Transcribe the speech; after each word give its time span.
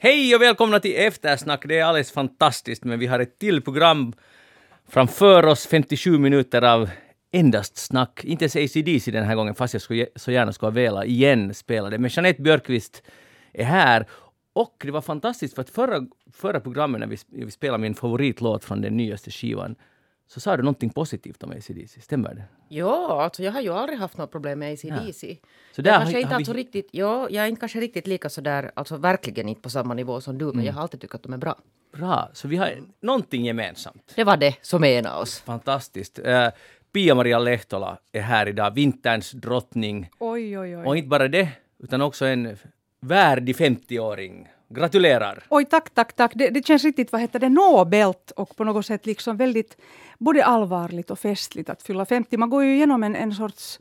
Hej 0.00 0.34
och 0.34 0.42
välkomna 0.42 0.80
till 0.80 0.94
Eftersnack. 0.96 1.64
Det 1.68 1.78
är 1.78 1.84
alldeles 1.84 2.12
fantastiskt, 2.12 2.84
men 2.84 2.98
vi 2.98 3.06
har 3.06 3.20
ett 3.20 3.38
till 3.38 3.62
program 3.62 4.12
framför 4.88 5.46
oss. 5.46 5.66
57 5.66 6.18
minuter 6.18 6.62
av 6.62 6.90
endast 7.32 7.76
snack. 7.76 8.24
Inte 8.24 8.44
ens 8.44 8.56
ACDC 8.56 9.10
den 9.10 9.24
här 9.24 9.34
gången, 9.34 9.54
fast 9.54 9.74
jag 9.74 9.82
skulle, 9.82 10.06
så 10.16 10.30
gärna 10.30 10.52
skulle 10.52 10.66
ha 10.66 10.74
velat 10.74 11.04
igen 11.04 11.54
spela 11.54 11.90
det. 11.90 11.98
Men 11.98 12.10
Jeanette 12.10 12.42
Björkqvist 12.42 13.02
är 13.52 13.64
här. 13.64 14.06
Och 14.52 14.82
det 14.84 14.90
var 14.90 15.00
fantastiskt 15.00 15.54
för 15.54 15.62
att 15.62 15.70
förra, 15.70 16.06
förra 16.32 16.60
programmet 16.60 17.00
när 17.00 17.06
vi, 17.06 17.16
vi 17.28 17.50
spelade 17.50 17.78
min 17.78 17.94
favoritlåt 17.94 18.64
från 18.64 18.80
den 18.80 18.96
nyaste 18.96 19.30
skivan 19.30 19.76
så 20.28 20.40
sa 20.40 20.56
du 20.56 20.62
någonting 20.62 20.90
positivt 20.90 21.42
om 21.42 21.50
ACDC, 21.50 22.00
stämmer 22.00 22.34
det? 22.34 22.42
Ja, 22.68 23.22
alltså 23.22 23.42
jag 23.42 23.52
har 23.52 23.60
ju 23.60 23.72
aldrig 23.72 23.98
haft 23.98 24.16
något 24.18 24.30
problem 24.32 24.58
med 24.58 24.72
ACDC. 24.72 25.36
Så 25.70 25.74
Så 25.74 25.82
där 25.82 25.90
jag 25.90 25.94
har- 25.98 26.02
kanske 26.04 26.20
inte 26.20 26.28
har 26.34 26.38
vi- 26.38 26.42
alltså 26.42 26.52
riktigt, 26.52 26.88
ja, 26.92 27.28
jag 27.30 27.44
är 27.44 27.48
inte 27.48 27.60
kanske 27.60 27.80
riktigt 27.80 28.06
lika 28.06 28.28
sådär, 28.28 28.70
alltså 28.74 28.96
verkligen 28.96 29.48
inte 29.48 29.60
på 29.60 29.70
samma 29.70 29.94
nivå 29.94 30.20
som 30.20 30.38
du, 30.38 30.44
Mm. 30.44 30.56
men 30.56 30.64
jag 30.64 30.72
har 30.72 30.82
alltid 30.82 31.00
tyckt 31.00 31.14
att 31.14 31.22
de 31.22 31.32
är 31.32 31.36
bra. 31.38 31.56
Bra, 31.92 32.30
så 32.32 32.48
vi 32.48 32.56
har 32.56 32.70
någonting 33.00 33.44
gemensamt. 33.44 34.12
Det 34.16 34.24
var 34.24 34.36
det 34.36 34.54
som 34.62 34.84
enade 34.84 35.16
oss. 35.16 35.40
Fantastiskt. 35.40 36.18
Uh, 36.18 36.48
Pia-Maria 36.92 37.38
Lehtola 37.38 37.98
är 38.12 38.20
här 38.20 38.48
idag, 38.48 38.74
vinterns 38.74 39.30
drottning. 39.32 40.10
Oj, 40.18 40.58
oj, 40.58 40.76
Och 40.76 40.86
oj. 40.90 40.98
inte 40.98 41.08
bara 41.08 41.28
det, 41.28 41.48
utan 41.78 42.00
också 42.02 42.24
en 42.26 42.56
värdig 43.00 43.56
50-åring. 43.56 44.48
Gratulerar! 44.70 45.42
Oj, 45.50 45.64
tack, 45.64 45.90
tack, 45.94 46.12
tack. 46.16 46.32
Det, 46.34 46.48
det 46.50 46.66
känns 46.66 46.84
riktigt, 46.84 47.12
vad 47.12 47.20
heter 47.20 47.38
det, 47.38 47.48
nobelt 47.48 48.30
och 48.30 48.56
på 48.56 48.64
något 48.64 48.86
sätt 48.86 49.06
liksom 49.06 49.36
väldigt 49.36 49.76
både 50.18 50.44
allvarligt 50.44 51.10
och 51.10 51.18
festligt 51.18 51.70
att 51.70 51.82
fylla 51.82 52.06
50. 52.06 52.36
Man 52.36 52.50
går 52.50 52.64
ju 52.64 52.74
igenom 52.74 53.02
en, 53.02 53.16
en 53.16 53.32
sorts, 53.34 53.78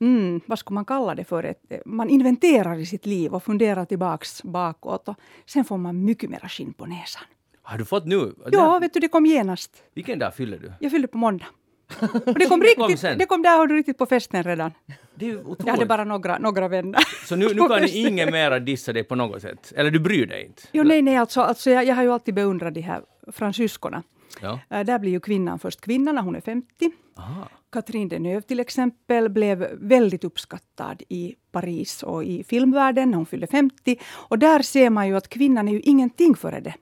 mm, 0.00 0.40
vad 0.46 0.58
ska 0.58 0.74
man 0.74 0.84
kalla 0.84 1.14
det 1.14 1.24
för, 1.24 1.44
ett, 1.44 1.72
man 1.86 2.10
inventerar 2.10 2.78
i 2.78 2.86
sitt 2.86 3.06
liv 3.06 3.34
och 3.34 3.42
funderar 3.42 3.84
tillbaks 3.84 4.42
bakåt 4.42 5.08
och 5.08 5.16
sen 5.46 5.64
får 5.64 5.78
man 5.78 6.04
mycket 6.04 6.30
mera 6.30 6.48
skinn 6.48 6.72
på 6.72 6.86
näsan. 6.86 7.22
Har 7.62 7.78
du 7.78 7.84
fått 7.84 8.06
nu? 8.06 8.34
Ja, 8.52 8.78
vet 8.78 8.94
du, 8.94 9.00
det 9.00 9.08
kom 9.08 9.26
genast. 9.26 9.82
Vilken 9.94 10.18
dag 10.18 10.34
fyller 10.34 10.58
du? 10.58 10.72
Jag 10.80 10.90
fyllde 10.90 11.08
på 11.08 11.18
måndag. 11.18 11.46
Och 12.00 12.34
det 12.38 12.46
kom 12.46 12.48
kom 12.48 12.62
riktigt, 12.62 13.00
sen. 13.00 13.18
det 13.18 13.26
kom 13.26 13.42
där 13.42 13.56
har 13.56 13.66
du 13.66 13.76
riktigt 13.76 13.98
på 13.98 14.06
festen 14.06 14.42
redan. 14.42 14.72
Det 15.14 15.30
är 15.30 15.40
otroligt. 15.40 15.66
Jag 15.66 15.72
hade 15.72 15.86
bara 15.86 16.04
några, 16.04 16.38
några 16.38 16.68
vänner. 16.68 17.00
Så 17.26 17.36
nu, 17.36 17.54
nu 17.54 17.68
kan 17.68 17.84
ingen 17.88 18.30
mera 18.30 18.58
dissa 18.60 18.92
dig 18.92 19.04
på 19.04 19.14
något 19.14 19.42
sätt? 19.42 19.72
Eller 19.76 19.90
du 19.90 20.00
bryr 20.00 20.26
dig 20.26 20.44
inte? 20.46 20.62
Jo, 20.72 20.84
nej, 20.84 21.02
nej, 21.02 21.16
alltså, 21.16 21.40
alltså 21.40 21.70
jag, 21.70 21.84
jag 21.84 21.94
har 21.94 22.02
ju 22.02 22.12
alltid 22.12 22.34
beundrat 22.34 22.74
de 22.74 22.80
här 22.80 23.02
fransyskorna. 23.32 24.02
Ja. 24.40 24.58
Äh, 24.70 24.84
där 24.84 24.98
blir 24.98 25.10
ju 25.10 25.20
kvinnan 25.20 25.58
först 25.58 25.80
kvinna 25.80 26.12
när 26.12 26.22
hon 26.22 26.36
är 26.36 26.40
50. 26.40 26.90
Aha. 27.16 27.48
Katrin 27.72 28.08
Deneuve 28.08 28.42
till 28.42 28.60
exempel 28.60 29.28
blev 29.28 29.68
väldigt 29.72 30.24
uppskattad 30.24 31.02
i 31.08 31.34
Paris 31.52 32.02
och 32.02 32.24
i 32.24 32.44
filmvärlden 32.44 33.10
när 33.10 33.16
hon 33.16 33.26
fyllde 33.26 33.46
50. 33.46 33.96
Och 34.12 34.38
där 34.38 34.62
ser 34.62 34.90
man 34.90 35.08
ju 35.08 35.16
att 35.16 35.28
kvinnan 35.28 35.68
är 35.68 35.72
ju 35.72 35.80
ingenting 35.80 36.34
före 36.34 36.60
det. 36.60 36.74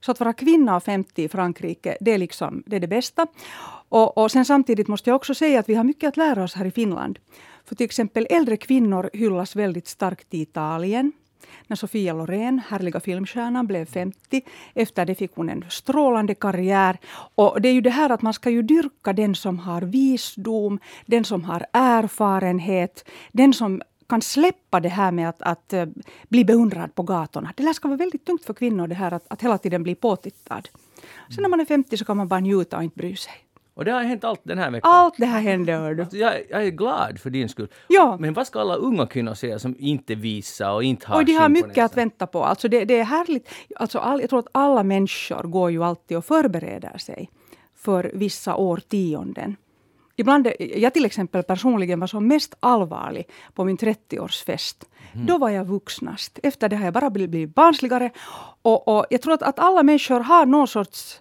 Så 0.00 0.12
att 0.12 0.20
vara 0.20 0.32
kvinna 0.32 0.76
och 0.76 0.82
50 0.82 1.22
i 1.22 1.28
Frankrike, 1.28 1.96
det 2.00 2.12
är, 2.12 2.18
liksom, 2.18 2.62
det, 2.66 2.76
är 2.76 2.80
det 2.80 2.88
bästa. 2.88 3.26
Och, 3.88 4.18
och 4.18 4.30
sen 4.30 4.44
samtidigt 4.44 4.88
måste 4.88 5.10
jag 5.10 5.16
också 5.16 5.34
säga 5.34 5.60
att 5.60 5.68
vi 5.68 5.74
har 5.74 5.84
mycket 5.84 6.08
att 6.08 6.16
lära 6.16 6.44
oss 6.44 6.54
här 6.54 6.64
i 6.64 6.70
Finland. 6.70 7.18
För 7.64 7.74
till 7.74 7.84
exempel 7.84 8.26
äldre 8.30 8.56
kvinnor 8.56 9.10
hyllas 9.12 9.56
väldigt 9.56 9.88
starkt 9.88 10.34
i 10.34 10.42
Italien. 10.42 11.12
När 11.66 11.76
Sofia 11.76 12.12
Loren, 12.12 12.62
härliga 12.68 13.00
filmstjärnan, 13.00 13.66
blev 13.66 13.84
50. 13.84 14.42
Efter 14.74 15.06
det 15.06 15.14
fick 15.14 15.34
hon 15.34 15.48
en 15.48 15.64
strålande 15.68 16.34
karriär. 16.34 16.98
Och 17.34 17.60
det 17.60 17.68
är 17.68 17.72
ju 17.72 17.80
det 17.80 17.90
här 17.90 18.10
att 18.10 18.22
man 18.22 18.32
ska 18.32 18.50
ju 18.50 18.62
dyrka 18.62 19.12
den 19.12 19.34
som 19.34 19.58
har 19.58 19.82
visdom, 19.82 20.78
den 21.06 21.24
som 21.24 21.44
har 21.44 21.66
erfarenhet, 21.72 23.08
den 23.32 23.52
som 23.52 23.82
kan 24.08 24.22
släppa 24.22 24.80
det 24.80 24.88
här 24.88 25.12
med 25.12 25.28
att, 25.28 25.42
att 25.42 25.72
eh, 25.72 25.86
bli 26.28 26.44
beundrad 26.44 26.94
på 26.94 27.02
gatorna. 27.02 27.52
Det 27.56 27.62
där 27.62 27.72
ska 27.72 27.88
vara 27.88 27.98
väldigt 27.98 28.24
tungt 28.24 28.44
för 28.44 28.54
kvinnor 28.54 28.86
det 28.86 28.94
här 28.94 29.12
att, 29.12 29.26
att 29.28 29.42
hela 29.42 29.58
tiden 29.58 29.82
bli 29.82 29.94
påtittad. 29.94 30.68
Sen 31.34 31.42
när 31.42 31.48
man 31.48 31.60
är 31.60 31.64
50 31.64 31.96
så 31.96 32.04
kan 32.04 32.16
man 32.16 32.28
bara 32.28 32.40
njuta 32.40 32.76
och 32.76 32.84
inte 32.84 32.96
bry 32.96 33.16
sig. 33.16 33.45
Och 33.76 33.84
det 33.84 33.90
har 33.90 34.02
hänt 34.02 34.24
allt 34.24 34.40
den 34.42 34.58
här 34.58 34.70
veckan. 34.70 34.90
Allt 34.92 35.14
det 35.16 35.26
här 35.26 35.40
händer. 35.40 35.78
hör 35.78 35.94
du. 35.94 36.06
Så 36.10 36.16
Jag, 36.16 36.34
jag 36.50 36.66
är 36.66 36.70
glad 36.70 37.20
för 37.20 37.30
din 37.30 37.48
skull. 37.48 37.68
Ja. 37.88 38.16
Men 38.20 38.34
vad 38.34 38.46
ska 38.46 38.60
alla 38.60 38.74
unga 38.74 39.06
kvinnor 39.06 39.34
säga 39.34 39.58
som 39.58 39.76
inte 39.78 40.14
visar 40.14 40.72
och 40.72 40.84
inte 40.84 41.06
har 41.06 41.16
Och 41.16 41.24
de 41.24 41.32
har 41.32 41.48
mycket 41.48 41.84
att 41.84 41.96
vänta 41.96 42.26
på. 42.26 42.44
Alltså 42.44 42.68
det, 42.68 42.84
det 42.84 42.98
är 42.98 43.04
härligt. 43.04 43.48
Alltså 43.76 43.98
all, 43.98 44.20
jag 44.20 44.30
tror 44.30 44.38
att 44.38 44.48
alla 44.52 44.82
människor 44.82 45.42
går 45.42 45.70
ju 45.70 45.84
alltid 45.84 46.16
och 46.16 46.24
förbereder 46.24 46.98
sig 46.98 47.30
för 47.76 48.10
vissa 48.14 48.56
årtionden. 48.56 49.56
Ibland, 50.16 50.48
jag 50.58 50.94
till 50.94 51.04
exempel 51.04 51.42
personligen 51.42 52.00
var 52.00 52.06
som 52.06 52.28
mest 52.28 52.56
allvarlig 52.60 53.28
på 53.54 53.64
min 53.64 53.76
30-årsfest. 53.76 54.84
Då 55.26 55.38
var 55.38 55.50
jag 55.50 55.64
vuxnast. 55.64 56.38
Efter 56.42 56.68
det 56.68 56.76
har 56.76 56.84
jag 56.84 56.94
bara 56.94 57.10
blivit, 57.10 57.30
blivit 57.30 57.54
barnsligare. 57.54 58.10
Och, 58.62 58.88
och 58.88 59.06
jag 59.10 59.22
tror 59.22 59.34
att, 59.34 59.42
att 59.42 59.58
alla 59.58 59.82
människor 59.82 60.20
har 60.20 60.46
någon 60.46 60.68
sorts 60.68 61.20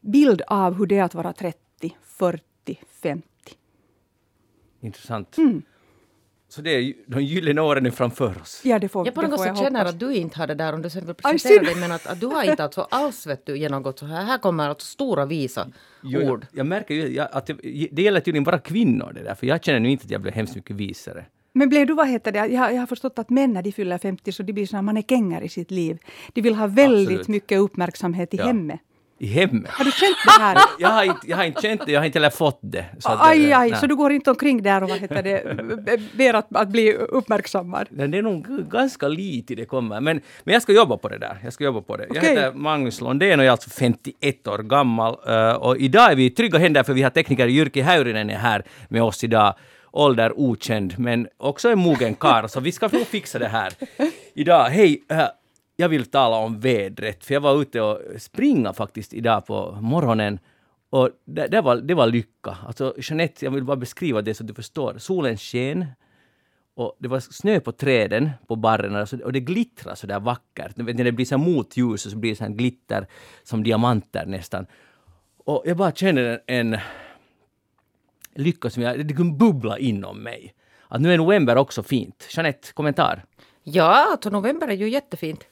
bild 0.00 0.42
av 0.46 0.74
hur 0.74 0.86
det 0.86 0.98
är 0.98 1.02
att 1.02 1.14
vara 1.14 1.32
30, 1.32 1.58
40, 2.18 2.42
50. 3.02 3.28
Intressant. 4.80 5.38
Mm. 5.38 5.62
Så 6.48 6.62
det 6.62 6.70
är 6.70 6.94
de 7.06 7.22
gyllene 7.24 7.60
åren 7.60 7.86
är 7.86 7.90
framför 7.90 8.38
oss. 8.42 8.60
Ja, 8.64 8.78
det 8.78 8.88
får, 8.88 9.06
Jag 9.06 9.14
på 9.14 9.22
något 9.22 9.40
sätt 9.40 9.56
känner 9.58 9.78
hoppas. 9.80 9.92
att 9.94 10.00
du 10.00 10.14
inte 10.14 10.38
har 10.38 10.46
det 10.46 10.54
där 10.54 10.72
om 10.72 10.82
du 10.82 10.90
sen 10.90 11.06
vill 11.06 11.14
presentera 11.14 11.62
dig 11.62 11.74
men 11.80 11.92
att, 11.92 12.06
att 12.06 12.20
du 12.20 12.26
har 12.26 12.50
inte 12.50 12.64
alltså 12.64 12.80
alls 12.90 13.26
vet 13.26 13.46
du, 13.46 13.58
genomgått 13.58 13.98
så 13.98 14.06
här. 14.06 14.24
Här 14.24 14.38
kommer 14.38 14.68
alltså 14.68 14.86
stora 14.86 15.26
visa 15.26 15.68
Jo, 16.02 16.20
jag, 16.20 16.30
ord. 16.32 16.46
jag 16.52 16.66
märker 16.66 16.94
ju 16.94 17.08
jag- 17.08 17.28
att 17.32 17.46
det, 17.46 17.52
det 17.92 18.02
gäller 18.02 18.20
tydligen 18.20 18.44
bara 18.44 18.58
kvinnor 18.58 19.12
det 19.14 19.22
där, 19.22 19.34
för 19.34 19.46
jag 19.46 19.64
känner 19.64 19.80
nu 19.80 19.90
inte 19.90 20.04
att 20.04 20.10
jag 20.10 20.20
blev 20.20 20.34
hemskt 20.34 20.54
mycket 20.56 20.76
visare. 20.76 21.24
Men 21.52 21.68
blev 21.68 21.86
du, 21.86 21.94
vad 21.94 22.08
heter 22.08 22.32
det, 22.32 22.38
jag, 22.46 22.60
har- 22.60 22.70
jag 22.70 22.80
har 22.80 22.86
förstått 22.86 23.18
att 23.18 23.30
män 23.30 23.52
när 23.52 23.62
de 23.62 23.72
fyller 23.72 23.98
50 23.98 24.32
så 24.32 24.42
de 24.42 24.52
blir 24.52 24.66
såna 24.66 24.82
mannekänger 24.82 25.40
i 25.42 25.48
sitt 25.48 25.70
liv. 25.70 25.98
De 26.32 26.40
vill 26.42 26.54
ha 26.54 26.66
väldigt 26.66 27.08
Absolut. 27.08 27.28
mycket 27.28 27.58
uppmärksamhet 27.58 28.34
i 28.34 28.36
Ja. 28.36 28.44
hemmet. 28.46 28.80
I 29.24 29.26
hemmet. 29.26 29.70
Har 29.70 29.84
du 29.84 29.90
känt 29.92 30.16
det 30.24 30.42
här? 30.42 30.58
Jag 30.78 30.88
har 30.88 31.04
inte, 31.04 31.20
jag 31.30 31.36
har 31.36 31.44
inte 31.44 31.62
känt 31.62 31.86
det, 31.86 31.92
jag 31.92 32.00
har 32.00 32.06
inte 32.06 32.18
heller 32.18 32.30
fått 32.30 32.58
det. 32.62 32.84
Så 32.98 33.08
det- 33.08 33.16
aj, 33.20 33.52
aj, 33.52 33.70
nej. 33.70 33.80
så 33.80 33.86
du 33.86 33.96
går 33.96 34.12
inte 34.12 34.30
omkring 34.30 34.62
där 34.62 34.82
och 34.82 34.88
vad 34.88 34.98
heter 34.98 35.22
det, 35.22 36.00
ber 36.16 36.34
att, 36.34 36.56
att 36.56 36.68
bli 36.68 36.92
uppmärksammad? 36.94 37.86
Nej, 37.90 38.08
Det 38.08 38.18
är 38.18 38.22
nog 38.22 38.46
ganska 38.70 39.08
lite 39.08 39.54
det 39.54 39.64
kommer. 39.64 40.00
Men, 40.00 40.20
men 40.44 40.52
jag 40.52 40.62
ska 40.62 40.72
jobba 40.72 40.96
på 40.96 41.08
det 41.08 41.18
där. 41.18 41.38
Jag 41.44 41.52
ska 41.52 41.64
jobba 41.64 41.80
på 41.80 41.96
det. 41.96 42.06
Jag 42.08 42.16
Okej. 42.16 42.30
heter 42.30 42.52
Magnus 42.52 43.00
Londén 43.00 43.38
och 43.38 43.44
jag 43.44 43.48
är 43.48 43.52
alltså 43.52 43.70
51 43.70 44.46
år 44.46 44.58
gammal. 44.58 45.16
Eh, 45.28 45.52
och 45.52 45.76
idag 45.76 46.12
är 46.12 46.16
vi 46.16 46.24
i 46.24 46.30
trygga 46.30 46.58
händer 46.58 46.82
för 46.82 46.92
vi 46.92 47.02
har 47.02 47.10
tekniker 47.10 47.46
Jyrki 47.46 47.80
Häyrinen 47.80 48.30
är 48.30 48.36
här 48.38 48.62
med 48.88 49.02
oss 49.02 49.24
idag. 49.24 49.54
Ålder 49.92 50.32
okänd, 50.36 50.94
men 50.98 51.26
också 51.36 51.68
en 51.70 51.78
mogen 51.78 52.14
karl, 52.14 52.46
så 52.48 52.60
vi 52.60 52.72
ska 52.72 52.88
nog 52.92 53.06
fixa 53.06 53.38
det 53.38 53.48
här 53.48 53.72
idag. 54.34 54.64
Hej! 54.64 55.02
Jag 55.76 55.88
vill 55.88 56.06
tala 56.06 56.36
om 56.36 56.60
vädret, 56.60 57.24
för 57.24 57.34
jag 57.34 57.40
var 57.40 57.62
ute 57.62 57.80
och 57.80 58.00
springa 58.18 58.72
faktiskt 58.72 59.14
idag 59.14 59.46
på 59.46 59.78
morgonen. 59.80 60.38
Och 60.90 61.10
det, 61.24 61.46
det, 61.46 61.60
var, 61.60 61.76
det 61.76 61.94
var 61.94 62.06
lycka. 62.06 62.56
Alltså 62.66 62.94
Jeanette, 62.98 63.44
jag 63.44 63.52
vill 63.52 63.64
bara 63.64 63.76
beskriva 63.76 64.22
det 64.22 64.34
så 64.34 64.42
att 64.42 64.48
du 64.48 64.54
förstår. 64.54 64.98
Solen 64.98 65.36
sken, 65.36 65.86
och 66.74 66.96
det 66.98 67.08
var 67.08 67.20
snö 67.20 67.60
på 67.60 67.72
träden 67.72 68.30
på 68.46 68.56
barren 68.56 68.96
alltså, 68.96 69.16
och 69.16 69.32
det 69.32 69.40
glittrar 69.40 69.94
så 69.94 70.06
där 70.06 70.20
vackert. 70.20 70.72
Du 70.76 70.84
vet, 70.84 70.96
När 70.96 71.04
det 71.04 71.12
blir 71.12 71.26
så 71.26 71.36
här 71.38 71.44
motljus 71.44 72.02
så 72.10 72.16
blir 72.16 72.30
det 72.30 72.36
så 72.36 72.44
här 72.44 72.50
glitter 72.50 73.06
som 73.42 73.62
diamanter 73.62 74.26
nästan. 74.26 74.66
Och 75.44 75.62
jag 75.66 75.76
bara 75.76 75.92
känner 75.92 76.40
en, 76.46 76.74
en 76.74 76.80
lycka 78.34 78.70
som 78.70 78.82
jag, 78.82 79.06
det 79.06 79.14
kunde 79.14 79.36
bubbla 79.36 79.78
inom 79.78 80.22
mig. 80.22 80.54
Att 80.88 81.00
nu 81.00 81.12
är 81.12 81.18
november 81.18 81.56
också 81.56 81.82
fint. 81.82 82.28
Jeanette, 82.30 82.72
kommentar? 82.72 83.24
Ja, 83.62 84.10
alltså 84.12 84.30
november 84.30 84.68
är 84.68 84.72
ju 84.72 84.88
jättefint. 84.88 85.46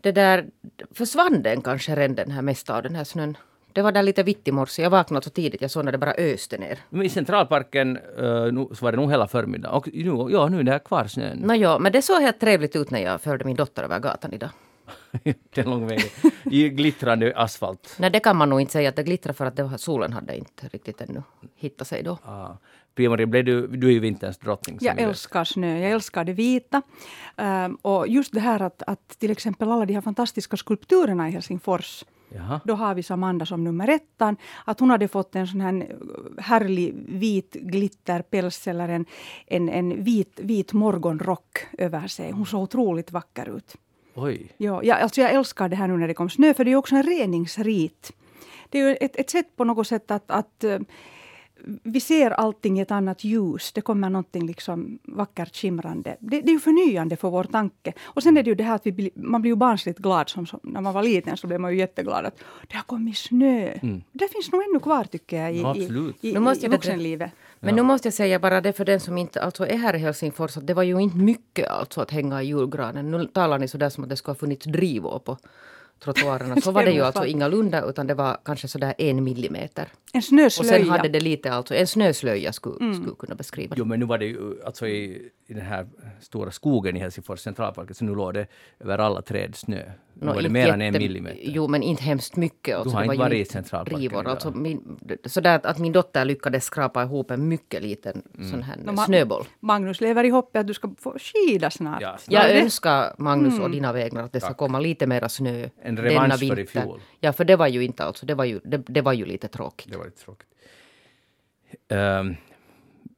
Det 0.00 0.12
där, 0.12 0.46
försvann 0.94 1.42
den 1.42 1.62
kanske 1.62 1.96
redan 1.96 2.16
den 2.16 2.30
här 2.30 2.42
mesta 2.42 2.76
av 2.76 2.82
den 2.82 2.94
här 2.94 3.04
snön? 3.04 3.36
Det 3.72 3.82
var 3.82 3.92
där 3.92 4.02
lite 4.02 4.22
vitt 4.22 4.48
i 4.48 4.52
morse. 4.52 4.82
Jag 4.82 4.90
vaknade 4.90 5.24
så 5.24 5.30
tidigt, 5.30 5.60
jag 5.60 5.70
såg 5.70 5.84
när 5.84 5.92
det 5.92 5.98
bara 5.98 6.14
öste 6.14 6.58
ner. 6.58 6.78
Men 6.88 7.02
I 7.02 7.08
Centralparken 7.08 7.96
uh, 7.96 8.52
nu, 8.52 8.68
så 8.74 8.84
var 8.84 8.92
det 8.92 8.96
nog 8.96 9.10
hela 9.10 9.28
förmiddagen. 9.28 9.76
Och 9.76 9.88
nu, 9.92 10.32
ja, 10.32 10.48
nu 10.48 10.58
är 10.58 10.62
det 10.62 10.72
här 10.72 10.78
kvar 10.78 11.06
snön. 11.06 11.38
Nåja, 11.38 11.78
men 11.78 11.92
det 11.92 12.02
såg 12.02 12.22
helt 12.22 12.40
trevligt 12.40 12.76
ut 12.76 12.90
när 12.90 13.00
jag 13.00 13.20
förde 13.20 13.44
min 13.44 13.56
dotter 13.56 13.82
över 13.82 13.98
gatan 13.98 14.32
idag. 14.32 14.50
det 15.22 15.58
är 15.58 15.64
lång 15.64 15.86
väg. 15.86 16.12
I 16.44 16.68
glittrande 16.68 17.32
asfalt. 17.36 17.96
Nej, 17.98 18.10
det 18.10 18.20
kan 18.20 18.36
man 18.36 18.48
nog 18.48 18.60
inte 18.60 18.72
säga 18.72 18.88
att 18.88 18.96
det 18.96 19.02
glittrar 19.02 19.32
för 19.32 19.46
att 19.46 19.56
det 19.56 19.78
solen 19.78 20.12
hade 20.12 20.36
inte 20.36 20.68
riktigt 20.68 21.00
ännu 21.00 21.22
hittat 21.56 21.86
sig 21.88 22.02
då. 22.02 22.18
Ah. 22.22 22.48
Pia-Maria, 22.96 23.26
blev 23.26 23.44
du, 23.44 23.66
du 23.66 23.88
är 23.88 23.92
ju 23.92 24.00
vinterns 24.00 24.38
drottning. 24.38 24.78
Jag 24.80 25.00
älskar 25.00 25.44
snö, 25.44 25.78
jag 25.78 25.90
älskar 25.90 26.24
det 26.24 26.32
vita. 26.32 26.82
Ehm, 27.36 27.74
och 27.74 28.08
just 28.08 28.32
det 28.32 28.40
här 28.40 28.62
att, 28.62 28.82
att 28.86 29.08
till 29.08 29.30
exempel 29.30 29.70
alla 29.70 29.86
de 29.86 29.94
här 29.94 30.00
fantastiska 30.00 30.56
skulpturerna 30.56 31.28
i 31.28 31.32
Helsingfors 31.32 32.04
Jaha. 32.28 32.60
Då 32.64 32.74
har 32.74 32.94
vi 32.94 33.02
Samanda 33.02 33.46
som 33.46 33.64
nummer 33.64 33.88
ettan. 33.88 34.36
Att 34.64 34.80
hon 34.80 34.90
hade 34.90 35.08
fått 35.08 35.36
en 35.36 35.46
sån 35.46 35.60
här 35.60 35.96
härlig 36.38 36.94
vit 37.08 37.52
glitterpäls 37.52 38.66
eller 38.66 38.88
en, 38.88 39.06
en, 39.46 39.68
en 39.68 40.04
vit, 40.04 40.40
vit 40.42 40.72
morgonrock 40.72 41.66
över 41.78 42.06
sig. 42.06 42.30
Hon 42.30 42.46
såg 42.46 42.62
otroligt 42.62 43.12
vacker 43.12 43.56
ut. 43.56 43.76
Oj. 44.14 44.52
Ja, 44.56 44.82
jag, 44.82 45.00
alltså 45.00 45.20
jag 45.20 45.30
älskar 45.30 45.68
det 45.68 45.76
här 45.76 45.88
nu 45.88 45.96
när 45.96 46.08
det 46.08 46.14
kom 46.14 46.30
snö, 46.30 46.54
för 46.54 46.64
det 46.64 46.72
är 46.72 46.76
också 46.76 46.96
en 46.96 47.02
reningsrit. 47.02 48.12
Det 48.70 48.80
är 48.80 48.88
ju 48.88 48.96
ett, 48.96 49.16
ett 49.16 49.30
sätt 49.30 49.56
på 49.56 49.64
något 49.64 49.86
sätt 49.86 50.10
att, 50.10 50.30
att 50.30 50.64
eh, 50.64 50.78
vi 51.82 52.00
ser 52.00 52.30
allting 52.30 52.78
i 52.78 52.82
ett 52.82 52.90
annat 52.90 53.24
ljus. 53.24 53.72
Det 53.72 53.80
kommer 53.80 54.10
någonting 54.10 54.46
liksom 54.46 54.98
vackert 55.04 55.56
skimrande. 55.56 56.16
Det, 56.20 56.40
det 56.40 56.48
är 56.48 56.52
ju 56.52 56.60
förnyande 56.60 57.16
för 57.16 57.30
vår 57.30 57.44
tanke. 57.44 57.92
Och 58.04 58.22
sen 58.22 58.36
är 58.36 58.42
det 58.42 58.50
ju 58.50 58.54
det 58.54 58.64
här 58.64 58.74
att 58.74 58.86
vi 58.86 59.10
man 59.14 59.40
blir 59.40 59.52
ju 59.52 59.56
barnsligt 59.56 59.98
glad. 59.98 60.28
Som, 60.28 60.46
som, 60.46 60.60
när 60.62 60.80
man 60.80 60.94
var 60.94 61.02
liten 61.02 61.36
så 61.36 61.46
blev 61.46 61.60
man 61.60 61.72
ju 61.72 61.78
jätteglad 61.78 62.26
att 62.26 62.38
det 62.68 62.76
har 62.76 62.82
kommit 62.82 63.16
snö. 63.16 63.72
Mm. 63.82 64.02
Det 64.12 64.28
finns 64.32 64.52
nog 64.52 64.62
ännu 64.62 64.80
kvar 64.80 65.04
tycker 65.04 65.42
jag 65.42 65.54
i, 65.54 65.60
ja, 65.60 65.76
i, 65.76 66.14
i, 66.20 66.64
i, 66.64 66.68
vuxenlivet. 66.68 67.30
Men 67.60 67.68
ja. 67.68 67.76
nu 67.76 67.82
måste 67.82 68.06
jag 68.06 68.14
säga 68.14 68.38
bara 68.38 68.60
det 68.60 68.72
för 68.72 68.84
den 68.84 69.00
som 69.00 69.18
inte 69.18 69.42
alltså 69.42 69.66
är 69.66 69.76
här 69.76 69.94
i 69.94 69.98
Helsingfors 69.98 70.56
att 70.56 70.66
det 70.66 70.74
var 70.74 70.82
ju 70.82 71.00
inte 71.00 71.16
mycket 71.16 71.68
alltså 71.68 72.00
att 72.00 72.10
hänga 72.10 72.42
i 72.42 72.46
julgranen. 72.46 73.10
Nu 73.10 73.26
talar 73.26 73.58
ni 73.58 73.68
sådär 73.68 73.88
som 73.88 74.04
att 74.04 74.10
det 74.10 74.16
skulle 74.16 74.32
ha 74.32 74.38
funnits 74.38 74.66
drivor 74.66 75.18
på 75.18 75.38
trottoarerna. 75.98 76.56
Så 76.60 76.70
var 76.70 76.84
det 76.84 76.90
ju 76.90 77.02
alltså 77.02 77.26
ingalunda 77.26 77.84
utan 77.84 78.06
det 78.06 78.14
var 78.14 78.36
kanske 78.44 78.68
sådär 78.68 78.94
en 78.98 79.24
millimeter. 79.24 79.88
En 80.12 80.22
snöslöja. 80.22 80.72
Och 80.72 80.80
sen 80.80 80.90
hade 80.90 81.08
det 81.08 81.20
lite 81.20 81.52
alltså, 81.52 81.74
en 81.74 81.86
snöslöja 81.86 82.52
skulle, 82.52 82.76
mm. 82.80 82.94
skulle 82.94 83.16
kunna 83.18 83.34
beskriva 83.34 83.74
det. 83.74 83.78
Jo 83.78 83.84
men 83.84 84.00
nu 84.00 84.06
var 84.06 84.18
det 84.18 84.26
ju 84.26 84.62
alltså 84.64 84.86
i, 84.86 85.30
i 85.46 85.54
den 85.54 85.66
här 85.66 85.86
stora 86.20 86.50
skogen 86.50 86.96
i 86.96 87.00
Helsingfors 87.00 87.40
centralpark 87.40 87.96
så 87.96 88.04
nu 88.04 88.14
låg 88.14 88.34
det 88.34 88.46
över 88.80 88.98
alla 88.98 89.22
träd 89.22 89.56
snö. 89.56 89.82
Nu 90.20 90.26
no, 90.26 90.34
var 90.34 90.42
det 90.42 90.48
mer 90.48 90.68
än 90.68 90.82
en 90.82 90.92
millimeter. 90.92 91.38
Jo 91.42 91.68
men 91.68 91.82
inte 91.82 92.02
hemskt 92.02 92.36
mycket. 92.36 92.76
Alltså, 92.76 92.90
du 92.90 92.96
har 92.96 93.04
inte 93.04 93.16
varit 93.16 93.48
i 93.48 93.52
centralparken 93.52 94.26
alltså, 94.26 94.50
min, 94.50 94.98
Sådär 95.24 95.60
att 95.62 95.78
min 95.78 95.92
dotter 95.92 96.24
lyckades 96.24 96.64
skrapa 96.64 97.02
ihop 97.02 97.30
en 97.30 97.48
mycket 97.48 97.82
liten 97.82 98.22
mm. 98.38 98.50
sån 98.50 98.62
här 98.62 98.76
no, 98.76 98.96
snöboll. 98.96 99.44
Magnus 99.60 100.00
lever 100.00 100.24
i 100.24 100.28
hoppet 100.28 100.60
att 100.60 100.66
du 100.66 100.74
ska 100.74 100.90
få 100.98 101.16
skida 101.18 101.70
snart. 101.70 102.02
Ja, 102.02 102.16
snart. 102.18 102.32
Jag 102.32 102.56
önskar 102.56 103.14
Magnus 103.18 103.52
mm. 103.52 103.64
och 103.64 103.70
dina 103.70 103.92
vägnar 103.92 104.22
att 104.22 104.32
det 104.32 104.40
ska 104.40 104.54
komma 104.54 104.80
lite 104.80 105.06
mera 105.06 105.28
snö 105.28 105.68
en 105.86 105.96
revansch 105.96 106.38
för 106.38 106.58
i 106.58 106.66
fjol. 106.66 107.00
Ja, 107.20 107.32
för 107.32 107.44
det 107.44 107.56
var 107.56 107.66
ju 107.66 107.84
inte 107.84 108.04
alltså, 108.04 108.26
det 108.26 108.34
var 108.34 108.44
ju, 108.44 108.60
det, 108.64 108.82
det 108.86 109.00
var 109.00 109.12
ju 109.12 109.24
lite 109.24 109.48
tråkigt. 109.48 109.92
Det 109.92 109.98
var 109.98 110.04
lite 110.04 110.24
tråkigt. 110.24 110.48
Um, 111.88 112.36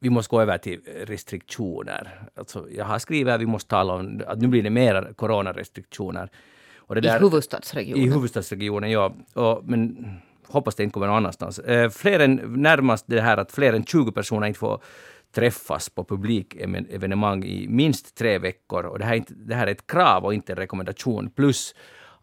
vi 0.00 0.10
måste 0.10 0.30
gå 0.30 0.40
över 0.40 0.58
till 0.58 0.80
restriktioner. 1.06 2.28
Alltså, 2.34 2.66
jag 2.70 2.84
har 2.84 2.98
skrivit 2.98 3.34
att 3.34 3.40
vi 3.40 3.46
måste 3.46 3.70
tala 3.70 3.92
om 3.94 4.22
att 4.26 4.40
nu 4.40 4.48
blir 4.48 4.62
det 4.62 4.70
mer 4.70 5.12
coronarestriktioner. 5.16 6.30
Och 6.76 6.94
det 6.94 7.00
där, 7.00 7.16
I 7.16 7.20
huvudstadsregionen? 7.20 8.04
I 8.04 8.10
huvudstadsregionen, 8.10 8.90
ja. 8.90 9.14
Och, 9.34 9.64
men 9.64 10.06
hoppas 10.46 10.74
det 10.74 10.82
inte 10.82 10.94
kommer 10.94 11.06
någon 11.06 11.16
annanstans. 11.16 11.58
Eh, 11.58 11.90
fler 11.90 12.20
än, 12.20 12.34
närmast 12.62 13.04
det 13.08 13.20
här 13.20 13.36
att 13.36 13.52
fler 13.52 13.72
än 13.72 13.84
20 13.84 14.12
personer 14.12 14.46
inte 14.46 14.58
får 14.58 14.82
träffas 15.34 15.88
på 15.88 16.04
publikevenemang 16.04 17.44
i 17.44 17.68
minst 17.68 18.14
tre 18.14 18.38
veckor. 18.38 18.84
Och 18.84 18.98
det, 18.98 19.04
här 19.04 19.22
det 19.28 19.54
här 19.54 19.66
är 19.66 19.70
ett 19.70 19.86
krav 19.86 20.24
och 20.24 20.34
inte 20.34 20.52
en 20.52 20.56
rekommendation. 20.56 21.30
Plus 21.30 21.74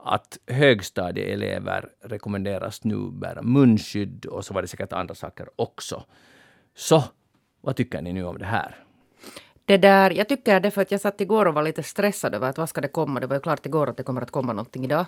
att 0.06 0.38
högstadieelever 0.48 1.90
rekommenderas 2.02 2.84
nu 2.84 3.12
bära 3.12 3.42
munskydd 3.42 4.26
och 4.26 4.46
så 4.46 4.54
var 4.54 4.62
det 4.62 4.68
säkert 4.68 4.94
andra 4.94 5.16
saker 5.16 5.50
också. 5.56 6.04
Så 6.76 7.04
vad 7.62 7.76
tycker 7.76 8.02
ni 8.02 8.14
nu 8.14 8.24
om 8.24 8.38
det 8.38 8.46
här? 8.46 8.86
Det 9.66 9.78
där, 9.78 10.12
jag 10.12 10.30
tycker 10.30 10.60
det 10.60 10.72
för 10.72 10.82
att 10.82 10.92
jag 10.92 11.02
satt 11.02 11.22
igår 11.22 11.46
och 11.46 11.54
var 11.54 11.64
lite 11.64 11.84
stressad 11.84 12.36
över 12.36 12.50
att 12.50 12.58
vad 12.58 12.70
ska 12.70 12.82
det 12.82 12.88
komma. 12.88 13.20
Det 13.20 13.28
var 13.28 13.36
ju 13.36 13.42
klart 13.42 13.66
igår 13.66 13.90
att 13.90 13.98
det 13.98 14.04
kommer 14.04 14.22
att 14.22 14.32
komma 14.32 14.54
någonting 14.54 14.86
idag. 14.86 15.06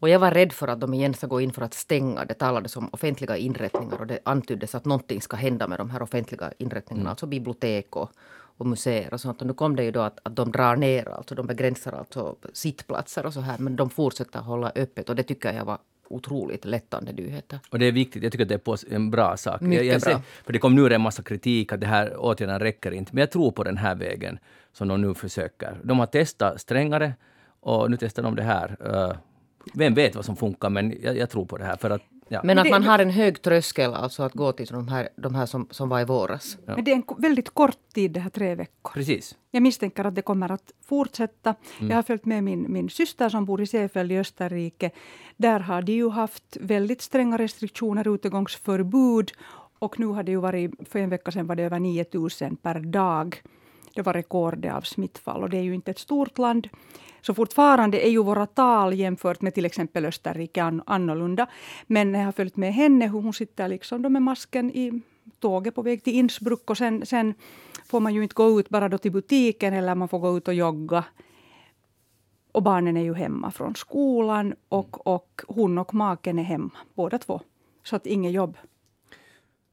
Och 0.00 0.08
jag 0.08 0.18
var 0.18 0.30
rädd 0.30 0.52
för 0.52 0.68
att 0.68 0.80
de 0.80 0.94
igen 0.94 1.14
ska 1.14 1.26
gå 1.26 1.40
in 1.40 1.52
för 1.52 1.62
att 1.62 1.74
stänga. 1.74 2.24
Det 2.24 2.34
talades 2.34 2.76
om 2.76 2.88
offentliga 2.92 3.36
inrättningar 3.36 4.00
och 4.00 4.06
det 4.06 4.18
antyddes 4.24 4.74
att 4.74 4.84
någonting 4.84 5.20
ska 5.20 5.36
hända 5.36 5.68
med 5.68 5.78
de 5.78 5.90
här 5.90 6.02
offentliga 6.02 6.52
inrättningarna, 6.58 7.00
mm. 7.00 7.10
alltså 7.10 7.26
bibliotek 7.26 7.96
och, 7.96 8.10
och 8.58 8.66
museer 8.66 9.14
och 9.14 9.20
sånt. 9.20 9.40
Och 9.40 9.46
nu 9.46 9.54
kom 9.54 9.76
det 9.76 9.84
ju 9.84 9.90
då 9.90 10.00
att, 10.00 10.18
att 10.22 10.36
de 10.36 10.52
drar 10.52 10.76
ner, 10.76 11.08
alltså 11.08 11.34
de 11.34 11.46
begränsar 11.46 11.92
alltså 11.92 12.36
sittplatser 12.52 13.26
och 13.26 13.34
så 13.34 13.40
här, 13.40 13.58
men 13.58 13.76
de 13.76 13.90
fortsätter 13.90 14.40
hålla 14.40 14.72
öppet 14.74 15.08
och 15.08 15.16
det 15.16 15.22
tycker 15.22 15.52
jag 15.52 15.64
var 15.64 15.78
otroligt 16.08 16.64
lättande 16.64 17.12
nyheter. 17.12 17.58
Och 17.70 17.78
det 17.78 17.86
är 17.86 17.92
viktigt, 17.92 18.22
jag 18.22 18.32
tycker 18.32 18.44
att 18.44 18.48
det 18.48 18.68
är 18.68 18.94
en 18.94 19.10
bra 19.10 19.36
sak. 19.36 19.60
Mycket 19.60 19.86
jag, 19.86 19.94
jag 19.94 20.02
ser, 20.02 20.10
bra. 20.10 20.22
För 20.44 20.52
det 20.52 20.58
kom 20.58 20.74
nu 20.74 20.94
en 20.94 21.00
massa 21.00 21.22
kritik 21.22 21.72
att 21.72 21.80
det 21.80 21.86
här 21.86 22.16
åtgärderna 22.16 22.58
räcker 22.58 22.90
inte, 22.90 23.14
men 23.14 23.20
jag 23.20 23.30
tror 23.30 23.50
på 23.50 23.64
den 23.64 23.76
här 23.76 23.94
vägen 23.94 24.38
som 24.72 24.88
de 24.88 25.00
nu 25.00 25.14
försöker. 25.14 25.80
De 25.82 25.98
har 25.98 26.06
testat 26.06 26.60
strängare 26.60 27.14
och 27.60 27.90
nu 27.90 27.96
testar 28.00 28.22
de 28.22 28.36
det 28.36 28.42
här. 28.42 28.76
Uh, 28.86 29.16
vem 29.74 29.94
vet 29.94 30.14
vad 30.14 30.24
som 30.24 30.36
funkar, 30.36 30.70
men 30.70 30.96
jag, 31.02 31.16
jag 31.16 31.30
tror 31.30 31.44
på 31.44 31.58
det 31.58 31.64
här. 31.64 31.76
För 31.76 31.90
att 31.90 32.02
Ja. 32.28 32.40
Men 32.44 32.58
att 32.58 32.70
man 32.70 32.82
har 32.82 32.98
en 32.98 33.10
hög 33.10 33.42
tröskel 33.42 33.94
alltså 33.94 34.22
att 34.22 34.32
gå 34.32 34.52
till 34.52 34.66
de 34.66 34.88
här, 34.88 35.08
de 35.16 35.34
här 35.34 35.46
som, 35.46 35.68
som 35.70 35.88
var 35.88 36.00
i 36.00 36.04
våras. 36.04 36.58
Ja. 36.66 36.74
Men 36.74 36.84
det 36.84 36.90
är 36.90 36.96
en 36.96 37.04
väldigt 37.18 37.50
kort 37.50 37.78
tid, 37.94 38.10
det 38.10 38.20
här 38.20 38.30
tre 38.30 38.54
veckor. 38.54 38.92
Precis. 38.92 39.36
Jag 39.50 39.62
misstänker 39.62 40.04
att 40.04 40.14
det 40.14 40.22
kommer 40.22 40.52
att 40.52 40.72
fortsätta. 40.84 41.54
Mm. 41.78 41.90
Jag 41.90 41.96
har 41.96 42.02
följt 42.02 42.24
med 42.24 42.44
min, 42.44 42.72
min 42.72 42.90
syster 42.90 43.28
som 43.28 43.44
bor 43.44 43.60
i 43.60 43.66
Seefeld 43.66 44.12
i 44.12 44.18
Österrike. 44.18 44.90
Där 45.36 45.60
har 45.60 45.82
de 45.82 45.92
ju 45.92 46.08
haft 46.10 46.56
väldigt 46.60 47.02
stränga 47.02 47.38
restriktioner, 47.38 48.14
utegångsförbud. 48.14 49.32
Och 49.78 49.98
nu 49.98 50.06
har 50.06 50.22
det 50.22 50.30
ju 50.30 50.40
varit, 50.40 50.70
för 50.88 50.98
en 50.98 51.10
vecka 51.10 51.30
sedan 51.30 51.46
var 51.46 51.56
det 51.56 51.62
över 51.62 51.78
9000 51.78 52.56
per 52.56 52.80
dag. 52.80 53.42
Det 53.98 54.02
var 54.02 54.12
rekordet 54.12 54.74
av 54.74 54.80
smittfall 54.80 55.42
och 55.42 55.50
det 55.50 55.56
är 55.56 55.62
ju 55.62 55.74
inte 55.74 55.90
ett 55.90 55.98
stort 55.98 56.38
land. 56.38 56.68
Så 57.20 57.34
fortfarande 57.34 58.06
är 58.06 58.10
ju 58.10 58.22
våra 58.22 58.46
tal 58.46 58.94
jämfört 58.94 59.40
med 59.42 59.54
till 59.54 59.64
exempel 59.64 60.04
Österrike 60.04 60.80
annorlunda. 60.86 61.46
Men 61.86 62.14
jag 62.14 62.24
har 62.24 62.32
följt 62.32 62.56
med 62.56 62.74
henne 62.74 63.06
hur 63.06 63.20
hon 63.20 63.32
sitter 63.32 63.68
liksom 63.68 64.02
då 64.02 64.08
med 64.08 64.22
masken 64.22 64.70
i 64.70 65.02
tåget 65.40 65.74
på 65.74 65.82
väg 65.82 66.04
till 66.04 66.14
Innsbruck 66.14 66.70
och 66.70 66.78
sen, 66.78 67.06
sen 67.06 67.34
får 67.86 68.00
man 68.00 68.14
ju 68.14 68.22
inte 68.22 68.34
gå 68.34 68.60
ut 68.60 68.68
bara 68.68 68.88
då 68.88 68.98
till 68.98 69.12
butiken 69.12 69.74
eller 69.74 69.94
man 69.94 70.08
får 70.08 70.18
gå 70.18 70.36
ut 70.36 70.48
och 70.48 70.54
jogga. 70.54 71.04
Och 72.52 72.62
barnen 72.62 72.96
är 72.96 73.04
ju 73.04 73.14
hemma 73.14 73.50
från 73.50 73.74
skolan 73.74 74.54
och, 74.68 75.06
och 75.06 75.40
hon 75.48 75.78
och 75.78 75.94
maken 75.94 76.38
är 76.38 76.42
hemma, 76.42 76.70
båda 76.94 77.18
två. 77.18 77.40
Så 77.82 77.96
att 77.96 78.06
inget 78.06 78.32
jobb. 78.32 78.56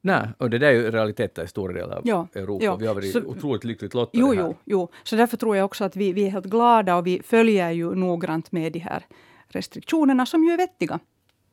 Nej, 0.06 0.28
och 0.38 0.50
det 0.50 0.58
där 0.58 0.66
är 0.66 0.72
ju 0.72 0.90
realiteter 0.90 1.44
i 1.44 1.48
stora 1.48 1.72
delar 1.72 1.96
av 1.96 2.02
ja, 2.04 2.28
Europa. 2.34 2.64
Ja. 2.64 2.76
Vi 2.76 2.86
har 2.86 2.94
varit 2.94 3.12
så, 3.12 3.20
otroligt 3.20 3.64
lyckligt 3.64 3.94
lottade 3.94 4.18
jo, 4.18 4.34
jo, 4.34 4.56
jo, 4.64 4.88
så 5.04 5.16
därför 5.16 5.36
tror 5.36 5.56
jag 5.56 5.64
också 5.64 5.84
att 5.84 5.96
vi, 5.96 6.12
vi 6.12 6.26
är 6.26 6.30
helt 6.30 6.46
glada 6.46 6.96
och 6.96 7.06
vi 7.06 7.22
följer 7.24 7.70
ju 7.70 7.94
noggrant 7.94 8.52
med 8.52 8.72
de 8.72 8.78
här 8.78 9.06
restriktionerna 9.48 10.26
som 10.26 10.44
ju 10.44 10.50
är 10.50 10.56
vettiga. 10.56 10.98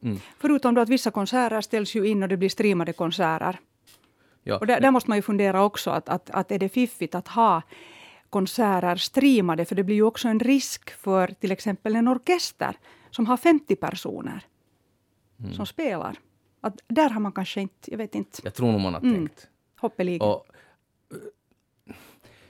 Mm. 0.03 0.19
Förutom 0.37 0.75
då 0.75 0.81
att 0.81 0.89
vissa 0.89 1.11
konserter 1.11 1.61
ställs 1.61 1.95
ju 1.95 2.07
in 2.07 2.23
och 2.23 2.29
det 2.29 2.37
blir 2.37 2.49
streamade 2.49 2.93
konserter. 2.93 3.59
Ja. 4.43 4.57
Och 4.57 4.67
där, 4.67 4.81
där, 4.81 4.91
måste 4.91 5.09
man 5.09 5.17
ju 5.17 5.21
fundera 5.21 5.63
också 5.63 5.91
att, 5.91 6.09
att, 6.09 6.29
att 6.29 6.51
är 6.51 6.59
det 6.59 6.69
fiffigt 6.69 7.15
att 7.15 7.27
ha 7.27 7.61
konserter 8.29 8.95
streamade, 8.95 9.65
för 9.65 9.75
det 9.75 9.83
blir 9.83 9.95
ju 9.95 10.03
också 10.03 10.27
en 10.27 10.39
risk 10.39 10.89
för 10.89 11.27
till 11.27 11.51
exempel 11.51 11.95
en 11.95 12.07
orkester 12.07 12.77
som 13.11 13.25
har 13.25 13.37
50 13.37 13.75
personer 13.75 14.45
mm. 15.39 15.53
som 15.53 15.65
spelar. 15.65 16.19
Att 16.63 16.81
där 16.87 17.09
har 17.09 17.19
man 17.19 17.31
kanske 17.31 17.61
inte, 17.61 17.91
jag 17.91 17.97
vet 17.97 18.15
inte. 18.15 18.41
Jag 18.43 18.53
tror 18.53 18.71
nog 18.71 18.81
man 18.81 18.93
har 18.93 19.01
mm. 19.01 19.15
tänkt. 19.15 19.47
Hoppeligen. 19.79 20.21
Och, 20.21 20.45
uh, 21.13 21.95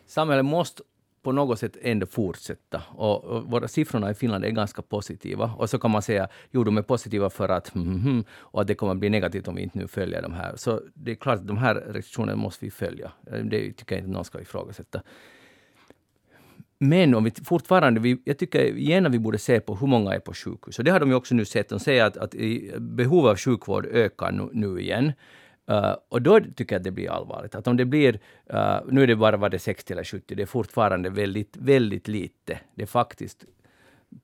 samhället 0.05 0.46
måste 0.46 0.84
på 1.24 1.32
något 1.32 1.60
sätt 1.60 1.77
ändå 1.82 2.05
fortsätta. 2.05 2.82
Och, 2.89 3.24
och, 3.24 3.43
våra 3.43 3.67
siffrorna 3.67 4.12
i 4.12 4.13
Finland 4.13 4.46
är 4.46 4.50
ganska 4.50 4.82
positiva. 4.82 5.53
Och 5.58 5.70
så 5.70 5.79
kan 5.79 5.91
man 5.91 6.01
säga, 6.01 6.27
jo 6.51 6.63
de 6.63 6.77
är 6.77 6.82
positiva 6.82 7.29
för 7.29 7.50
att, 7.50 7.75
mm, 7.75 7.88
mm, 7.88 8.24
och 8.32 8.62
att 8.62 8.67
det 8.67 8.75
kommer 8.75 8.91
att 8.93 9.00
bli 9.00 9.10
negativt 9.10 9.48
om 9.48 9.55
vi 9.55 9.62
inte 9.62 9.77
nu 9.77 9.88
följer 9.88 10.22
de 10.22 10.34
här. 10.34 10.55
Så 10.55 10.82
det 10.93 11.12
är 11.12 11.15
klart 11.15 11.39
att 11.39 11.48
de 11.48 11.58
här 11.58 11.75
restriktionerna 11.75 12.36
måste 12.36 12.65
vi 12.65 12.72
följa. 12.72 13.12
Det 13.43 13.74
tycker 13.74 13.96
jag 13.96 14.00
inte 14.00 14.12
någon 14.12 14.25
ska 14.25 14.41
ifrågasätta. 14.41 15.01
Men 16.84 17.16
om 17.16 17.24
vi 17.24 17.32
fortfarande, 17.46 18.00
vi, 18.00 18.22
jag 18.24 18.38
tycker 18.38 18.78
igen 18.78 19.06
att 19.06 19.12
vi 19.12 19.20
borde 19.20 19.38
se 19.38 19.60
på 19.60 19.75
hur 19.75 19.88
många 19.88 20.13
är 20.13 20.20
på 20.20 20.34
sjukhus. 20.34 20.80
Och 20.80 20.86
det 20.86 20.92
har 20.92 21.00
de 21.00 21.10
ju 21.10 21.16
också 21.16 21.36
nu 21.36 21.46
sett. 21.46 21.70
De 21.70 21.80
säger 21.80 22.06
att, 22.06 22.18
att 22.18 22.36
behovet 22.80 23.32
av 23.32 23.38
sjukvård 23.38 23.86
ökar 23.86 24.32
nu, 24.32 24.50
nu 24.54 24.82
igen. 24.82 25.12
Uh, 25.72 25.96
och 26.10 26.22
då 26.22 26.40
tycker 26.40 26.75
jag 26.75 26.80
att 26.80 26.84
det 26.84 26.92
blir 26.92 27.12
allvarligt. 27.12 27.56
Att 27.56 27.68
om 27.68 27.78
det 27.78 27.86
blir, 27.86 28.13
uh, 28.54 28.80
nu 28.92 29.04
är 29.04 29.08
det 29.08 29.16
bara 29.16 29.38
var 29.38 29.50
det 29.50 29.60
60 29.60 29.94
eller 29.94 30.04
70, 30.04 30.36
det 30.36 30.42
är 30.42 30.46
fortfarande 30.46 31.10
väldigt, 31.10 31.58
väldigt 31.58 32.08
lite. 32.08 32.60
Det 32.75 32.82
är 32.82 32.88
faktiskt 32.88 33.46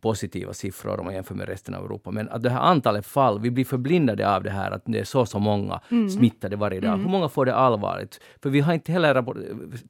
positiva 0.01 0.53
siffror 0.53 0.99
om 0.99 1.05
man 1.05 1.13
jämför 1.13 1.35
med 1.35 1.47
resten 1.47 1.75
av 1.75 1.85
Europa. 1.85 2.11
Men 2.11 2.29
att 2.29 2.43
det 2.43 2.49
här 2.49 2.59
antalet 2.59 3.05
fall, 3.05 3.39
vi 3.39 3.51
blir 3.51 3.65
förblindade 3.65 4.35
av 4.35 4.43
det 4.43 4.49
här 4.49 4.71
att 4.71 4.81
det 4.85 4.99
är 4.99 5.03
så 5.03 5.25
så 5.25 5.39
många 5.39 5.81
mm. 5.91 6.09
smittade 6.09 6.55
varje 6.55 6.79
dag. 6.79 6.93
Mm. 6.93 7.05
Hur 7.05 7.11
många 7.11 7.29
får 7.29 7.45
det 7.45 7.55
allvarligt? 7.55 8.21
För 8.41 8.49
vi 8.49 8.59
har 8.59 8.73
inte 8.73 8.91
heller 8.91 9.25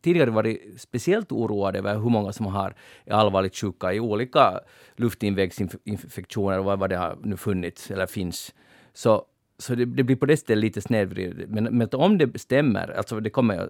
tidigare 0.02 0.30
varit 0.30 0.82
speciellt 0.82 1.32
oroade 1.32 1.80
över 1.80 1.94
hur 1.94 2.10
många 2.10 2.34
som 2.34 2.46
har 2.46 2.76
allvarligt 3.12 3.56
sjuka 3.56 3.94
i 3.94 4.00
olika 4.00 4.60
luftinvägsinfektioner 4.96 6.60
och 6.60 6.80
vad 6.80 6.90
det 6.90 6.98
har 6.98 7.18
nu 7.24 7.38
funnits 7.38 7.92
eller 7.92 8.08
finns. 8.08 8.54
Så, 8.94 9.24
så 9.58 9.76
det, 9.76 9.86
det 9.86 10.04
blir 10.04 10.16
på 10.16 10.26
det 10.26 10.38
sättet 10.38 10.58
lite 10.58 10.82
snedvridet. 10.82 11.50
Men, 11.50 11.64
men 11.64 11.90
om 11.92 12.18
det 12.18 12.40
stämmer, 12.40 12.98
alltså 12.98 13.20
det 13.20 13.30
kommer 13.30 13.70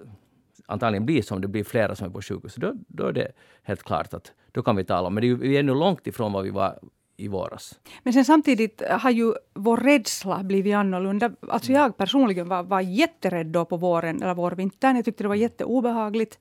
antagligen 0.70 1.06
bli 1.06 1.22
så 1.22 1.36
om 1.36 1.42
det 1.42 1.48
blir 1.48 1.64
flera 1.64 1.96
som 1.96 2.08
är 2.08 2.12
på 2.12 2.22
sjukhus, 2.22 2.56
då, 2.56 2.74
då 2.88 3.08
är 3.08 3.14
det 3.14 3.32
helt 3.64 3.84
klart 3.84 4.14
att 4.14 4.32
då 4.52 4.64
kan 4.64 4.76
vi 4.76 4.84
tala 4.84 5.08
om. 5.08 5.14
Men 5.14 5.22
det 5.22 5.30
är, 5.30 5.36
vi 5.36 5.56
är 5.56 5.60
ännu 5.60 5.74
långt 5.74 6.08
ifrån 6.08 6.34
vad 6.34 6.44
vi 6.44 6.50
var 6.50 6.80
i 7.18 7.28
våras. 7.28 7.80
Men 8.04 8.14
sen 8.14 8.26
samtidigt 8.26 8.82
har 8.90 9.12
ju 9.12 9.34
vår 9.54 9.78
rädsla 9.78 10.44
blivit 10.44 10.76
annorlunda. 10.76 11.32
Alltså 11.50 11.72
jag 11.72 11.98
personligen 11.98 12.48
var, 12.48 12.64
var 12.64 12.82
jätterädd 12.82 13.48
då 13.48 13.66
på 13.66 13.78
våren 13.78 14.22
eller 14.22 14.34
vårvintern. 14.34 14.96
Jag 14.96 15.06
tyckte 15.06 15.24
det 15.24 15.28
var 15.28 15.36
jätteobehagligt. 15.36 16.40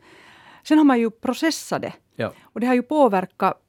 Sen 0.62 0.78
har 0.78 0.84
man 0.84 1.00
ju 1.00 1.10
processat 1.10 1.82
det. 1.82 1.92
Ja. 2.16 2.32
Och 2.42 2.60
det 2.60 2.66
har 2.66 2.74
ju 2.74 2.82
påverkat, 2.82 3.62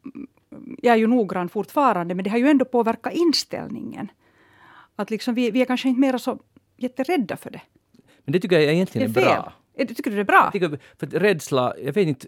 jag 0.82 0.94
är 0.94 0.98
ju 0.98 1.08
noggrann 1.08 1.50
fortfarande, 1.50 2.16
men 2.16 2.24
det 2.24 2.30
har 2.30 2.38
ju 2.38 2.48
ändå 2.48 2.66
påverkat 2.66 3.14
inställningen. 3.14 4.12
Att 4.96 5.10
liksom 5.10 5.34
vi, 5.34 5.52
vi 5.52 5.62
är 5.62 5.66
kanske 5.66 5.90
inte 5.90 6.02
mer 6.02 6.18
så 6.18 6.40
jätterädda 6.78 7.38
för 7.38 7.50
det. 7.50 7.62
Men 8.24 8.34
det 8.34 8.40
tycker 8.40 8.60
jag 8.60 8.74
egentligen 8.74 9.12
är 9.12 9.22
är 9.22 9.26
bra. 9.26 9.54
Tycker 9.88 10.10
du 10.10 10.16
det 10.16 10.22
är 10.22 10.26
bra? 10.26 10.42
Jag 10.44 10.54
tycker, 10.54 10.80
för 11.00 11.08
att 11.08 11.14
rädsla, 11.14 11.74
jag 11.78 11.94
vet 11.94 12.08
inte 12.08 12.28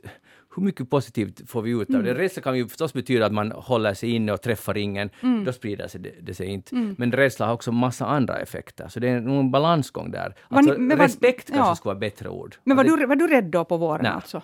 hur 0.55 0.63
mycket 0.63 0.89
positivt 0.89 1.50
får 1.50 1.62
vi 1.62 1.72
ut 1.72 1.89
av 1.89 1.96
Mm. 1.96 2.05
det. 2.05 2.13
Rädsla 2.13 2.41
kan 2.41 2.58
ju 2.58 2.67
förstås 2.67 2.93
betyda 2.93 3.25
att 3.25 3.31
man 3.34 3.51
håller 3.51 3.93
sig 3.93 4.10
inne 4.10 4.31
och 4.34 4.41
träffar 4.41 4.77
ingen, 4.77 5.10
Mm. 5.22 5.43
då 5.46 5.53
sprider 5.53 5.88
sig 5.88 6.01
det, 6.01 6.12
det 6.22 6.34
sig 6.34 6.48
inte. 6.48 6.75
Men 6.98 7.12
rädsla 7.12 7.46
har 7.46 7.53
också 7.53 7.72
massa 7.72 8.05
andra 8.05 8.38
effekter, 8.39 8.88
så 8.88 9.00
det 9.00 9.10
är 9.10 9.22
nog 9.22 9.39
en 9.39 9.51
balansgång 9.51 10.12
där. 10.12 10.36
Var 10.50 10.58
Alltså, 10.58 10.74
ni- 10.74 10.79
men 10.79 10.98
var- 10.98 11.05
respekt 11.05 11.48
kanske 11.48 11.70
ja. 11.72 11.75
skulle 11.75 11.89
vara 11.93 12.00
bättre 12.00 12.29
ord. 12.29 12.55
Men 12.63 12.77
var 12.77 12.84
det- 12.84 12.98
du, 12.98 13.05
var 13.05 13.15
du 13.15 13.27
rädd 13.27 13.43
då 13.46 13.65
på 13.65 13.77
våren 13.77 14.03
Nej. 14.03 14.12
alltså? 14.12 14.41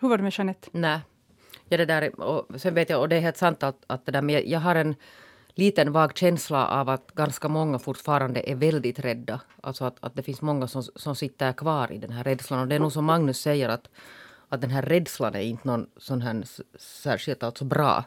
Hur 0.00 0.08
var 0.08 0.16
det 0.16 0.22
med 0.22 0.32
Jeanette? 0.38 0.68
Nej. 0.72 0.98
Ja, 1.68 1.76
det 1.76 1.84
där, 1.84 2.02
är- 2.02 2.20
och 2.20 2.60
sen 2.60 2.74
vet 2.74 2.90
jag, 2.90 3.00
och 3.00 3.08
det 3.08 3.16
är 3.16 3.20
helt 3.20 3.36
sant 3.36 3.62
att, 3.62 3.84
att 3.86 4.06
det 4.06 4.12
där, 4.12 4.22
men 4.22 4.34
jag, 4.34 4.46
jag 4.46 4.60
har 4.60 4.74
en 4.74 4.94
liten 5.60 5.92
vag 5.92 6.18
känsla 6.18 6.66
av 6.68 6.88
att 6.88 7.12
ganska 7.14 7.48
många 7.48 7.78
fortfarande 7.78 8.50
är 8.50 8.54
väldigt 8.54 8.98
rädda. 8.98 9.40
Alltså 9.60 9.84
att, 9.84 9.96
att 10.00 10.14
det 10.16 10.22
finns 10.22 10.42
många 10.42 10.66
som, 10.68 10.82
som 10.82 11.14
sitter 11.16 11.52
kvar 11.52 11.92
i 11.92 11.98
den 11.98 12.12
här 12.12 12.24
rädslan. 12.24 12.60
Och 12.60 12.68
det 12.68 12.74
är 12.74 12.78
nog 12.80 12.92
som 12.92 13.04
Magnus 13.04 13.38
säger 13.40 13.68
att, 13.68 13.90
att 14.48 14.60
den 14.60 14.70
här 14.70 14.82
rädslan 14.82 15.34
är 15.34 15.40
inte 15.40 15.68
någon 15.68 15.86
sån 15.96 16.22
här 16.22 16.44
särskilt 16.78 17.42
alltså 17.42 17.64
bra 17.64 18.04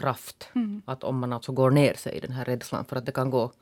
kraft. 0.00 0.48
Att 0.84 1.04
om 1.04 1.18
man 1.18 1.32
alltså 1.32 1.52
går 1.52 1.70
ner 1.70 1.94
sig 1.94 2.12
i 2.16 2.20
den 2.20 2.32
här 2.32 2.44
rädslan 2.44 2.84
för 2.84 2.96
att 2.96 3.06
det 3.06 3.12
kan 3.12 3.30
gå 3.30 3.52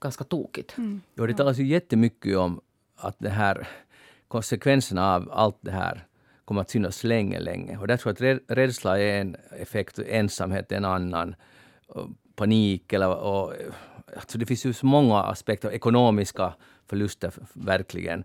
ganska 0.00 0.24
tokigt. 0.24 0.74
Jo, 1.14 1.26
det 1.26 1.34
talas 1.34 1.58
ju 1.58 1.66
jättemycket 1.66 2.36
om 2.36 2.60
att 2.96 3.16
det 3.18 3.30
här 3.30 3.68
konsekvenserna 4.28 5.14
av 5.14 5.28
allt 5.32 5.58
det 5.60 5.70
här 5.70 6.06
kommer 6.44 6.60
att 6.60 6.70
synas 6.70 7.04
länge, 7.04 7.40
länge. 7.40 7.78
Och 7.78 7.86
där 7.86 7.96
tror 7.96 8.10
jag 8.10 8.14
att 8.14 8.40
rä- 8.48 8.54
rädsla 8.54 8.98
är 8.98 9.20
en 9.20 9.36
effekt, 9.60 9.98
och 9.98 10.04
ensamhet 10.08 10.72
är 10.72 10.76
en 10.76 10.84
annan, 10.84 11.34
panik 12.34 12.92
eller... 12.92 13.08
Och, 13.08 13.52
alltså 14.16 14.38
det 14.38 14.46
finns 14.46 14.66
ju 14.66 14.72
så 14.72 14.86
många 14.86 15.22
aspekter, 15.22 15.70
ekonomiska 15.70 16.54
förluster 16.86 17.32
verkligen. 17.52 18.24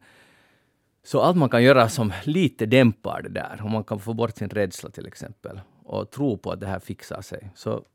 Så 1.03 1.21
allt 1.21 1.37
man 1.37 1.49
kan 1.49 1.63
göra 1.63 1.89
som 1.89 2.13
lite 2.23 2.65
dämpar 2.65 3.21
det 3.21 3.29
där, 3.29 3.59
om 3.63 3.71
man 3.71 3.83
kan 3.83 3.99
få 3.99 4.13
bort 4.13 4.37
sin 4.37 4.49
rädsla 4.49 4.89
till 4.89 5.07
exempel, 5.07 5.61
och 5.83 6.11
tro 6.11 6.37
på 6.37 6.51
att 6.51 6.59
det 6.59 6.67
här 6.67 6.79
fixar 6.79 7.21
sig, 7.21 7.51
så 7.55 7.85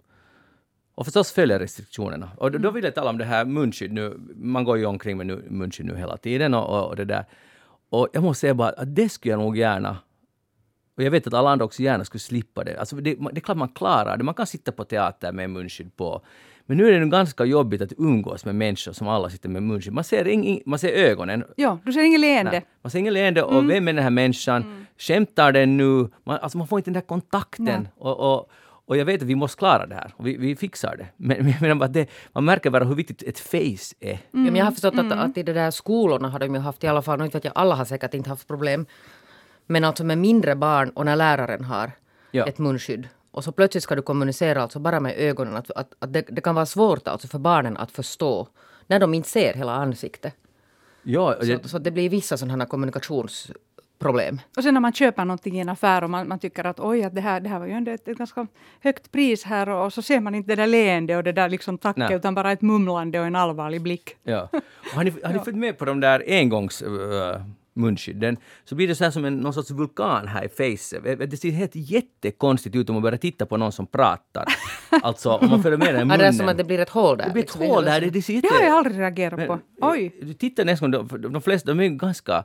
och 0.96 1.04
förstås 1.04 1.32
följa 1.32 1.58
restriktionerna. 1.58 2.30
Och 2.36 2.50
då, 2.52 2.58
då 2.58 2.70
vill 2.70 2.84
jag 2.84 2.94
tala 2.94 3.10
om 3.10 3.18
det 3.18 3.24
här 3.24 3.44
munskydd 3.44 3.92
nu. 3.92 4.20
Man 4.34 4.64
går 4.64 4.78
ju 4.78 4.86
omkring 4.86 5.16
med 5.16 5.26
nu, 5.26 5.44
munskydd 5.50 5.86
nu 5.86 5.96
hela 5.96 6.16
tiden 6.16 6.54
och, 6.54 6.68
och, 6.68 6.88
och 6.88 6.96
det 6.96 7.04
där. 7.04 7.24
Och 7.88 8.08
jag 8.12 8.22
måste 8.22 8.40
säga 8.40 8.54
bara 8.54 8.68
att 8.68 8.94
det 8.94 9.08
skulle 9.08 9.32
jag 9.32 9.40
nog 9.40 9.56
gärna 9.56 9.98
och 10.96 11.02
jag 11.02 11.10
vet 11.10 11.26
att 11.26 11.34
alla 11.34 11.50
andra 11.50 11.64
också 11.64 11.82
gärna 11.82 12.04
skulle 12.04 12.20
slippa 12.20 12.64
det. 12.64 12.80
Alltså 12.80 12.96
det, 12.96 13.14
det 13.14 13.36
är 13.36 13.40
klart 13.40 13.56
man 13.58 13.68
klarar 13.68 14.16
det. 14.16 14.24
Man 14.24 14.34
kan 14.34 14.46
sitta 14.46 14.72
på 14.72 14.84
teater 14.84 15.32
med 15.32 15.50
munskydd 15.50 15.96
på. 15.96 16.20
Men 16.68 16.76
nu 16.78 16.88
är 16.88 16.92
det 16.92 17.00
nog 17.00 17.10
ganska 17.10 17.44
jobbigt 17.44 17.82
att 17.82 17.92
umgås 17.98 18.44
med 18.44 18.54
människor 18.54 18.92
som 18.92 19.08
alla 19.08 19.30
sitter 19.30 19.48
med 19.48 19.62
munskydd. 19.62 19.92
Man 19.92 20.04
ser, 20.04 20.28
ing, 20.28 20.62
man 20.66 20.78
ser 20.78 20.88
ögonen. 20.88 21.44
Ja, 21.56 21.78
du 21.84 21.92
ser 21.92 22.02
ingen 22.02 22.20
leende. 22.20 22.50
Nej, 22.50 22.66
man 22.82 22.90
ser 22.90 22.98
ingen 22.98 23.14
leende 23.14 23.42
och 23.42 23.52
Mm. 23.52 23.66
vem 23.68 23.88
är 23.88 23.92
den 23.92 24.02
här 24.02 24.10
människan? 24.10 24.86
Skämtar 24.98 25.52
den 25.52 25.76
nu? 25.76 26.08
Man, 26.24 26.38
alltså 26.42 26.58
man 26.58 26.66
får 26.68 26.78
inte 26.78 26.90
den 26.90 26.94
där 27.00 27.06
kontakten. 27.06 27.64
Nej. 27.64 27.92
Och, 27.98 28.32
och, 28.34 28.50
och 28.88 28.96
jag 28.96 29.04
vet 29.04 29.22
att 29.22 29.28
vi 29.28 29.34
måste 29.34 29.58
klara 29.58 29.86
det 29.86 29.94
här 29.94 30.12
och 30.16 30.26
vi, 30.26 30.36
vi 30.36 30.56
fixar 30.56 30.96
det. 30.96 31.06
Men, 31.16 31.36
men 31.38 31.48
jag 31.52 31.62
menar 31.62 31.74
bara 31.74 31.84
att 31.84 31.92
det, 31.92 32.06
man 32.32 32.44
märker 32.44 32.70
bara 32.70 32.84
hur 32.84 32.94
viktigt 32.94 33.22
ett 33.22 33.38
face 33.38 33.94
är. 34.00 34.12
Ja, 34.12 34.18
men 34.30 34.56
jag 34.56 34.64
har 34.64 34.72
förstått 34.72 34.94
Mm. 34.94 35.12
att, 35.12 35.30
att 35.30 35.36
i 35.36 35.42
de 35.42 35.52
där 35.52 35.70
skolorna 35.70 36.28
har 36.28 36.38
de 36.38 36.54
ju 36.54 36.60
haft 36.60 36.84
i 36.84 36.86
alla 36.86 37.02
fall, 37.02 37.18
nu 37.18 37.28
vet 37.28 37.44
jag, 37.44 37.52
alla 37.56 37.74
har 37.74 37.84
säkert 37.84 38.14
inte 38.14 38.30
haft 38.30 38.48
problem. 38.48 38.86
Men 39.66 39.84
alltså 39.84 40.04
med 40.04 40.18
mindre 40.18 40.54
barn 40.56 40.90
och 40.90 41.04
när 41.04 41.16
läraren 41.16 41.64
har 41.64 41.90
Ja. 42.30 42.46
ett 42.46 42.58
munskydd. 42.58 43.08
Och 43.30 43.44
så 43.44 43.52
plötsligt 43.52 43.82
ska 43.82 43.94
du 43.94 44.02
kommunicera 44.02 44.62
alltså 44.62 44.78
bara 44.78 45.00
med 45.00 45.14
ögonen. 45.18 45.56
Att, 45.56 45.70
att, 45.70 45.92
att 45.98 46.12
det, 46.12 46.24
det 46.28 46.40
kan 46.40 46.54
vara 46.54 46.66
svårt 46.66 47.08
alltså 47.08 47.28
för 47.28 47.38
barnen 47.38 47.76
att 47.76 47.90
förstå. 47.90 48.48
När 48.86 48.98
de 49.00 49.14
inte 49.14 49.28
ser 49.28 49.54
hela 49.54 49.72
ansiktet. 49.72 50.34
Ja, 51.02 51.34
och 51.34 51.44
Så, 51.44 51.52
det, 51.52 51.68
så 51.68 51.78
det 51.78 51.90
blir 51.90 52.08
vissa 52.10 52.36
sådana 52.36 52.64
här 52.64 52.68
kommunikationsproblem. 52.68 54.40
Och 54.56 54.62
sen 54.62 54.74
när 54.74 54.80
man 54.80 54.92
köper 54.92 55.24
någonting 55.24 55.56
i 55.56 55.60
en 55.60 55.68
affär 55.68 56.04
och 56.04 56.10
man, 56.10 56.28
man 56.28 56.38
tycker 56.38 56.64
att 56.64 56.80
oj, 56.80 57.04
att 57.04 57.14
det 57.14 57.20
här, 57.20 57.40
det 57.40 57.48
här 57.48 57.58
var 57.58 57.66
ju 57.66 57.72
ändå 57.72 57.90
ett, 57.92 58.08
ett 58.08 58.18
ganska 58.18 58.46
högt 58.80 59.12
pris 59.12 59.44
här 59.44 59.68
och, 59.68 59.84
och 59.84 59.92
så 59.92 60.02
ser 60.02 60.20
man 60.20 60.34
inte 60.34 60.48
det 60.48 60.56
där 60.62 60.66
leende 60.66 61.16
och 61.16 61.24
det 61.24 61.32
där 61.32 61.48
liksom 61.48 61.78
tacket 61.78 62.08
Nej. 62.08 62.16
utan 62.16 62.34
bara 62.34 62.52
ett 62.52 62.62
mumlande 62.62 63.20
och 63.20 63.26
en 63.26 63.36
allvarlig 63.36 63.82
blick. 63.82 64.16
ja. 64.22 64.48
Och 64.52 64.60
har 64.94 65.04
ni, 65.04 65.14
har 65.24 65.32
ni 65.32 65.38
följt 65.44 65.56
med 65.58 65.78
på 65.78 65.84
de 65.84 66.00
där 66.00 66.24
engångs... 66.26 66.82
Uh, 66.82 67.36
munskydden, 67.76 68.36
så 68.64 68.74
blir 68.74 68.88
det 68.88 68.94
så 68.94 69.04
här 69.04 69.10
som 69.10 69.24
en, 69.24 69.36
någon 69.36 69.52
sorts 69.54 69.70
vulkan 69.70 70.28
här 70.28 70.44
i 70.44 70.48
facet. 70.48 71.30
Det 71.30 71.36
ser 71.36 71.50
helt 71.50 71.72
jättekonstigt 71.74 72.76
ut 72.76 72.88
om 72.90 72.94
man 72.94 73.02
börjar 73.02 73.18
titta 73.18 73.46
på 73.46 73.56
någon 73.56 73.72
som 73.72 73.86
pratar. 73.86 74.44
Alltså 75.02 75.30
om 75.30 75.50
man 75.50 75.62
följer 75.62 75.78
med 75.78 75.86
den 75.88 75.96
i 75.96 75.98
Ja, 75.98 76.04
munnen. 76.04 76.18
det 76.18 76.26
är 76.26 76.32
som 76.32 76.48
att 76.48 76.56
det 76.56 76.64
blir 76.64 76.78
ett 76.78 76.88
hål 76.88 77.16
där. 77.18 77.24
Det 77.24 77.30
blir 77.32 77.42
ett 77.42 77.48
liksom 77.54 77.66
hål 77.66 77.84
där. 77.84 78.00
Det, 78.00 78.10
det 78.10 78.22
ser 78.22 78.32
Det 78.32 78.36
jätte... 78.36 78.54
har 78.54 78.62
jag 78.62 78.76
aldrig 78.76 78.98
reagerat 78.98 79.46
på. 79.46 79.58
Oj! 79.80 80.16
Du 80.22 80.34
tittar 80.34 80.64
nästan, 80.64 80.90
de, 80.90 81.08
de 81.32 81.42
flesta, 81.42 81.74
de 81.74 81.80
är 81.80 81.88
ganska... 81.88 82.44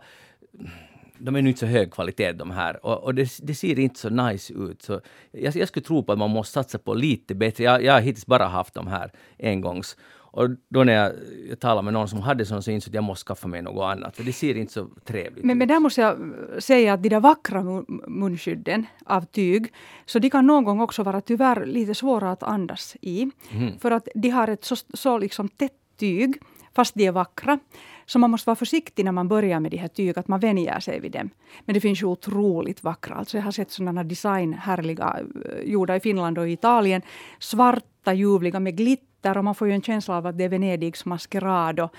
De 1.18 1.36
är 1.36 1.42
nu 1.42 1.50
inte 1.50 1.60
så 1.60 1.66
hög 1.66 1.92
kvalitet 1.94 2.32
de 2.32 2.52
här 2.52 2.86
och, 2.86 3.04
och 3.04 3.16
det, 3.16 3.30
det 3.42 3.56
ser 3.56 3.80
inte 3.80 4.00
så 4.00 4.10
nice 4.10 4.54
ut. 4.54 4.82
Så 4.82 5.02
jag, 5.32 5.56
jag 5.56 5.68
skulle 5.68 5.84
tro 5.86 6.04
på 6.04 6.12
att 6.12 6.18
man 6.20 6.30
måste 6.30 6.54
satsa 6.54 6.78
på 6.80 6.94
lite 6.94 7.36
bättre. 7.36 7.64
Jag, 7.64 7.84
jag 7.84 7.94
har 7.94 8.02
hittills 8.02 8.26
bara 8.26 8.46
haft 8.48 8.74
de 8.74 8.88
här 8.88 9.12
engångs. 9.44 9.98
Och 10.34 10.50
då 10.70 10.84
när 10.84 10.94
jag, 10.94 11.12
jag 11.50 11.60
talade 11.60 11.82
med 11.86 11.94
någon 11.94 12.08
som 12.08 12.22
hade 12.22 12.46
sån 12.46 12.64
så 12.64 12.72
insåg 12.72 12.88
jag 12.88 12.92
att 12.92 12.96
jag 12.96 13.04
måste 13.04 13.28
skaffa 13.28 13.48
mig 13.48 13.62
något 13.62 13.84
annat. 13.84 14.16
För 14.18 14.24
det 14.24 14.34
ser 14.34 14.58
inte 14.58 14.74
så 14.74 14.88
trevligt 15.06 15.44
Men, 15.46 15.52
ut. 15.56 15.58
men 15.58 15.68
där 15.68 15.80
måste 15.80 16.02
jag 16.02 16.18
säga 16.64 16.94
att 16.94 17.04
de 17.04 17.10
där 17.10 17.20
vackra 17.20 17.62
mun- 17.62 18.04
munskydden 18.08 18.86
av 19.06 19.26
tyg, 19.26 19.74
så 20.06 20.20
de 20.20 20.30
kan 20.30 20.48
någon 20.48 20.64
gång 20.64 20.82
också 20.82 21.04
vara 21.04 21.22
tyvärr 21.22 21.66
lite 21.66 21.96
svåra 21.96 22.32
att 22.32 22.44
andas 22.44 22.96
i. 23.02 23.32
För 23.80 23.92
att 23.92 24.08
de 24.16 24.30
har 24.30 24.48
ett 24.48 24.64
så, 24.66 24.76
så 24.94 25.18
liksom 25.18 25.50
tätt 25.50 25.72
tyg, 26.00 26.36
fast 26.76 26.94
de 26.96 27.08
är 27.08 27.12
vackra. 27.12 27.60
Så 28.06 28.20
man 28.20 28.32
måste 28.32 28.50
vara 28.50 28.56
försiktig 28.56 29.06
när 29.06 29.12
man 29.12 29.28
börjar 29.28 29.60
med 29.60 29.72
de 29.72 29.78
här 29.78 29.88
tyg, 29.88 30.20
att 30.20 30.28
man 30.28 30.40
vänjer 30.40 30.80
sig 30.80 31.00
vid 31.00 31.12
dem. 31.12 31.30
Men 31.66 31.74
det 31.74 31.80
finns 31.82 32.02
ju 32.02 32.06
otroligt 32.06 32.84
vackra. 32.84 33.16
Alltså 33.16 33.38
jag 33.38 33.44
har 33.44 33.52
sett 33.52 33.72
sådana 33.72 34.04
design, 34.04 34.54
härliga, 34.54 35.20
eh, 35.46 35.70
gjorda 35.72 35.96
i 35.96 36.00
Finland 36.00 36.38
och 36.38 36.50
Italien. 36.50 37.02
Svarta, 37.40 38.14
ljuvliga 38.14 38.60
med 38.60 38.78
glitter 38.78 39.06
och 39.30 39.44
man 39.44 39.56
får 39.56 39.68
ju 39.68 39.74
en 39.74 39.82
känsla 39.82 40.18
av 40.18 40.28
att 40.28 40.38
det 40.38 40.44
är 40.44 40.50
Venedigs 40.50 41.06
maskerad. 41.06 41.80
Och, 41.80 41.96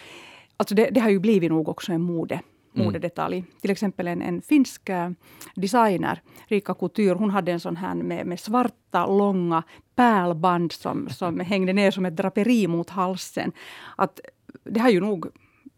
alltså 0.57 0.75
det, 0.75 0.91
det 0.91 1.01
har 1.01 1.11
ju 1.11 1.19
blivit 1.19 1.51
nog 1.51 1.69
också 1.69 1.93
en 1.93 2.03
mode 2.03 2.41
modedetalj. 2.73 3.45
Till 3.61 3.71
exempel 3.71 4.09
en, 4.09 4.23
en 4.23 4.43
finsk 4.43 4.89
eh, 4.89 5.11
designer, 5.55 6.23
Rika 6.47 6.75
Couture, 6.75 7.15
hon 7.15 7.31
hade 7.31 7.53
en 7.53 7.61
sån 7.61 7.77
här 7.77 7.95
med, 7.95 8.27
med 8.27 8.41
svarta 8.41 9.07
långa 9.07 9.63
pärlband 9.95 10.73
som, 10.73 11.09
som 11.09 11.41
hängde 11.41 11.73
ner 11.73 11.91
som 11.91 12.07
ett 12.07 12.17
draperi 12.17 12.67
mot 12.67 12.91
halsen. 12.91 13.53
Att 13.97 14.21
det 14.65 14.81
har 14.81 14.91
ju 14.91 15.01
nog 15.01 15.27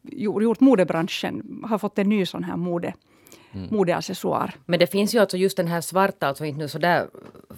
gjort, 0.02 0.42
gjort 0.42 0.60
modebranschen, 0.60 1.64
har 1.68 1.78
fått 1.78 1.98
en 1.98 2.08
ny 2.08 2.26
sån 2.26 2.44
här 2.44 2.56
mode, 2.56 2.94
modeaccessoar. 3.70 4.54
Men 4.66 4.78
det 4.78 4.86
finns 4.86 5.14
ju 5.14 5.18
alltså 5.18 5.36
just 5.36 5.56
den 5.56 5.66
här 5.66 5.80
svarta, 5.80 6.26
alltså 6.28 6.44
inte 6.44 6.58
nu 6.58 6.68
sådär 6.68 7.06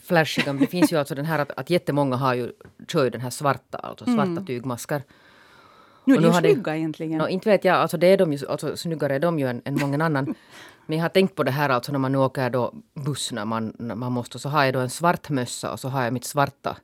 flashiga, 0.06 0.52
men 0.52 0.60
det 0.60 0.66
finns 0.66 0.92
ju 0.92 0.96
alltså 0.96 1.14
den 1.14 1.24
här 1.24 1.38
att, 1.38 1.50
att 1.56 1.70
jättemånga 1.70 2.16
har 2.16 2.34
ju, 2.34 2.52
kör 2.88 3.04
ju 3.04 3.10
den 3.10 3.20
här 3.20 3.30
svarta, 3.30 3.78
alltså 3.78 4.04
svarta 4.04 4.44
tygmaskar. 4.46 5.02
Nu 6.04 6.14
är 6.14 6.18
de 6.18 6.24
ju 6.26 6.30
har 6.30 6.40
det- 6.42 6.52
snygga 6.52 6.76
egentligen. 6.76 7.18
Nå, 7.18 7.28
inte 7.28 7.48
vet 7.50 7.64
jag, 7.64 7.76
alltså 7.76 7.96
det 7.96 8.06
är 8.06 8.16
de 8.16 8.32
ju, 8.32 8.46
alltså 8.48 8.76
snyggare 8.76 9.14
är 9.14 9.18
de 9.20 9.38
ju 9.38 9.46
än, 9.48 9.62
än 9.64 9.74
många 9.80 10.04
annan. 10.04 10.34
Men 10.86 10.98
jag 10.98 11.04
har 11.04 11.08
tänkt 11.08 11.34
på 11.34 11.42
det 11.42 11.50
här 11.50 11.68
alltså 11.68 11.92
när 11.92 11.98
man 11.98 12.12
nu 12.12 12.18
åker 12.18 12.50
då 12.50 12.74
buss 12.94 13.32
när 13.32 13.44
man, 13.44 13.72
när 13.78 13.94
man 13.94 14.12
måste, 14.12 14.38
så 14.38 14.48
har 14.48 14.64
jag 14.64 14.74
då 14.74 14.80
en 14.80 14.90
svart 14.90 15.30
mössa 15.30 15.72
och 15.72 15.80
så 15.80 15.88
har 15.88 16.04
jag 16.04 16.12
mitt 16.12 16.24
svarta 16.24 16.76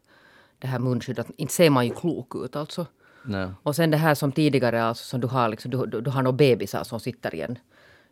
det 0.59 0.67
här 0.67 0.79
munskyddet. 0.79 1.27
Inte 1.37 1.53
ser 1.55 1.71
man 1.71 1.87
ju 1.87 1.95
klok 1.95 2.35
ut 2.45 2.57
alltså. 2.57 2.87
Nej. 3.25 3.49
Och 3.63 3.77
sen 3.77 3.91
det 3.91 3.97
här 3.97 4.15
som 4.15 4.33
tidigare, 4.33 4.85
alltså 4.85 5.05
som 5.05 5.21
du 5.21 5.27
har, 5.27 5.49
liksom, 5.49 5.71
du, 5.71 5.87
du, 5.87 6.01
du 6.01 6.11
har 6.11 6.23
några 6.23 6.37
bebisar 6.37 6.85
som 6.85 7.01
sitter 7.01 7.35
i 7.35 7.41
en, 7.41 7.59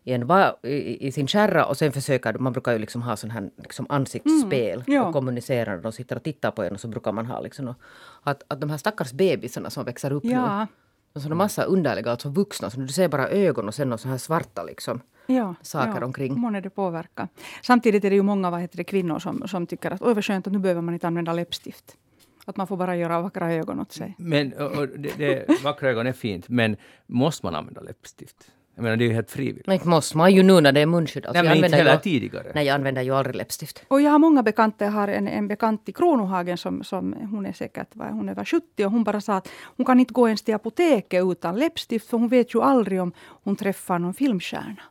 i, 0.05 0.13
en 0.13 0.27
va, 0.27 0.57
i, 0.63 1.07
i 1.07 1.13
sin 1.13 1.29
kärra 1.29 1.65
och 1.65 1.77
sen 1.77 1.93
försöker 1.93 2.35
man 2.35 2.53
brukar 2.53 2.73
ju 2.73 2.79
liksom 2.79 3.03
ha 3.03 3.17
sån 3.17 3.31
här 3.31 3.51
liksom 3.57 3.87
ansiktsspel 3.89 4.85
ja. 4.87 5.07
och 5.07 5.13
kommunicera 5.13 5.75
när 5.77 5.83
de 5.83 5.93
sitter 5.93 6.17
och 6.17 6.23
tittar 6.23 6.51
på 6.51 6.63
en 6.63 6.73
och 6.73 6.81
så 6.81 6.89
brukar 6.89 7.13
man 7.13 7.27
ha 7.27 7.41
liksom, 7.41 7.69
och, 7.69 7.77
att, 8.23 8.43
att 8.49 8.61
de 8.61 8.71
här 8.71 8.79
stackars 8.79 9.13
bebisarna 9.13 9.71
som 9.71 9.85
växer 9.85 10.13
upp 10.13 10.25
nu, 10.25 10.31
Ja, 10.31 10.67
och 11.13 11.23
så 11.23 11.29
det 11.29 11.35
massa 11.35 11.63
underliga, 11.63 12.11
alltså 12.11 12.29
vuxna, 12.29 12.71
så 12.71 12.81
du 12.81 12.89
ser 12.89 13.09
bara 13.09 13.29
ögon 13.29 13.69
och 13.69 13.75
sen 13.75 13.99
så 13.99 14.09
här 14.09 14.19
svarta 14.19 14.63
liksom. 14.65 15.01
ja, 15.27 15.55
saker 15.63 16.01
ja. 16.01 16.05
omkring. 16.05 16.41
Månne 16.41 16.61
det 16.61 16.71
påverkar. 16.71 17.29
Samtidigt 17.63 18.05
är 18.05 18.11
det 18.11 18.17
ju 18.17 18.23
många 18.23 18.51
vad 18.51 18.61
heter 18.61 18.77
det, 18.77 18.85
kvinnor 18.85 19.19
som, 19.19 19.49
som 19.49 19.67
tycker 19.67 19.91
att 19.91 20.03
oj 20.03 20.15
vad 20.15 20.25
skönt 20.25 20.47
att 20.47 20.53
nu 20.53 20.59
behöver 20.59 20.83
man 20.83 20.95
inte 20.95 21.07
använda 21.07 21.33
läppstift. 21.33 21.97
Att 22.45 22.57
man 22.57 22.67
får 22.67 22.77
bara 22.77 22.97
göra 22.97 23.21
vackra 23.21 23.53
ögon 23.53 23.81
åt 23.81 23.93
sig. 23.93 24.15
Men 24.19 24.53
och, 24.53 24.73
och 24.73 24.89
det, 24.89 25.19
det, 25.19 25.63
vackra 25.65 25.91
ögon 25.91 26.07
är 26.07 26.13
fint, 26.13 26.49
men 26.49 26.77
måste 27.07 27.47
man 27.47 27.55
använda 27.55 27.81
läppstift? 27.81 28.51
Jag 28.81 28.85
menar, 28.85 28.97
det 28.97 29.05
är 29.05 29.09
ju 29.09 29.15
helt 29.15 29.31
frivilligt. 29.31 29.67
Men 29.67 29.75
inte 29.75 29.89
måste 29.89 30.17
man 30.17 30.35
ju 30.35 30.43
nu 30.43 30.61
när 30.61 30.73
det 30.73 30.81
är 30.81 30.87
munskydd. 30.87 31.27
Alltså, 31.27 31.43
Nej, 31.43 31.51
jag 31.51 31.61
men 31.61 31.65
inte 31.65 31.77
heller 31.77 31.93
ju, 31.93 31.99
tidigare. 31.99 32.53
Nej, 32.55 32.67
jag 32.67 32.75
använder 32.75 33.03
ju 33.03 33.15
aldrig 33.15 33.37
läppstift. 33.37 33.83
Och 33.89 34.01
jag 34.01 34.11
har 34.11 34.19
många 34.19 34.43
bekanta. 34.43 34.85
Jag 34.85 34.93
har 34.93 35.09
en, 35.09 35.29
en 35.29 35.49
bekant 35.49 35.89
i 35.89 35.93
Kronohagen 35.93 36.59
som, 36.59 36.85
som 36.85 37.13
hon 37.31 37.47
är 37.47 37.53
säkert 37.53 37.89
vad 37.93 38.09
hon 38.09 38.29
är 38.29 38.33
över 38.33 38.45
70 38.45 38.85
och 38.85 38.91
hon 38.91 39.05
bara 39.05 39.21
sa 39.21 39.35
att 39.37 39.49
hon 39.77 39.87
kan 39.87 40.01
inte 40.01 40.13
gå 40.15 40.29
ens 40.29 40.43
till 40.43 40.55
apoteket 40.55 41.25
utan 41.25 41.57
läppstift 41.57 42.11
för 42.11 42.19
hon 42.19 42.29
vet 42.29 42.55
ju 42.55 42.63
aldrig 42.63 43.01
om 43.03 43.13
hon 43.45 43.57
träffar 43.57 43.99
någon 43.99 44.15
filmstjärna. 44.15 44.83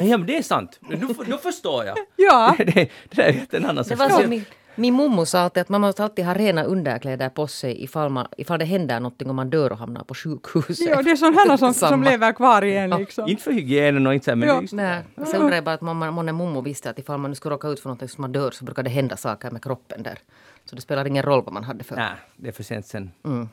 Nej, 0.00 0.08
ja, 0.10 0.18
men 0.18 0.26
det 0.26 0.36
är 0.38 0.42
sant. 0.42 0.78
Nu, 0.88 1.08
då 1.26 1.38
förstår 1.38 1.84
jag. 1.84 1.96
Ja, 2.16 2.54
Det, 2.58 2.64
det, 2.64 2.74
det 2.74 3.16
där 3.16 3.22
är 3.50 3.56
en 3.56 3.64
annan 3.64 3.76
Det 3.76 3.84
sorts 3.84 3.98
var 4.00 4.08
sak. 4.08 4.20
som 4.20 4.30
min, 4.30 4.44
Min 4.76 4.94
mormor 4.94 5.24
sa 5.24 5.38
alltid 5.40 5.60
att 5.60 5.68
man 5.68 5.80
måste 5.80 6.04
alltid 6.04 6.24
ha 6.24 6.34
rena 6.34 6.64
underkläder 6.64 7.28
på 7.28 7.46
sig 7.46 7.84
ifall, 7.84 8.08
man, 8.10 8.26
ifall 8.36 8.58
det 8.58 8.64
händer 8.64 9.00
någonting 9.00 9.30
om 9.30 9.36
man 9.36 9.50
dör 9.50 9.72
och 9.72 9.78
hamnar 9.78 10.04
på 10.04 10.14
sjukhuset. 10.14 10.86
Ja, 10.88 11.02
det 11.02 11.10
är 11.10 11.16
sådana 11.16 11.58
som, 11.72 11.74
som 11.74 12.02
lever 12.02 12.32
kvar 12.32 12.62
i 12.64 12.76
en 12.76 12.90
liksom. 12.90 13.28
Inte 13.28 13.42
för 13.42 13.52
hygienen 13.52 14.06
och 14.06 14.14
inte 14.14 14.24
så 14.24 14.30
här, 14.30 14.36
men 14.36 14.48
Ja. 14.48 14.60
just 14.60 14.72
Nej, 14.72 15.02
så 15.26 15.36
undrar 15.36 15.54
jag 15.54 15.64
bara 15.64 15.74
att 15.74 15.80
mamma, 15.80 16.10
månne 16.10 16.32
mormor 16.32 16.62
visste 16.62 16.90
att 16.90 16.98
ifall 16.98 17.18
man 17.18 17.30
nu 17.30 17.34
skulle 17.34 17.54
råka 17.54 17.68
ut 17.68 17.80
för 17.80 17.88
någonting 17.88 18.08
som 18.08 18.22
man 18.22 18.32
dör 18.32 18.50
så 18.50 18.64
brukar 18.64 18.82
det 18.82 18.90
hända 18.90 19.16
saker 19.16 19.50
med 19.50 19.62
kroppen 19.62 20.02
där. 20.02 20.18
Så 20.64 20.76
det 20.76 20.82
spelar 20.82 21.06
ingen 21.06 21.22
roll 21.22 21.42
vad 21.44 21.54
man 21.54 21.64
hade 21.64 21.84
för. 21.84 21.96
Nej, 21.96 22.10
det 22.36 22.48
är 22.48 22.52
för 22.52 22.62
sent 22.62 22.86
sen. 22.86 23.10
Hej, 23.24 23.46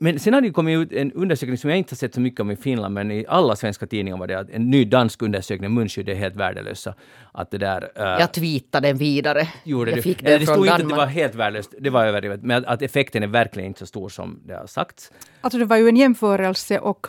Men 0.00 0.18
sen 0.18 0.34
har 0.34 0.40
det 0.40 0.50
kommit 0.50 0.78
ut 0.78 0.92
en 0.92 1.12
undersökning 1.12 1.58
som 1.58 1.70
jag 1.70 1.78
inte 1.78 1.92
har 1.92 1.96
sett 1.96 2.14
så 2.14 2.20
mycket 2.20 2.40
om 2.40 2.50
i 2.50 2.56
Finland, 2.56 2.94
men 2.94 3.10
i 3.10 3.24
alla 3.28 3.56
svenska 3.56 3.86
tidningar 3.86 4.18
var 4.18 4.26
det 4.26 4.38
att 4.38 4.50
en 4.50 4.70
ny 4.70 4.84
dansk 4.84 5.22
undersökning, 5.22 5.74
munskydd 5.74 6.08
är 6.08 6.14
helt 6.14 6.36
värdelösa. 6.36 6.94
Att 7.32 7.50
det 7.50 7.58
där... 7.58 7.90
äh, 7.94 8.02
Jag 8.04 8.32
tweetade 8.32 8.88
den 8.88 8.96
vidare. 8.96 9.48
gjorde 9.64 9.90
jag 9.90 9.98
det. 9.98 10.02
fick 10.02 10.22
den 10.22 10.40
det 10.40 10.46
från 10.46 10.54
stod 10.54 10.66
inte 10.66 10.72
att 10.74 10.78
det 10.78 10.82
Danmark. 10.84 10.98
var 10.98 11.06
helt 11.06 11.34
värdelöst, 11.34 11.74
det 11.80 11.90
var 11.90 12.04
överdrivet, 12.06 12.42
men 12.42 12.56
att, 12.58 12.64
att 12.64 12.82
effekten 12.82 13.22
är 13.22 13.26
verkligen 13.26 13.66
inte 13.66 13.78
så 13.80 13.86
stor 13.86 14.08
som 14.08 14.40
det 14.44 14.54
har 14.54 14.66
sagts. 14.66 15.12
Alltså 15.40 15.58
det 15.58 15.64
var 15.64 15.76
ju 15.76 15.88
en 15.88 15.96
jämförelse 15.96 16.78
och 16.78 17.06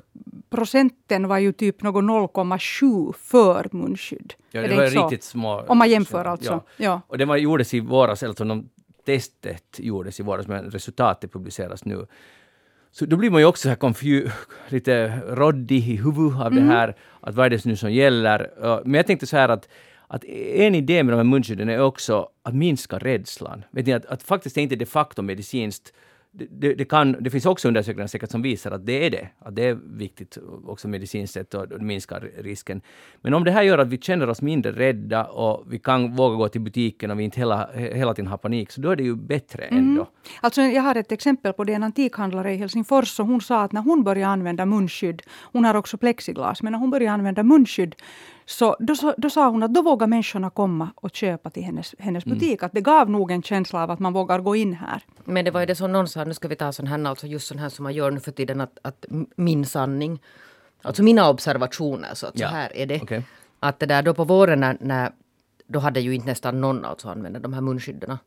procenten 0.49 1.27
var 1.27 1.37
ju 1.37 1.51
typ 1.51 1.81
något 1.83 2.03
0,7 2.03 3.13
för 3.13 3.69
munskydd. 3.71 4.33
Ja, 4.51 4.61
Är 4.61 4.67
det 4.67 4.75
var 4.75 4.83
inte 4.85 4.95
så? 4.99 5.03
riktigt 5.03 5.23
små... 5.23 5.65
Om 5.67 5.77
man 5.77 5.89
jämför 5.89 6.23
så, 6.23 6.29
alltså. 6.29 6.51
Ja. 6.53 6.63
Ja. 6.77 7.01
Och 7.07 7.17
det 7.17 7.25
var, 7.25 7.37
gjordes 7.37 7.73
i 7.73 7.79
våras, 7.79 8.23
alltså 8.23 8.43
de 8.43 8.69
testet 9.05 9.79
gjordes 9.79 10.19
i 10.19 10.23
våras, 10.23 10.47
men 10.47 10.71
resultatet 10.71 11.33
publiceras 11.33 11.85
nu. 11.85 12.05
Så 12.91 13.05
då 13.05 13.17
blir 13.17 13.29
man 13.29 13.41
ju 13.41 13.45
också 13.45 13.61
så 13.61 13.69
här 13.69 14.31
lite 14.69 15.21
råddig 15.27 15.89
i 15.89 15.95
huvudet 15.95 16.41
av 16.41 16.53
det 16.53 16.61
här, 16.61 16.95
att 17.21 17.35
vad 17.35 17.45
är 17.45 17.49
det 17.49 17.65
nu 17.65 17.75
som 17.75 17.91
gäller? 17.93 18.51
Men 18.85 18.93
jag 18.93 19.07
tänkte 19.07 19.27
så 19.27 19.37
här 19.37 19.49
att, 19.49 19.69
att 20.07 20.23
en 20.55 20.75
idé 20.75 21.03
med 21.03 21.13
de 21.13 21.17
här 21.17 21.23
munskydden 21.23 21.69
är 21.69 21.81
också 21.81 22.29
att 22.43 22.55
minska 22.55 22.97
rädslan. 22.97 23.63
Vet 23.71 23.85
ni, 23.85 23.93
att, 23.93 24.05
att 24.05 24.23
faktiskt 24.23 24.57
är 24.57 24.61
inte 24.61 24.75
de 24.75 24.85
facto 24.85 25.21
medicinskt 25.21 25.93
det, 26.31 26.47
det, 26.51 26.73
det, 26.73 26.85
kan, 26.85 27.15
det 27.19 27.29
finns 27.29 27.45
också 27.45 27.67
undersökningar 27.67 28.07
säkert 28.07 28.31
som 28.31 28.41
visar 28.41 28.71
att 28.71 28.85
det 28.85 29.05
är 29.05 29.09
det. 29.09 29.29
Att 29.39 29.55
det 29.55 29.65
är 29.65 29.73
viktigt 29.97 30.37
också 30.67 30.87
medicinskt 30.87 31.33
sett 31.33 31.53
och 31.53 31.67
det 31.67 31.79
minskar 31.79 32.31
risken. 32.37 32.81
Men 33.21 33.33
om 33.33 33.43
det 33.43 33.51
här 33.51 33.63
gör 33.63 33.77
att 33.77 33.87
vi 33.87 33.97
känner 33.97 34.29
oss 34.29 34.41
mindre 34.41 34.71
rädda 34.71 35.25
och 35.25 35.73
vi 35.73 35.79
kan 35.79 36.15
våga 36.15 36.35
gå 36.35 36.47
till 36.49 36.61
butiken 36.61 37.11
och 37.11 37.19
vi 37.19 37.23
inte 37.23 37.39
hela, 37.39 37.69
hela 37.73 38.13
tiden 38.13 38.27
har 38.27 38.37
panik, 38.37 38.71
så 38.71 38.81
då 38.81 38.89
är 38.89 38.95
det 38.95 39.03
ju 39.03 39.15
bättre 39.15 39.63
ändå. 39.63 40.07
Alltså 40.41 40.61
jag 40.61 40.81
har 40.81 40.95
ett 40.95 41.11
exempel 41.11 41.53
på 41.53 41.63
det. 41.63 41.73
En 41.73 41.83
antikhandlare 41.83 42.53
i 42.53 42.57
Helsingfors 42.57 43.19
och 43.19 43.25
hon 43.25 43.41
sa 43.41 43.61
att 43.61 43.71
när 43.71 43.81
hon 43.81 44.03
började 44.03 44.31
använda 44.31 44.65
munskydd, 44.65 45.21
hon 45.51 45.65
har 45.65 45.75
också 45.75 45.97
plexiglas, 45.97 46.63
men 46.63 46.71
när 46.71 46.79
hon 46.79 46.89
började 46.89 47.13
använda 47.13 47.43
munskydd 47.43 47.95
så 48.49 48.75
då, 48.79 48.95
sa- 48.95 49.13
då 49.17 49.29
sa 49.29 49.49
hon 49.49 49.63
att 49.63 49.73
då 49.73 49.81
vågar 49.81 50.07
människorna 50.07 50.49
komma 50.49 50.89
och 50.95 51.15
köpa 51.15 51.49
till 51.49 51.63
hennes, 51.63 51.95
hennes 51.99 52.25
butik. 52.25 52.63
Att 52.63 52.71
det 52.71 52.81
gav 52.81 53.09
nog 53.09 53.31
en 53.31 53.43
känsla 53.43 53.83
av 53.83 53.91
att 53.91 53.99
man 53.99 54.13
vågar 54.13 54.39
gå 54.39 54.55
in 54.55 54.73
här. 54.73 55.01
Men 55.25 55.45
det 55.45 55.51
var 55.51 55.59
ju 55.59 55.65
det 55.65 55.75
som 55.75 55.91
någon 55.91 56.07
sa, 56.07 56.23
nu 56.23 56.33
ska 56.33 56.47
vi 56.47 56.55
ta 56.55 56.71
sån 56.71 56.87
här, 56.87 57.05
alltså 57.05 57.27
just 57.27 57.47
sån 57.47 57.59
här 57.59 57.69
som 57.69 57.83
man 57.83 57.93
gör 57.93 58.11
nu 58.11 58.19
för 58.19 58.31
tiden, 58.31 58.61
att, 58.61 58.79
att 58.81 59.05
min 59.35 59.65
sanning, 59.65 60.19
alltså 60.81 61.03
mina 61.03 61.29
observationer, 61.29 62.13
så 62.13 62.27
att 62.27 62.39
Ja, 62.39 62.47
så 62.49 62.53
här 62.55 62.77
är 62.77 62.85
det. 62.85 63.01
okej. 63.01 63.23
Att 63.59 63.79
det 63.79 63.85
där 63.85 64.01
då 64.01 64.13
på 64.13 64.23
våren 64.23 64.59
när, 64.59 64.77
när 64.81 65.11
då 65.67 65.79
hade 65.79 65.99
ju 65.99 66.15
inte 66.15 66.27
nästan 66.27 66.61
någon 66.61 66.85
alltså 66.85 67.09
använt 67.09 67.43
de 67.43 67.53
här 67.53 67.61
munskydden. 67.61 68.17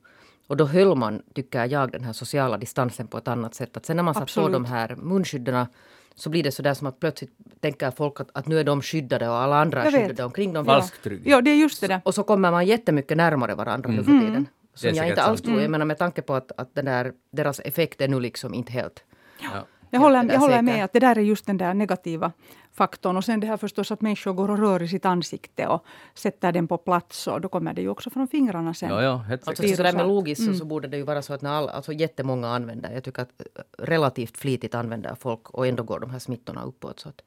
Och 0.46 0.56
då 0.56 0.64
höll 0.64 0.94
man, 0.96 1.22
tycker 1.34 1.64
jag, 1.66 1.92
den 1.92 2.04
här 2.04 2.12
sociala 2.12 2.56
distansen 2.58 3.06
på 3.06 3.18
ett 3.18 3.28
annat 3.28 3.54
sätt. 3.54 3.76
Att 3.76 3.86
sen 3.86 3.96
när 3.96 4.02
man 4.02 4.14
satt 4.14 4.22
Absolut. 4.22 4.46
på 4.46 4.52
de 4.52 4.64
här 4.64 4.96
munskydden 4.96 5.66
så 6.14 6.30
blir 6.30 6.42
det 6.42 6.52
så 6.52 6.62
där 6.62 6.74
som 6.74 6.86
att 6.86 7.00
plötsligt 7.00 7.30
tänker 7.60 7.90
folk 7.90 8.20
att, 8.20 8.28
att 8.34 8.46
nu 8.46 8.60
är 8.60 8.64
de 8.64 8.82
skyddade 8.82 9.28
och 9.28 9.34
alla 9.36 9.56
andra 9.60 9.84
är 9.84 9.90
skyddade 9.90 10.24
omkring 10.24 10.52
dem. 10.52 10.64
Falsk 10.64 11.02
trygghet. 11.02 11.26
Ja, 11.26 11.40
det 11.40 11.50
är 11.50 11.56
just 11.56 11.80
det 11.80 11.86
där. 11.86 12.00
Och 12.04 12.14
så 12.14 12.22
kommer 12.22 12.50
man 12.50 12.66
jättemycket 12.66 13.16
närmare 13.16 13.54
varandra 13.54 13.90
nu 13.90 14.04
för 14.04 14.20
tiden. 14.20 14.46
Det 14.72 14.78
Som 14.78 14.94
jag 14.94 15.08
inte 15.08 15.22
alls 15.22 15.40
sant. 15.40 15.48
tror. 15.48 15.60
Jag 15.62 15.70
menar 15.70 15.84
med 15.84 15.98
tanke 15.98 16.22
på 16.22 16.34
att, 16.34 16.52
att 16.56 16.74
den 16.74 16.84
där, 16.84 17.12
deras 17.30 17.60
effekt 17.60 18.00
är 18.00 18.08
nu 18.08 18.20
liksom 18.20 18.54
inte 18.54 18.72
helt... 18.72 19.04
Ja. 19.40 19.66
Jag 19.94 20.00
håller, 20.00 20.24
jag 20.32 20.40
håller 20.40 20.62
med 20.62 20.84
att 20.84 20.92
det 20.92 21.00
där 21.00 21.18
är 21.18 21.22
just 21.22 21.46
den 21.46 21.56
där 21.56 21.74
negativa 21.74 22.32
faktorn. 22.72 23.16
Och 23.16 23.24
sen 23.24 23.40
det 23.40 23.46
här 23.46 23.56
förstås 23.56 23.90
att 23.92 24.00
människor 24.00 24.32
går 24.32 24.50
och 24.50 24.58
rör 24.58 24.82
i 24.82 24.88
sitt 24.88 25.04
ansikte 25.04 25.66
och 25.66 25.84
sätter 26.14 26.52
den 26.52 26.68
på 26.68 26.78
plats. 26.78 27.26
Och 27.26 27.40
då 27.40 27.48
kommer 27.48 27.74
det 27.74 27.80
ju 27.82 27.88
också 27.88 28.10
från 28.10 28.28
fingrarna 28.28 28.74
sen. 28.74 28.88
Ja, 28.90 29.02
ja, 29.02 29.16
helt 29.16 29.48
Alltså 29.48 29.68
så 29.68 29.82
där 29.82 29.92
med 29.92 30.06
logiskt 30.08 30.44
så, 30.44 30.54
så 30.54 30.64
borde 30.64 30.88
det 30.88 30.96
ju 30.96 31.02
vara 31.02 31.22
så 31.22 31.34
att 31.34 31.42
när 31.42 31.50
alla, 31.50 31.72
alltså 31.72 31.92
jättemånga 31.92 32.48
använder, 32.48 32.90
jag 32.92 33.04
tycker 33.04 33.22
att 33.22 33.40
eh, 33.40 33.62
relativt 33.84 34.36
flitigt 34.36 34.74
använder 34.74 35.14
folk 35.14 35.50
och 35.50 35.66
ändå 35.66 35.82
går 35.82 36.00
de 36.00 36.10
här 36.10 36.18
smittorna 36.18 36.62
uppåt. 36.64 37.00
Så 37.00 37.08
att, 37.08 37.22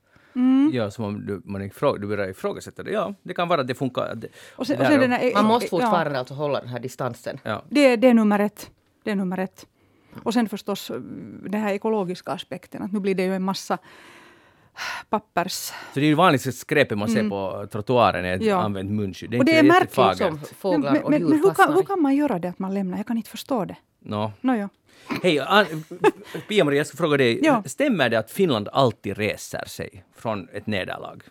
Ja, 0.73 0.91
som 0.91 1.05
om 1.05 1.25
du, 1.25 1.41
man 1.45 1.61
ifrå, 1.61 1.97
du 1.97 2.07
börjar 2.07 2.27
ifrågasätta 2.27 2.83
det. 2.83 2.91
Ja, 2.91 3.13
det 3.23 3.33
kan 3.33 3.47
vara 3.47 3.61
att 3.61 3.67
det 3.67 3.75
funkar. 3.75 4.15
det- 4.15 4.27
Och 4.55 4.67
sen, 4.67 4.79
och 4.79 4.85
sen 4.85 5.11
här, 5.11 5.33
man 5.33 5.45
måste 5.45 5.65
ja, 5.65 5.69
fortfarande 5.69 6.19
alltså 6.19 6.33
hålla 6.33 6.59
den 6.59 6.69
här 6.69 6.79
distansen. 6.79 7.39
ja. 7.43 7.63
det, 7.69 7.95
det 7.95 8.07
är 8.07 8.13
nummer 8.13 8.39
ett. 8.39 8.71
Det 9.03 9.11
är 9.11 9.15
nummer 9.15 9.37
ett. 9.37 9.65
Och 10.23 10.33
sen 10.33 10.49
förstås 10.49 10.89
eh, 10.89 10.95
den 11.49 11.61
här 11.61 11.73
ekologiska 11.73 12.31
aspekten. 12.31 12.81
Att 12.81 12.91
nu 12.91 12.99
blir 12.99 13.15
det 13.15 13.23
ju 13.23 13.35
en 13.35 13.43
massa 13.43 13.77
pappers... 15.09 15.51
Så 15.53 15.73
det 15.93 16.01
är 16.01 16.05
ju 16.05 16.13
vanligaste 16.13 16.51
skräpet 16.51 16.97
man 16.97 17.09
ser 17.09 17.29
på 17.29 17.67
trottoaren 17.71 18.25
är 18.25 18.43
Ja. 18.43 18.55
använt 18.61 18.91
munskydd. 18.91 19.31
Det 19.31 19.37
är 19.37 19.39
Och 19.39 19.45
det 19.45 19.57
är 19.57 19.63
märkligt. 19.63 20.17
Som 20.17 20.39
fåglar 20.57 20.91
men 20.91 21.03
och 21.03 21.09
men, 21.11 21.19
djur 21.21 21.29
men 21.29 21.39
hur, 21.39 21.53
kan, 21.53 21.73
hur 21.73 21.83
kan 21.83 22.01
man 22.01 22.15
göra 22.15 22.39
det 22.39 22.47
att 22.49 22.59
man 22.59 22.73
lämnar? 22.73 22.97
Jag 22.97 23.07
kan 23.07 23.17
inte 23.17 23.29
förstå 23.29 23.65
det. 23.65 23.75
Nå. 23.99 24.31
Nåja. 24.41 24.69
Hej, 25.23 25.39
An- 25.39 25.65
Pia-Maria, 26.47 26.77
jag 26.77 26.87
ska 26.87 26.97
fråga 26.97 27.17
dig. 27.17 27.39
Ja. 27.43 27.63
Stämmer 27.65 28.09
det 28.09 28.19
att 28.19 28.31
Finland 28.31 28.69
alltid 28.73 29.17
reser 29.17 29.65
sig 29.65 30.03
från 30.15 30.49
ett 30.53 30.67
nederlag? 30.67 31.21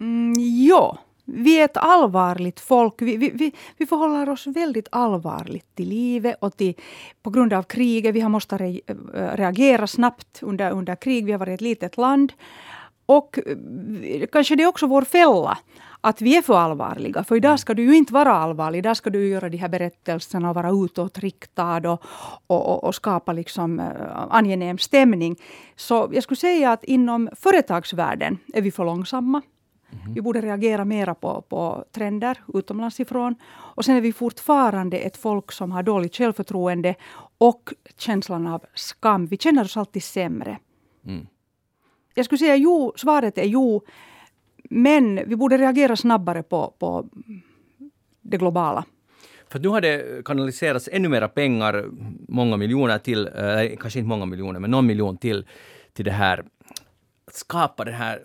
Mm, 0.00 0.32
ja, 0.68 0.98
vi 1.30 1.60
är 1.60 1.64
ett 1.64 1.76
allvarligt 1.76 2.60
folk. 2.60 2.94
Vi, 3.02 3.16
vi, 3.16 3.30
vi, 3.30 3.52
vi 3.76 3.86
förhåller 3.86 4.28
oss 4.28 4.46
väldigt 4.46 4.88
allvarligt 4.92 5.74
till 5.74 5.88
livet 5.88 6.36
och 6.40 6.56
till, 6.56 6.74
på 7.22 7.30
grund 7.30 7.52
av 7.52 7.62
kriget. 7.62 8.14
Vi 8.14 8.20
har 8.20 8.30
måste 8.30 8.56
re, 8.56 8.80
eh, 8.86 9.36
reagera 9.36 9.86
snabbt 9.86 10.42
under, 10.42 10.70
under 10.70 10.96
krig. 10.96 11.24
Vi 11.24 11.32
har 11.32 11.38
varit 11.38 11.54
ett 11.54 11.60
litet 11.60 11.96
land. 11.96 12.32
Och 13.06 13.38
eh, 13.46 14.26
kanske 14.32 14.56
det 14.56 14.62
är 14.62 14.66
också 14.66 14.86
vår 14.86 15.02
fälla 15.02 15.58
att 16.00 16.20
vi 16.20 16.36
är 16.36 16.42
för 16.42 16.58
allvarliga. 16.58 17.24
För 17.24 17.36
idag 17.36 17.60
ska 17.60 17.74
du 17.74 17.82
ju 17.82 17.96
inte 17.96 18.12
vara 18.12 18.32
allvarlig. 18.32 18.78
Idag 18.78 18.96
ska 18.96 19.10
du 19.10 19.28
göra 19.28 19.48
de 19.48 19.56
här 19.56 19.68
berättelserna 19.68 20.48
och 20.48 20.54
vara 20.54 20.70
utåtriktad 20.84 21.92
och, 21.92 22.02
och, 22.46 22.66
och, 22.66 22.84
och 22.84 22.94
skapa 22.94 23.32
liksom, 23.32 23.80
eh, 23.80 23.86
angenäm 24.30 24.78
stämning. 24.78 25.36
Så 25.76 26.10
jag 26.12 26.22
skulle 26.22 26.36
säga 26.36 26.72
att 26.72 26.84
inom 26.84 27.28
företagsvärlden 27.36 28.38
är 28.54 28.62
vi 28.62 28.70
för 28.70 28.84
långsamma. 28.84 29.42
Vi 30.14 30.20
borde 30.20 30.40
reagera 30.40 30.84
mera 30.84 31.14
på, 31.14 31.42
på 31.48 31.84
trender 31.92 32.38
utomlands 32.54 33.00
ifrån. 33.00 33.34
Och 33.50 33.84
sen 33.84 33.96
är 33.96 34.00
vi 34.00 34.12
fortfarande 34.12 34.98
ett 34.98 35.16
folk 35.16 35.52
som 35.52 35.72
har 35.72 35.82
dåligt 35.82 36.16
självförtroende 36.16 36.94
och 37.38 37.74
känslan 37.96 38.46
av 38.46 38.64
skam. 38.74 39.26
Vi 39.26 39.36
känner 39.36 39.64
oss 39.64 39.76
alltid 39.76 40.02
sämre. 40.02 40.58
Mm. 41.06 41.26
Jag 42.14 42.24
skulle 42.24 42.38
säga 42.38 42.56
jo, 42.56 42.92
svaret 42.96 43.38
är 43.38 43.44
jo. 43.44 43.82
Men 44.70 45.20
vi 45.26 45.36
borde 45.36 45.58
reagera 45.58 45.96
snabbare 45.96 46.42
på, 46.42 46.74
på 46.78 47.08
det 48.20 48.36
globala. 48.36 48.84
För 49.48 49.58
nu 49.58 49.68
har 49.68 49.80
det 49.80 50.24
kanaliserats 50.24 50.88
ännu 50.92 51.08
mera 51.08 51.28
pengar, 51.28 51.84
många 52.28 52.56
miljoner 52.56 52.98
till, 52.98 53.26
eh, 53.26 53.76
kanske 53.80 53.98
inte 53.98 54.08
många 54.08 54.26
miljoner, 54.26 54.60
men 54.60 54.70
någon 54.70 54.86
miljon 54.86 55.16
till, 55.16 55.46
till 55.92 56.04
det 56.04 56.10
här, 56.10 56.44
att 57.26 57.34
skapa 57.34 57.84
den 57.84 57.94
här 57.94 58.22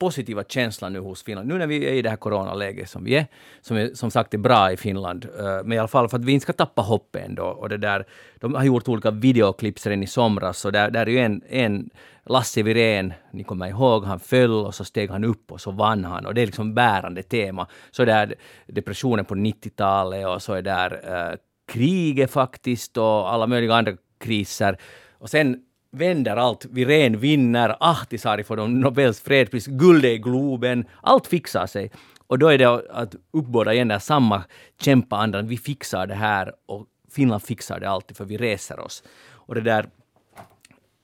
positiva 0.00 0.44
känslan 0.44 0.92
nu 0.92 0.98
hos 0.98 1.22
Finland. 1.22 1.48
Nu 1.48 1.58
när 1.58 1.66
vi 1.66 1.86
är 1.86 1.92
i 1.92 2.02
det 2.02 2.10
här 2.10 2.16
coronaläget 2.16 2.90
som 2.90 3.04
vi 3.04 3.16
är, 3.16 3.26
som 3.60 3.76
är, 3.76 3.90
som 3.94 4.10
sagt 4.10 4.34
är 4.34 4.38
bra 4.38 4.72
i 4.72 4.76
Finland, 4.76 5.24
eh, 5.38 5.44
men 5.64 5.72
i 5.72 5.78
alla 5.78 5.88
fall 5.88 6.08
för 6.08 6.16
att 6.16 6.24
vi 6.24 6.32
inte 6.32 6.42
ska 6.42 6.52
tappa 6.52 6.82
hoppet 6.82 7.26
ändå. 7.26 7.44
Och 7.44 7.68
det 7.68 7.76
där, 7.76 8.06
de 8.40 8.54
har 8.54 8.64
gjort 8.64 8.88
olika 8.88 9.10
videoklipp 9.10 9.78
sedan 9.78 10.02
i 10.02 10.06
somras, 10.06 10.64
och 10.64 10.72
där, 10.72 10.90
där 10.90 11.06
är 11.06 11.10
ju 11.10 11.18
en, 11.18 11.42
en 11.48 11.90
Lasse 12.24 12.62
Wirén, 12.62 13.12
ni 13.32 13.44
kommer 13.44 13.66
ihåg, 13.68 14.04
han 14.04 14.20
föll 14.20 14.66
och 14.66 14.74
så 14.74 14.84
steg 14.84 15.10
han 15.10 15.24
upp 15.24 15.52
och 15.52 15.60
så 15.60 15.70
vann 15.70 16.04
han. 16.04 16.26
Och 16.26 16.34
det 16.34 16.42
är 16.42 16.46
liksom 16.46 16.74
bärande 16.74 17.22
tema. 17.22 17.66
Så 17.90 18.04
där 18.04 18.34
depressionen 18.66 19.24
på 19.24 19.34
90-talet 19.34 20.26
och 20.26 20.42
så 20.42 20.54
är 20.54 20.62
där 20.62 21.00
eh, 21.04 21.36
kriget 21.72 22.30
faktiskt 22.30 22.96
och 22.96 23.32
alla 23.32 23.46
möjliga 23.46 23.74
andra 23.74 23.92
kriser. 24.18 24.78
Och 25.18 25.30
sen 25.30 25.64
vänder 25.92 26.36
allt. 26.36 26.64
Wirén 26.64 27.18
vinner, 27.18 27.76
Ahtisaari 27.80 28.44
får 28.44 28.56
de 28.56 28.80
Nobels 28.80 29.20
fredspris, 29.20 29.66
guldet 29.66 30.10
i 30.10 30.18
Globen. 30.18 30.84
Allt 31.02 31.26
fixar 31.26 31.66
sig. 31.66 31.90
Och 32.26 32.38
då 32.38 32.48
är 32.48 32.58
det 32.58 32.64
att 32.90 33.14
uppbåda 33.30 33.74
igen 33.74 33.88
där 33.88 33.98
samma 33.98 34.44
kämpaandan. 34.80 35.46
Vi 35.48 35.56
fixar 35.58 36.06
det 36.06 36.14
här 36.14 36.52
och 36.66 36.86
Finland 37.12 37.42
fixar 37.42 37.80
det 37.80 37.88
alltid 37.90 38.16
för 38.16 38.24
vi 38.24 38.36
reser 38.36 38.80
oss. 38.80 39.02
Och 39.32 39.54
det 39.54 39.60
där 39.60 39.88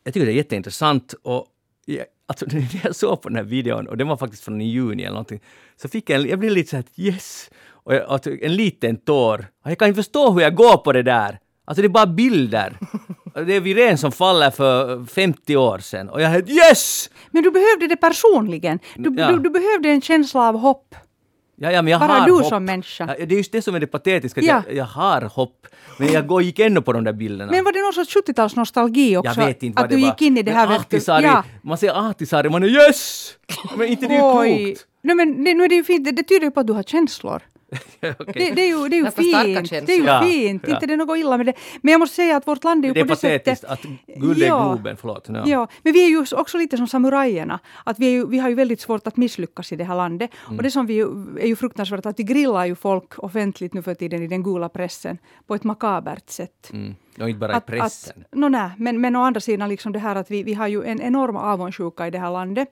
jag 0.04 0.14
tycker 0.14 0.26
det 0.26 0.32
är 0.32 0.36
jätteintressant 0.36 1.14
och 1.22 1.46
jag, 1.84 2.04
alltså, 2.26 2.46
när 2.52 2.80
jag 2.84 2.96
såg 2.96 3.22
på 3.22 3.28
den 3.28 3.36
här 3.36 3.44
videon, 3.44 3.86
och 3.88 3.96
den 3.96 4.08
var 4.08 4.16
faktiskt 4.16 4.44
från 4.44 4.60
i 4.60 4.64
juni 4.64 5.02
eller 5.02 5.12
någonting, 5.12 5.40
så 5.76 5.88
fick 5.88 6.10
jag, 6.10 6.20
en- 6.20 6.28
jag 6.28 6.38
blev 6.38 6.52
lite 6.52 6.70
så 6.70 6.76
här 6.76 6.84
yes! 6.96 7.50
Och 7.68 7.94
jag, 7.94 8.02
alltså, 8.02 8.30
en 8.42 8.56
liten 8.56 8.96
tår. 8.96 9.46
Och 9.64 9.70
Jag 9.70 9.78
kan 9.78 9.88
inte 9.88 10.02
förstå 10.02 10.30
hur 10.32 10.40
jag 10.40 10.54
går 10.54 10.76
på 10.76 10.92
det 10.92 11.02
där. 11.02 11.38
Alltså 11.64 11.82
det 11.82 11.86
är 11.86 11.88
bara 11.88 12.06
bilder. 12.06 12.76
Det 13.46 13.54
är 13.54 13.60
Wirén 13.60 13.98
som 13.98 14.12
faller 14.12 14.50
för 14.50 15.04
50 15.06 15.56
år 15.56 15.78
sedan. 15.78 16.08
Och 16.08 16.22
jag 16.22 16.34
är 16.34 16.50
yes! 16.50 17.10
Men 17.30 17.42
du 17.42 17.50
behövde 17.50 17.86
det 17.86 17.96
personligen. 17.96 18.78
Du, 18.96 19.14
Ja. 19.18 19.30
du, 19.32 19.38
du 19.38 19.50
behövde 19.50 19.88
en 19.88 20.00
känsla 20.00 20.48
av 20.48 20.56
hopp. 20.58 20.94
Ja, 21.58 21.72
ja, 21.72 21.82
men 21.82 21.90
jag 21.90 22.00
Bara 22.00 22.12
har 22.12 22.26
du 22.26 22.32
hopp. 22.32 22.46
som 22.46 22.64
människa. 22.64 23.14
Ja, 23.18 23.26
det 23.26 23.34
är 23.34 23.38
just 23.38 23.52
det 23.52 23.62
som 23.62 23.74
är 23.74 23.80
det 23.80 23.86
patetiska, 23.86 24.40
att 24.40 24.46
Ja. 24.46 24.62
jag, 24.68 24.76
jag 24.76 24.84
har 24.84 25.20
hopp. 25.22 25.66
Men 25.98 26.12
jag 26.12 26.26
går, 26.26 26.42
gick 26.42 26.58
ändå 26.58 26.82
på 26.82 26.92
de 26.92 27.04
där 27.04 27.12
bilderna. 27.12 27.52
Men 27.52 27.64
var 27.64 27.72
det 27.72 27.80
någon 27.82 27.92
sorts 27.92 28.16
70-talsnostalgi 28.16 29.16
också? 29.16 29.40
jag 29.40 29.46
vet 29.46 29.62
inte 29.62 29.76
vad 29.76 29.84
att 29.84 29.90
det 29.90 29.96
du 29.96 30.02
var. 30.02 30.08
gick 30.08 30.22
in 30.22 30.38
i 30.38 30.42
det 30.42 30.50
Men 30.50 30.60
här... 30.60 30.66
du- 30.68 30.74
Ahtisaari, 30.74 31.24
Ja. 31.24 31.44
Man 31.62 31.78
ser 31.78 32.08
Ahtisaari, 32.10 32.48
man 32.50 32.62
är 32.62 32.68
yes! 32.68 33.32
Men 33.76 33.88
inte 33.88 34.06
det 34.06 34.14
är 34.16 34.44
ju 34.44 34.64
klokt. 34.66 34.86
Nej, 35.02 35.16
men 35.16 35.28
nu 35.30 35.64
är 35.64 35.68
det 35.68 35.74
ju 35.74 35.84
fint. 35.84 36.04
Det, 36.04 36.10
det 36.12 36.22
tyder 36.22 36.44
ju 36.44 36.50
på 36.50 36.60
att 36.60 36.66
du 36.66 36.72
har 36.72 36.82
känslor. 36.82 37.42
Det, 38.00 38.50
det 38.50 38.62
är 38.62 38.68
ju, 38.68 38.88
det 38.88 38.96
är 38.96 39.04
ju 39.04 39.10
fint. 39.10 39.70
Det 39.86 39.92
är 39.92 39.98
ju. 39.98 40.04
Ja, 40.04 40.22
fint. 40.22 40.64
ja. 40.66 40.74
Inte 40.74 40.86
det 40.86 40.92
är 40.92 40.96
något 40.96 41.18
illa 41.18 41.36
med 41.36 41.46
det. 41.46 41.52
Men 41.80 41.92
jag 41.92 41.98
måste 41.98 42.16
säga 42.16 42.36
att 42.36 42.46
vårt 42.46 42.64
land 42.64 42.84
är 42.84 42.88
ju 42.88 42.94
Det 42.94 43.00
är 43.00 43.04
på 43.04 43.08
det 43.08 43.14
patetiskt 43.14 43.60
sättet... 43.60 43.86
att 44.06 44.20
guld 44.20 44.42
är 44.42 44.46
Ja. 44.46 44.72
Globen, 44.72 44.96
förlåt. 44.96 45.26
Ja. 45.28 45.42
Ja, 45.46 45.68
men 45.82 45.92
vi 45.92 46.04
är 46.04 46.08
ju 46.08 46.24
också 46.32 46.58
lite 46.58 46.76
som 46.76 46.88
samurajerna. 46.88 47.60
Att 47.84 47.98
vi, 47.98 48.06
är 48.06 48.10
ju, 48.10 48.26
vi 48.26 48.38
har 48.38 48.48
ju 48.48 48.54
väldigt 48.54 48.80
svårt 48.80 49.06
att 49.06 49.16
misslyckas 49.16 49.72
i 49.72 49.76
det 49.76 49.84
här 49.84 49.96
landet. 49.96 50.30
Mm. 50.46 50.56
Och 50.56 50.62
det 50.62 50.70
som 50.70 50.86
vi 50.86 50.94
ju, 50.94 51.06
är 51.40 51.46
ju 51.46 51.56
fruktansvärt 51.56 52.06
att 52.06 52.18
vi 52.18 52.24
grillar 52.24 52.66
ju 52.66 52.74
folk 52.74 53.18
offentligt 53.18 53.74
nu 53.74 53.82
för 53.82 53.94
tiden 53.94 54.22
i 54.22 54.26
den 54.26 54.42
gula 54.42 54.68
pressen 54.68 55.18
på 55.46 55.54
ett 55.54 55.64
makabert 55.64 56.30
sätt. 56.30 56.70
Mm. 56.72 56.94
Och 57.20 57.28
inte 57.28 57.38
bara 57.38 57.56
i 57.56 57.60
pressen. 57.60 58.24
Att, 58.30 58.38
no, 58.38 58.48
nej, 58.48 58.70
men, 58.76 59.00
men 59.00 59.16
å 59.16 59.22
andra 59.22 59.40
sidan 59.40 59.68
liksom 59.68 59.92
det 59.92 59.98
här 59.98 60.16
att 60.16 60.30
vi, 60.30 60.42
vi 60.42 60.54
har 60.54 60.68
ju 60.68 60.84
en 60.84 61.00
enorm 61.00 61.36
avundsjuka 61.36 62.06
i 62.06 62.10
det 62.10 62.18
här 62.18 62.30
landet. 62.30 62.68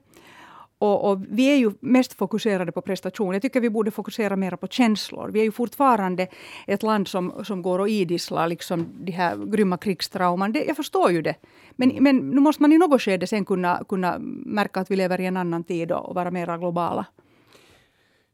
Och, 0.85 1.11
och 1.11 1.21
vi 1.29 1.53
är 1.53 1.57
ju 1.57 1.71
mest 1.79 2.13
fokuserade 2.13 2.71
på 2.71 2.81
prestation. 2.81 3.33
Jag 3.33 3.41
tycker 3.41 3.61
vi 3.61 3.69
borde 3.69 3.91
fokusera 3.91 4.35
mer 4.35 4.55
på 4.55 4.67
känslor. 4.67 5.29
Vi 5.29 5.39
är 5.39 5.43
ju 5.43 5.51
fortfarande 5.51 6.27
ett 6.67 6.83
land 6.83 7.07
som, 7.07 7.45
som 7.45 7.61
går 7.61 7.79
och 7.79 7.89
idisslar 7.89 8.47
liksom 8.47 8.87
de 8.99 9.11
här 9.11 9.35
grymma 9.45 9.77
krigstrauman. 9.77 10.51
Det, 10.51 10.63
jag 10.63 10.75
förstår 10.75 11.11
ju 11.11 11.21
det. 11.21 11.35
Men, 11.75 11.89
men 11.99 12.17
nu 12.17 12.41
måste 12.41 12.61
man 12.61 12.71
i 12.71 12.77
något 12.77 13.01
skede 13.01 13.27
sen 13.27 13.45
kunna, 13.45 13.83
kunna 13.89 14.17
märka 14.45 14.79
att 14.79 14.91
vi 14.91 14.95
lever 14.95 15.21
i 15.21 15.25
en 15.25 15.37
annan 15.37 15.63
tid 15.63 15.91
och, 15.91 16.15
vara 16.15 16.31
mera 16.31 16.57
globala. 16.57 17.05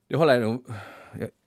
Det 0.09 0.15
håller 0.15 0.33
jag 0.33 0.43
nog... 0.43 0.65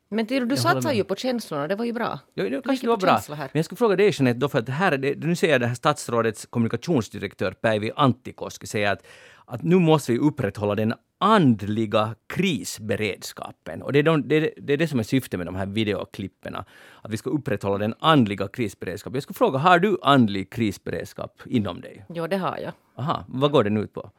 Men 0.08 0.26
du 0.26 0.40
håller 0.40 0.56
satsar 0.56 0.92
ju 0.92 1.04
på 1.04 1.16
känslorna, 1.16 1.68
det 1.68 1.76
var 1.76 1.84
ju 1.84 1.92
bra. 1.92 2.18
Ja, 2.34 2.44
det 2.44 2.62
kanske 2.64 2.88
var 2.88 2.96
bra. 2.96 3.20
Men 3.28 3.48
jag 3.52 3.64
skulle 3.64 3.76
fråga 3.76 3.96
dig 3.96 4.10
Jeanette, 4.14 4.38
då 4.38 4.48
för 4.48 4.58
att 4.58 4.68
här 4.68 4.92
är 4.92 4.98
det, 4.98 5.26
nu 5.26 5.36
säger 5.36 5.58
det 5.58 5.66
här 5.66 5.74
statsrådets 5.74 6.46
kommunikationsdirektör 6.46 7.52
Päivi 7.52 7.90
Antikoski 7.96 8.66
säger 8.66 8.92
att, 8.92 9.06
att 9.44 9.62
nu 9.62 9.78
måste 9.78 10.12
vi 10.12 10.18
upprätthålla 10.18 10.74
den 10.74 10.94
andliga 11.18 12.14
krisberedskapen. 12.26 13.82
Och 13.82 13.92
det 13.92 13.98
är, 13.98 14.02
de, 14.02 14.28
det, 14.28 14.54
det 14.56 14.72
är 14.72 14.76
det 14.76 14.88
som 14.88 14.98
är 14.98 15.02
syftet 15.02 15.38
med 15.38 15.46
de 15.46 15.54
här 15.54 15.66
videoklippen. 15.66 16.54
Att 16.54 17.10
vi 17.10 17.16
ska 17.16 17.30
upprätthålla 17.30 17.78
den 17.78 17.94
andliga 17.98 18.48
krisberedskapen. 18.48 19.14
Jag 19.14 19.22
skulle 19.22 19.34
fråga, 19.34 19.58
har 19.58 19.78
du 19.78 19.98
andlig 20.02 20.50
krisberedskap 20.50 21.42
inom 21.46 21.80
dig? 21.80 22.04
Jo, 22.08 22.26
det 22.26 22.36
har 22.36 22.58
jag. 22.58 22.72
Aha, 22.96 23.24
vad 23.28 23.50
går 23.50 23.64
den 23.64 23.76
ut 23.76 23.92
på? 23.92 24.10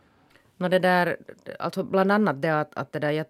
No 0.58 0.68
det 0.68 0.80
där, 0.80 1.18
alltså 1.60 1.84
bland 1.84 2.12
annat 2.12 2.42
det 2.42 2.60
att, 2.60 2.76
att 2.78 2.92
det 2.92 3.00
där, 3.00 3.12
jag, 3.12 3.26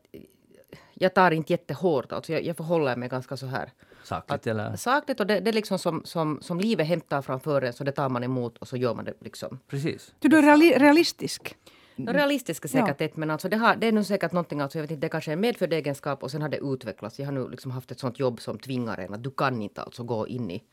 jag 0.93 1.13
tar 1.13 1.31
inte 1.31 1.53
jättehårt, 1.53 2.11
alltså 2.11 2.33
jag, 2.33 2.43
jag 2.43 2.57
förhåller 2.57 2.95
mig 2.95 3.09
ganska 3.09 3.37
så 3.37 3.45
här. 3.45 3.71
Sakligt 4.03 4.47
eller? 4.47 4.75
Sakligt 4.75 5.19
och 5.19 5.27
det, 5.27 5.39
det 5.39 5.51
är 5.51 5.53
liksom 5.53 5.79
som, 5.79 6.01
som, 6.05 6.39
som 6.41 6.59
livet 6.59 6.87
hämtar 6.87 7.21
framför 7.21 7.61
en 7.61 7.73
så 7.73 7.83
det 7.83 7.91
tar 7.91 8.09
man 8.09 8.23
emot 8.23 8.57
och 8.57 8.67
så 8.67 8.77
gör 8.77 8.95
man 8.95 9.05
det 9.05 9.13
liksom. 9.19 9.59
Precis. 9.67 10.15
Du, 10.19 10.27
du 10.27 10.37
är 10.37 10.41
reali- 10.41 10.79
realistisk. 10.79 11.55
Mm. 11.95 12.13
Realistiskt 12.13 12.65
är 12.65 12.69
säkert 12.69 13.01
ett 13.01 13.17
men 13.17 13.31
alltså 13.31 13.49
det, 13.49 13.57
har, 13.57 13.75
det 13.75 13.87
är 13.87 13.91
nog 13.91 14.05
säkert 14.05 14.31
någonting, 14.31 14.61
alltså 14.61 14.77
jag 14.77 14.83
vet 14.83 14.91
inte, 14.91 15.01
det 15.01 15.09
kanske 15.09 15.31
är 15.31 15.33
en 15.33 15.39
medfödd 15.39 15.73
egenskap 15.73 16.23
och 16.23 16.31
sen 16.31 16.41
har 16.41 16.49
det 16.49 16.57
utvecklats. 16.57 17.19
Jag 17.19 17.25
har 17.25 17.33
nu 17.33 17.49
liksom 17.49 17.71
haft 17.71 17.91
ett 17.91 17.99
sånt 17.99 18.19
jobb 18.19 18.41
som 18.41 18.59
tvingar 18.59 18.99
en 18.99 19.13
att 19.13 19.23
du 19.23 19.31
kan 19.31 19.61
inte 19.61 19.81
alltså 19.81 20.03
gå 20.03 20.27
in 20.27 20.51
i 20.51 20.63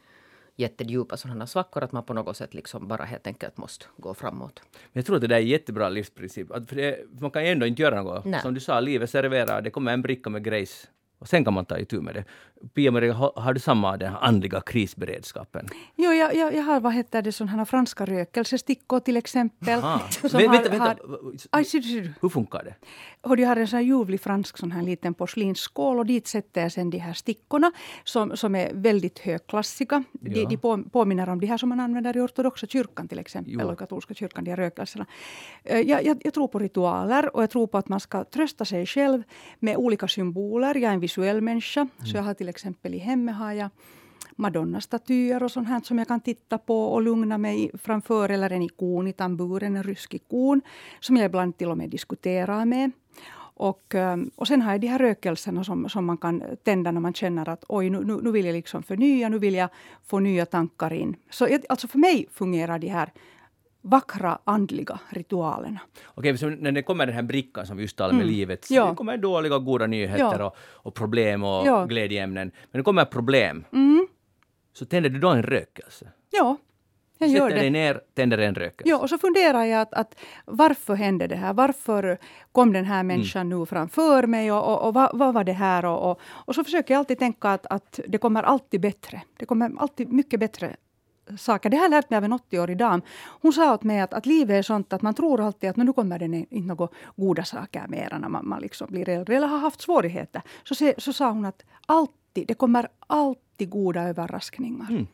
jättedjupa 0.56 1.16
sådana 1.16 1.46
svackor 1.46 1.84
att 1.84 1.92
man 1.92 2.04
på 2.04 2.14
något 2.14 2.36
sätt 2.36 2.54
liksom 2.54 2.88
bara 2.88 3.04
helt 3.04 3.26
enkelt 3.26 3.56
måste 3.56 3.86
gå 3.96 4.14
framåt. 4.14 4.62
Men 4.72 5.00
jag 5.00 5.06
tror 5.06 5.16
att 5.16 5.22
det 5.22 5.28
där 5.28 5.36
är 5.36 5.40
en 5.40 5.46
jättebra 5.46 5.88
livsprincip. 5.88 6.50
Att 6.50 6.68
för 6.68 6.76
det, 6.76 6.98
man 7.20 7.30
kan 7.30 7.44
ju 7.44 7.50
ändå 7.50 7.66
inte 7.66 7.82
göra 7.82 8.02
något. 8.02 8.24
Nej. 8.24 8.40
Som 8.40 8.54
du 8.54 8.60
sa, 8.60 8.80
livet 8.80 9.10
serverar, 9.10 9.62
det 9.62 9.70
kommer 9.70 9.92
en 9.92 10.02
bricka 10.02 10.30
med 10.30 10.44
grejs. 10.44 10.88
Och 11.22 11.28
sen 11.28 11.44
kan 11.44 11.54
man 11.54 11.64
ta 11.64 11.78
itu 11.78 12.00
med 12.00 12.14
det. 12.14 12.24
Pia-Maria, 12.74 13.12
har, 13.12 13.52
du 13.54 13.60
samma 13.60 13.96
den 13.96 14.12
här 14.12 14.18
andliga 14.22 14.60
krisberedskapen? 14.60 15.66
Jo, 15.96 16.10
jag, 16.12 16.34
jag, 16.34 16.54
jag 16.54 16.62
har 16.62 16.80
vad 16.80 16.92
heter 16.94 17.22
det, 17.22 17.32
sådana 17.32 17.64
franska 17.66 18.04
rökelsestickor 18.06 19.00
till 19.00 19.16
exempel. 19.16 19.80
Vänta, 20.22 20.78
har- 20.78 20.96
Aj. 21.50 21.64
Hur 22.20 22.28
funkar 22.28 22.64
det? 22.64 22.74
Och 23.20 23.36
de 23.36 23.44
har 23.44 23.56
en 23.56 23.66
sån 23.66 23.76
här 23.76 23.84
ljuvlig 23.84 24.20
fransk 24.20 24.58
sån 24.58 24.72
här 24.72 24.82
liten 24.82 25.14
porslinsskål 25.14 25.98
och 25.98 26.06
dit 26.06 26.26
sätter 26.26 26.62
jag 26.62 26.72
sen 26.72 26.90
de 26.90 26.98
här 26.98 27.12
stickorna 27.12 27.72
som, 28.04 28.36
som 28.36 28.54
är 28.54 28.70
väldigt 28.74 29.18
högklassiga. 29.18 30.04
De, 30.12 30.40
Ja. 30.40 30.48
de 30.48 30.56
på, 30.56 30.82
påminner 30.92 31.28
om 31.28 31.40
de 31.40 31.46
här 31.46 31.58
som 31.58 31.68
man 31.68 31.80
använder 31.80 32.16
i 32.16 32.20
ortodoxa 32.20 32.66
kyrkan 32.66 33.08
till 33.08 33.18
exempel, 33.18 33.52
Jo. 33.52 33.60
eller 33.60 33.74
katolska 33.74 34.14
kyrkan, 34.14 34.44
de 34.44 34.50
här 34.50 34.56
rökelserna. 34.56 35.06
Eh, 35.64 35.80
Jag, 35.80 36.04
jag, 36.04 36.20
jag 36.24 36.34
tror 36.34 36.48
på 36.48 36.58
ritualer 36.58 37.36
och 37.36 37.42
jag 37.42 37.50
tror 37.50 37.66
på 37.66 37.78
att 37.78 37.88
man 37.88 38.00
ska 38.00 38.24
trösta 38.24 38.64
sig 38.64 38.86
själv 38.86 39.22
med 39.58 39.76
olika 39.76 40.08
symboler. 40.08 40.74
Jag 40.74 40.90
är 40.90 40.94
en 40.94 41.00
visuell 41.12 41.40
människa, 41.40 41.88
så 42.04 42.16
jag 42.16 42.22
har 42.22 42.34
till 42.34 42.48
exempel 42.48 42.94
i 42.94 42.98
hemmet 42.98 43.34
har 43.34 43.52
jag 43.52 43.70
Madonna-statyer 44.36 45.42
och 45.42 45.50
sånt 45.50 45.68
här 45.68 45.80
som 45.80 45.98
jag 45.98 46.08
kan 46.08 46.20
titta 46.20 46.58
på 46.58 46.84
och 46.84 47.02
lugna 47.02 47.38
mig 47.38 47.70
framför. 47.74 48.28
Eller 48.28 48.50
en 48.50 48.62
ikon 48.62 49.08
i 49.08 49.12
tamburen, 49.12 49.76
en 49.76 49.82
rysk 49.82 50.14
ikon, 50.14 50.60
som 51.00 51.16
jag 51.16 51.26
ibland 51.26 51.56
till 51.56 51.68
och 51.68 51.78
med 51.78 51.90
diskuterar 51.90 52.64
med. 52.64 52.90
Och, 53.54 53.94
eh, 53.94 54.16
och 54.36 54.48
sen 54.48 54.62
har 54.62 54.72
jag 54.72 54.80
de 54.80 54.86
här 54.86 54.98
rökelserna 54.98 55.64
som, 55.64 55.88
som 55.88 56.04
man 56.04 56.16
kan 56.16 56.42
tända 56.64 56.90
när 56.90 57.00
man 57.00 57.14
känner 57.14 57.48
att 57.48 57.64
oj, 57.68 57.90
nu, 57.90 58.20
nu, 58.22 58.30
vill 58.30 58.46
jag 58.46 58.52
liksom 58.52 58.82
förnya, 58.82 59.28
nu 59.28 59.38
vill 59.38 59.54
jag 59.54 59.68
få 60.06 60.20
nya 60.20 60.46
tankar 60.46 60.92
in. 60.92 61.16
Så 61.30 61.58
alltså 61.68 61.88
för 61.88 61.98
mig 61.98 62.26
fungerar 62.32 62.78
de 62.78 62.88
här 62.88 63.12
vackra 63.82 64.38
andliga 64.44 64.98
ritualerna. 65.08 65.80
Okej, 66.14 66.38
så 66.38 66.48
när 66.48 66.72
det 66.72 66.82
kommer 66.82 67.06
den 67.06 67.14
här 67.14 67.22
brickan 67.22 67.66
som 67.66 67.76
vi 67.76 67.82
just 67.82 67.96
talade 67.96 68.16
med 68.18 68.26
livet. 68.26 68.66
Ja. 68.70 68.86
Det 68.88 68.94
kommer 68.94 69.16
dåliga 69.16 69.56
och 69.56 69.64
goda 69.64 69.86
nyheter 69.86 70.38
Ja. 70.38 70.44
och, 70.46 70.56
och 70.58 70.94
problem 70.94 71.42
och 71.44 71.66
Ja. 71.66 71.84
glädjeämnen. 71.86 72.50
Men 72.70 72.78
det 72.78 72.82
kommer 72.82 73.04
problem. 73.04 73.64
Mm. 73.72 74.08
Så 74.72 74.84
tänder 74.86 75.10
du 75.10 75.18
då 75.18 75.28
en 75.28 75.42
rökelse? 75.42 76.08
Ja, 76.30 76.56
jag 77.18 77.28
gör 77.28 77.40
Sätter 77.48 77.54
dig 77.56 77.64
det. 77.64 77.70
ner, 77.70 78.00
tänder 78.14 78.38
en 78.38 78.54
rökelse. 78.54 78.90
Ja, 78.90 78.98
och 78.98 79.08
så 79.08 79.18
funderar 79.18 79.64
jag 79.64 79.80
att, 79.80 79.94
att 79.94 80.14
varför 80.46 80.94
hände 80.94 81.26
det 81.26 81.36
här? 81.36 81.52
Varför 81.52 82.18
kom 82.52 82.72
den 82.72 82.84
här 82.84 83.02
människan 83.02 83.48
nu 83.48 83.66
framför 83.66 84.26
mig? 84.26 84.52
Och, 84.52 84.68
och, 84.72 84.86
och 84.88 84.94
vad, 84.94 85.18
vad 85.18 85.34
var 85.34 85.44
det 85.44 85.52
här? 85.52 85.84
Och, 85.84 86.10
och, 86.10 86.20
och 86.24 86.54
så 86.54 86.64
försöker 86.64 86.94
jag 86.94 86.98
alltid 86.98 87.18
tänka 87.18 87.48
att, 87.48 87.66
att 87.66 88.00
det 88.08 88.18
kommer 88.18 88.42
alltid 88.42 88.80
bättre. 88.80 89.22
Det 89.36 89.46
kommer 89.46 89.72
alltid 89.78 90.12
mycket 90.12 90.40
bättre 90.40 90.76
saker. 91.38 91.70
Det 91.70 91.76
har 91.76 91.84
jag 91.84 91.90
lärt 91.90 92.10
mig 92.10 92.16
av 92.16 92.24
en 92.24 92.32
80-årig 92.32 92.76
dam. 92.76 93.02
Hon 93.40 93.52
sa 93.52 93.74
åt 93.74 93.82
mig 93.82 94.00
att, 94.00 94.14
att 94.14 94.26
livet 94.26 94.54
är 94.54 94.62
sånt 94.62 94.92
att 94.92 95.02
man 95.02 95.14
tror 95.14 95.40
alltid 95.40 95.70
att 95.70 95.76
nu 95.76 95.92
kommer 95.92 96.18
det 96.18 96.24
inte 96.24 96.60
några 96.60 96.88
goda 97.16 97.44
saker 97.44 97.86
mera 97.88 98.18
när 98.18 98.28
man, 98.28 98.48
man 98.48 98.60
liksom 98.60 98.86
blir 98.90 99.08
äldre 99.08 99.36
eller 99.36 99.46
har 99.46 99.58
haft 99.58 99.80
svårigheter. 99.80 100.42
Så, 100.64 100.74
se, 100.74 100.94
så 100.98 101.12
sa 101.12 101.30
hon 101.30 101.44
att 101.44 101.62
alltid, 101.86 102.46
det 102.46 102.54
kommer 102.54 102.88
alltid 103.06 103.70
goda 103.70 104.02
överraskningar. 104.02 104.90
Mm. 104.90 105.06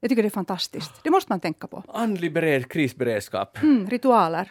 Jag 0.00 0.08
tycker 0.08 0.22
det 0.22 0.28
är 0.28 0.30
fantastiskt. 0.30 0.92
Det 1.02 1.10
måste 1.10 1.32
man 1.32 1.40
tänka 1.40 1.66
på. 1.66 1.84
Andlig 1.88 2.32
bered, 2.32 2.68
krisberedskap. 2.68 3.62
Mm, 3.62 3.90
ritualer. 3.90 4.50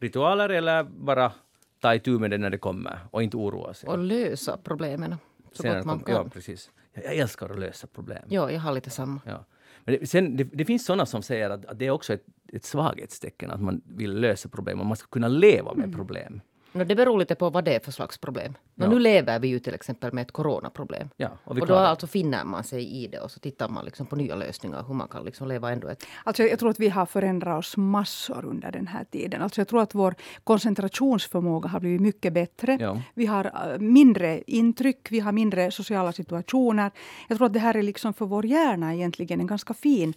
Ritualer 0.00 0.48
eller 0.48 0.84
bara 0.84 1.32
ta 1.80 1.94
itu 1.94 2.18
med 2.18 2.30
det 2.30 2.38
när 2.38 2.50
det 2.50 2.58
kommer 2.58 2.98
och 3.10 3.22
inte 3.22 3.36
oroa 3.36 3.74
sig. 3.74 3.88
Och 3.88 3.98
lösa 3.98 4.56
problemen 4.56 5.16
så 5.52 5.62
Sen 5.62 5.72
när 5.72 5.74
gott 5.74 5.82
det 5.82 5.86
man 5.86 6.00
kan. 6.00 6.14
Ja, 6.14 6.24
precis. 6.24 6.70
Jag 6.92 7.04
jag 7.04 7.16
älskar 7.16 7.48
att 7.48 7.58
lösa 7.58 7.86
problem. 7.86 8.22
Ja, 8.28 8.50
jag 8.50 8.60
har 8.60 8.72
lite 8.72 8.90
samma. 8.90 9.20
Ja. 9.24 9.44
Men 9.86 9.98
det, 10.00 10.06
sen, 10.06 10.36
det, 10.36 10.44
det 10.44 10.64
finns 10.64 10.84
sådana 10.84 11.06
som 11.06 11.22
säger 11.22 11.50
att, 11.50 11.64
att 11.66 11.78
det 11.78 11.86
är 11.86 11.90
också 11.90 12.12
ett, 12.14 12.24
ett 12.52 12.64
svaghetstecken 12.64 13.50
att 13.50 13.60
man 13.62 13.82
vill 13.84 14.20
lösa 14.20 14.48
problem 14.48 14.80
och 14.80 14.86
man 14.86 14.96
ska 14.96 15.08
kunna 15.08 15.28
leva 15.28 15.74
med 15.74 15.84
Mm. 15.84 15.96
problem. 15.96 16.40
No, 16.76 16.84
det 16.84 16.94
beror 16.94 17.18
lite 17.18 17.34
på 17.34 17.50
vad 17.50 17.64
det 17.64 17.74
är 17.74 17.80
för 17.80 17.92
slags 17.92 18.18
problem. 18.18 18.52
No, 18.74 18.86
Ja. 18.86 18.90
Nu 18.90 18.98
lever 18.98 19.38
vi 19.38 19.48
ju 19.48 19.58
till 19.58 19.74
exempel 19.74 20.12
med 20.12 20.22
ett 20.22 20.32
coronaproblem. 20.32 21.08
Ja, 21.16 21.28
och 21.44 21.56
vi 21.56 21.60
Och 21.60 21.66
då 21.66 21.74
alltså 21.74 22.06
finner 22.06 22.44
man 22.44 22.64
sig 22.64 23.04
i 23.04 23.06
det 23.06 23.20
och 23.20 23.30
så 23.30 23.40
tittar 23.40 23.68
man 23.68 23.84
liksom 23.84 24.06
på 24.06 24.16
nya 24.16 24.36
lösningar 24.36 24.84
hur 24.86 24.94
man 24.94 25.08
kan 25.08 25.24
liksom 25.24 25.48
leva 25.48 25.72
ändå 25.72 25.88
ett... 25.88 26.06
Alltså 26.24 26.42
jag 26.42 26.58
tror 26.58 26.70
att 26.70 26.80
vi 26.80 26.88
har 26.88 27.06
förändrat 27.06 27.58
oss 27.58 27.76
massor 27.76 28.44
under 28.44 28.72
den 28.72 28.86
här 28.86 29.04
tiden. 29.04 29.42
Alltså 29.42 29.60
jag 29.60 29.68
tror 29.68 29.82
att 29.82 29.94
vår 29.94 30.14
koncentrationsförmåga 30.44 31.68
har 31.68 31.80
blivit 31.80 32.00
mycket 32.00 32.32
bättre. 32.32 32.78
Ja. 32.80 33.02
Vi 33.14 33.26
har 33.26 33.44
äh, 33.44 33.78
mindre 33.78 34.42
intryck, 34.46 35.08
vi 35.10 35.20
har 35.20 35.32
mindre 35.32 35.70
sociala 35.70 36.12
situationer. 36.12 36.90
Jag 37.28 37.38
tror 37.38 37.46
att 37.46 37.52
det 37.52 37.58
här 37.58 37.76
är 37.76 37.82
liksom 37.82 38.14
för 38.14 38.26
vår 38.26 38.46
hjärna 38.46 38.94
egentligen 38.94 39.40
en 39.40 39.46
ganska 39.46 39.74
fin 39.74 40.14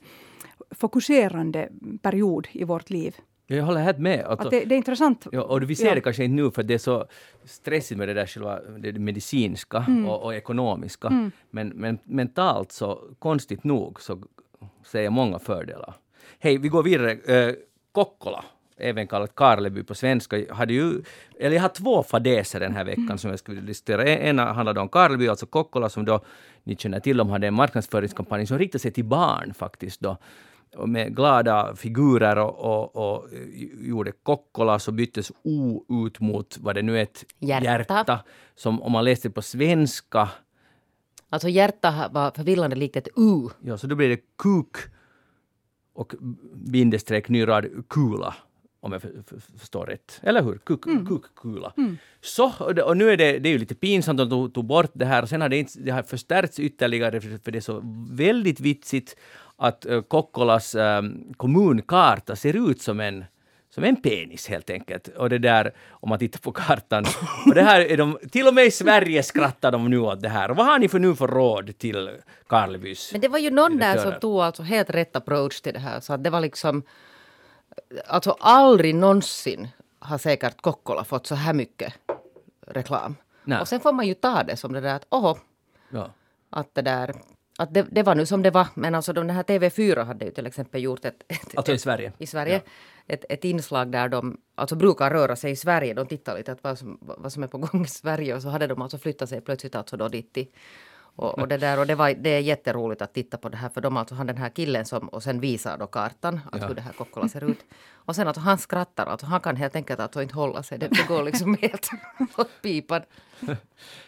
fokuserande 0.71 1.69
period 2.01 2.47
i 2.51 2.63
vårt 2.63 2.89
liv. 2.89 3.15
Jag 3.51 3.63
håller 3.63 3.81
helt 3.81 3.99
med. 3.99 4.19
Att, 4.25 4.39
Att 4.45 4.51
det, 4.51 4.65
det 4.65 4.75
är 4.75 4.77
intressant. 4.77 5.27
ja, 5.31 5.41
och 5.41 5.69
vi 5.69 5.75
ser 5.75 5.85
Ja. 5.87 5.95
det 5.95 6.01
kanske 6.01 6.23
inte 6.23 6.35
nu 6.43 6.51
för 6.51 6.63
det 6.63 6.73
är 6.73 6.77
så 6.77 7.05
stressigt 7.45 7.97
med 7.97 8.07
det 8.07 8.13
där 8.13 8.25
själva 8.25 8.59
det 8.79 8.91
medicinska 8.93 9.85
Mm. 9.87 10.09
och, 10.09 10.23
och 10.23 10.35
ekonomiska. 10.35 11.31
Men, 11.51 11.67
men 11.75 11.99
mentalt 12.03 12.71
så, 12.71 12.99
konstigt 13.19 13.63
nog, 13.63 14.01
så 14.01 14.21
ser 14.85 15.01
jag 15.01 15.13
många 15.13 15.39
fördelar. 15.39 15.93
Hej, 16.39 16.57
vi 16.57 16.67
går 16.69 16.83
vidare. 16.83 17.11
Eh, 17.11 17.55
Kokkola, 17.91 18.43
även 18.77 19.07
kallat 19.07 19.35
Karleby 19.35 19.83
på 19.83 19.95
svenska, 19.95 20.53
hade 20.53 20.73
ju, 20.73 21.01
eller 21.39 21.55
jag 21.55 21.61
har 21.61 21.69
två 21.69 22.03
fadäser 22.03 22.59
den 22.59 22.75
här 22.75 22.83
veckan 22.85 23.03
Mm. 23.05 23.17
som 23.17 23.29
jag 23.29 23.39
skulle 23.39 23.61
diskutera. 23.61 24.03
En- 24.05 24.21
Ena 24.29 24.53
handlade 24.53 24.79
om 24.79 24.89
Karleby, 24.89 25.27
alltså 25.27 25.45
Kokkola 25.45 25.89
som 25.89 26.05
då 26.05 26.21
ni 26.63 26.75
känner 26.75 26.99
till, 26.99 27.17
de 27.17 27.29
hade 27.29 27.47
en 27.47 27.53
marknadsföringskampanj 27.53 28.47
som 28.47 28.57
riktade 28.59 28.79
sig 28.79 28.91
till 28.91 29.05
barn 29.05 29.53
faktiskt 29.53 29.99
då. 30.01 30.17
Med 30.85 31.15
glada 31.15 31.75
figurer 31.75 32.37
och, 32.37 32.59
och, 32.59 32.95
och 32.95 33.29
gjorde 33.73 34.11
Kokkola 34.11 34.79
så 34.79 34.91
byttes 34.91 35.31
O 35.43 35.85
ut 36.05 36.19
mot 36.19 36.57
vad 36.57 36.75
det 36.75 36.81
nu 36.81 36.97
är, 36.97 37.03
ett 37.03 37.25
Hjärta. 37.39 37.65
hjärta 37.65 38.23
som 38.55 38.81
om 38.81 38.91
man 38.91 39.03
läste 39.03 39.29
på 39.29 39.41
svenska 39.41 40.29
Alltså 41.31 41.49
hjärta 41.49 42.09
var 42.11 42.31
förvillande 42.31 42.75
likt 42.75 42.95
ett 42.95 43.07
U. 43.15 43.49
Ja, 43.61 43.77
så 43.77 43.87
då 43.87 43.95
blir 43.95 44.09
det 44.09 44.19
kuk 44.37 44.75
och 45.93 46.13
bindestreck 46.53 47.29
ny 47.29 47.47
rad 47.47 47.65
kula. 47.89 48.35
Om 48.81 48.91
jag 48.91 49.01
för- 49.01 49.23
för- 49.27 49.57
förstår 49.59 49.85
rätt. 49.85 50.19
Eller 50.23 50.43
hur? 50.43 50.57
Kuk, 50.57 50.83
Kukkula. 50.83 51.73
Så, 52.21 52.53
och, 52.85 52.97
nu 52.97 53.09
är 53.09 53.17
det, 53.17 53.39
det 53.39 53.49
är 53.49 53.51
ju 53.51 53.57
lite 53.57 53.75
pinsamt 53.75 54.19
att 54.19 54.29
de 54.29 54.51
tog, 54.51 54.65
bort 54.65 54.91
det 54.93 55.05
här 55.05 55.25
sen 55.25 55.41
har 55.41 55.49
det, 55.49 55.57
inte, 55.57 55.79
det 55.79 55.91
har 55.91 56.03
förstärkts 56.03 56.59
ytterligare 56.59 57.21
för, 57.21 57.37
för 57.43 57.51
det 57.51 57.57
är 57.59 57.61
så 57.61 57.81
väldigt 58.11 58.59
vitsigt 58.59 59.15
att 59.57 59.85
uh, 59.89 60.01
Kokkolas 60.01 60.75
um, 60.75 61.33
kommunkarta 61.37 62.35
ser 62.35 62.69
ut 62.69 62.81
som 62.81 62.99
en 62.99 63.25
som 63.69 63.83
en 63.83 64.01
penis 64.01 64.47
helt 64.47 64.69
enkelt. 64.69 65.07
Och 65.07 65.29
det 65.29 65.37
där, 65.37 65.73
om 65.89 66.09
man 66.09 66.19
tittar 66.19 66.39
på 66.39 66.51
kartan. 66.51 67.05
Och 67.45 67.53
det 67.55 67.61
här 67.61 67.81
är 67.81 67.97
de, 67.97 68.17
till 68.31 68.47
och 68.47 68.53
med 68.53 68.65
i 68.65 68.71
Sverige 68.71 69.23
skrattar 69.23 69.71
de 69.71 69.89
nu 69.89 69.99
åt 69.99 70.21
det 70.21 70.29
här. 70.29 70.51
Och 70.51 70.57
vad 70.57 70.65
har 70.65 70.79
ni 70.79 70.89
för 70.89 70.99
nu 70.99 71.15
för 71.15 71.27
råd 71.27 71.77
till 71.77 72.09
Karlebys? 72.47 73.11
Men 73.11 73.21
det 73.21 73.27
var 73.27 73.39
ju 73.39 73.49
någon 73.49 73.77
där 73.77 73.97
som 73.97 74.13
tog 74.19 74.39
alltså 74.41 74.63
helt 74.63 74.89
rätt 74.89 75.15
approach 75.15 75.61
till 75.61 75.73
det 75.73 75.79
här. 75.79 75.99
Så 75.99 76.13
att 76.13 76.23
det 76.23 76.29
var 76.29 76.41
liksom... 76.41 76.83
Alltså 78.07 78.35
aldrig 78.39 78.95
någonsin 78.95 79.67
har 79.99 80.17
säkert 80.17 80.61
Kokkola 80.61 81.03
fått 81.03 81.27
så 81.27 81.35
här 81.35 81.53
mycket 81.53 81.93
reklam. 82.67 83.15
Nej. 83.43 83.61
Och 83.61 83.67
sen 83.67 83.79
får 83.79 83.93
man 83.93 84.07
ju 84.07 84.13
ta 84.13 84.43
det 84.43 84.55
som 84.57 84.73
det 84.73 84.81
där 84.81 84.95
att 84.95 85.05
oho, 85.09 85.37
Ja. 85.89 86.09
att 86.49 86.75
det 86.75 86.81
där... 86.81 87.15
Att 87.57 87.73
det, 87.73 87.85
det 87.91 88.03
var 88.03 88.15
nu 88.15 88.25
som 88.25 88.41
det 88.43 88.51
var. 88.51 88.67
Men 88.73 88.95
alltså 88.95 89.13
de, 89.13 89.27
den 89.27 89.35
här 89.35 89.43
TV4 89.43 90.03
hade 90.03 90.25
ju 90.25 90.31
till 90.31 90.47
exempel 90.47 90.83
gjort 90.83 91.05
ett... 91.05 91.23
ett 91.27 91.57
Alltså 91.57 91.73
i 91.73 91.77
Sverige? 91.77 92.13
i 92.17 92.27
Sverige. 92.27 92.61
Ett, 93.07 93.25
ett 93.29 93.43
inslag 93.45 93.91
där 93.91 94.09
de 94.09 94.37
alltså 94.55 94.75
brukar 94.75 95.11
röra 95.11 95.35
sig 95.35 95.51
i 95.51 95.55
Sverige. 95.55 95.93
De 95.93 96.07
tittar 96.07 96.37
lite 96.37 96.51
att 96.51 96.63
vad, 96.63 96.79
som, 96.79 96.97
vad 97.01 97.33
som 97.33 97.43
är 97.43 97.47
på 97.47 97.57
gång 97.57 97.83
i 97.83 97.87
Sverige. 97.87 98.35
Och 98.35 98.41
så 98.41 98.49
hade 98.49 98.67
de 98.67 98.81
alltså 98.81 98.97
flyttat 98.97 99.29
sig 99.29 99.41
plötsligt 99.41 99.75
alltså 99.75 99.97
då 99.97 100.07
dit 100.07 100.33
till, 100.33 100.47
och, 101.19 101.39
och, 101.39 101.47
det 101.47 101.57
där, 101.57 101.79
och 101.79 101.87
det, 101.87 101.95
var, 101.95 102.13
det 102.13 102.29
är 102.29 102.39
jätteroligt 102.39 103.01
att 103.01 103.13
titta 103.13 103.37
på 103.37 103.49
det 103.49 103.57
här 103.57 103.69
för 103.69 103.81
de 103.81 103.97
alltså 103.97 104.15
har 104.15 104.25
den 104.25 104.37
här 104.37 104.49
killen 104.49 104.85
som 104.85 105.07
och 105.09 105.23
sen 105.23 105.39
visar 105.39 105.77
då 105.77 105.87
kartan 105.87 106.39
att 106.51 106.61
Ja. 106.61 106.67
hur 106.67 106.75
det 106.75 106.81
här 106.81 106.93
Kokkola 106.93 107.27
ser 107.27 107.43
ut. 107.43 107.59
Och 107.93 108.15
sen 108.15 108.27
alltså 108.27 108.41
han 108.41 108.57
skrattar, 108.57 109.05
alltså 109.05 109.25
han 109.25 109.39
kan 109.41 109.55
helt 109.55 109.75
enkelt 109.75 109.99
alltså 109.99 110.21
inte 110.21 110.35
hålla 110.35 110.63
sig. 110.63 110.77
Det, 110.77 110.87
det 110.87 111.07
går 111.07 111.23
liksom 111.23 111.57
helt 111.61 111.89
åt 112.37 112.49
pipan. 112.61 113.01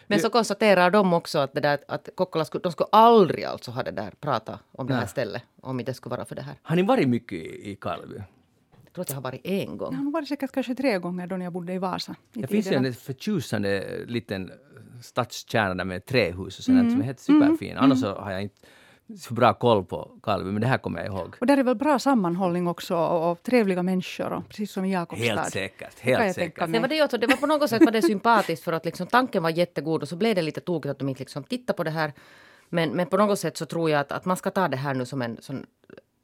Men 0.06 0.20
så 0.20 0.30
konstaterar 0.30 0.90
de 0.90 1.12
också 1.12 1.38
att, 1.38 1.52
det 1.54 1.60
där, 1.60 1.78
att 1.88 2.08
Kokkola 2.14 2.44
skulle, 2.44 2.62
de 2.62 2.72
skulle 2.72 2.88
aldrig 2.92 3.44
alltså 3.44 3.70
ha 3.70 3.82
det 3.82 3.90
där 3.90 4.12
prata 4.20 4.58
om 4.72 4.86
det 4.86 4.94
här 4.94 5.06
stället 5.06 5.42
om 5.62 5.80
inte 5.80 5.90
det 5.92 5.94
skulle 5.96 6.16
vara 6.16 6.24
för 6.24 6.34
det 6.34 6.42
här. 6.42 6.54
Har 6.62 6.76
ni 6.76 6.82
varit 6.82 7.08
mycket 7.08 7.38
i, 7.42 7.76
Karleby? 7.80 8.22
Jag 8.84 8.92
tror 8.94 9.02
att 9.02 9.08
jag 9.08 9.16
har 9.16 9.22
varit 9.22 9.40
en 9.46 9.76
gång. 9.78 9.94
Jag 9.94 10.02
har 10.04 10.10
varit 10.12 10.28
säkert 10.28 10.52
kanske 10.52 10.74
tre 10.74 10.98
gånger 10.98 11.26
då 11.26 11.36
när 11.36 11.44
jag 11.46 11.52
bodde 11.52 11.72
i 11.72 11.78
Vasa. 11.78 12.14
I 12.34 12.40
Det 12.40 12.46
finns 12.46 12.66
ju 12.66 12.70
tiderna. 12.70 12.88
en 12.88 12.94
förtjusande 12.94 13.84
liten 14.06 14.50
stadskärna 15.02 15.74
där 15.74 15.84
med 15.84 16.06
trähus 16.06 16.58
och 16.58 16.64
sånt 16.64 16.90
som 16.90 17.00
är 17.00 17.04
helt 17.04 17.20
superfin. 17.20 17.76
Annars 17.76 18.00
så 18.00 18.14
har 18.14 18.32
jag 18.32 18.42
inte 18.42 18.60
så 19.18 19.34
bra 19.34 19.54
koll 19.54 19.84
på 19.84 20.10
Karleby, 20.22 20.50
men 20.50 20.60
det 20.60 20.66
här 20.66 20.78
kommer 20.78 20.98
jag 20.98 21.06
ihåg. 21.06 21.36
Och 21.40 21.46
där 21.46 21.56
är 21.56 21.62
väl 21.62 21.74
bra 21.74 21.98
sammanhållning 21.98 22.68
också 22.68 22.96
och, 22.96 23.30
och 23.30 23.42
trevliga 23.42 23.82
människor, 23.82 24.32
och, 24.32 24.48
precis 24.48 24.72
som 24.72 24.84
i 24.84 24.92
Jakobstad. 24.92 25.34
Helt 25.34 25.52
säkert. 25.52 25.94
jag 26.02 26.18
Helt 26.18 26.34
säkert. 26.34 26.70
Sen 26.70 26.82
var 26.82 26.88
det, 26.88 27.02
också, 27.02 27.18
det 27.18 27.26
var 27.26 27.36
på 27.36 27.46
något 27.46 27.70
sätt 27.70 27.84
var 27.84 27.92
det 27.92 28.02
sympatiskt 28.02 28.64
för 28.64 28.72
att 28.72 28.84
liksom, 28.84 29.06
tanken 29.06 29.42
var 29.42 29.50
jättegod 29.50 30.02
och 30.02 30.08
så 30.08 30.16
blev 30.16 30.34
det 30.34 30.42
lite 30.42 30.60
tokigt 30.60 30.90
att 30.90 30.98
de 30.98 31.08
inte 31.08 31.20
liksom 31.20 31.44
tittade 31.44 31.76
på 31.76 31.84
det 31.84 31.90
här. 31.90 32.12
Men, 32.68 32.90
men 32.90 33.06
på 33.06 33.16
något 33.16 33.38
sätt 33.38 33.56
så 33.56 33.66
tror 33.66 33.90
jag 33.90 34.00
att, 34.00 34.12
att 34.12 34.24
man 34.24 34.36
ska 34.36 34.50
ta 34.50 34.68
det 34.68 34.76
här 34.76 34.94
nu 34.94 35.06
som 35.06 35.22
en 35.22 35.36
sån, 35.40 35.66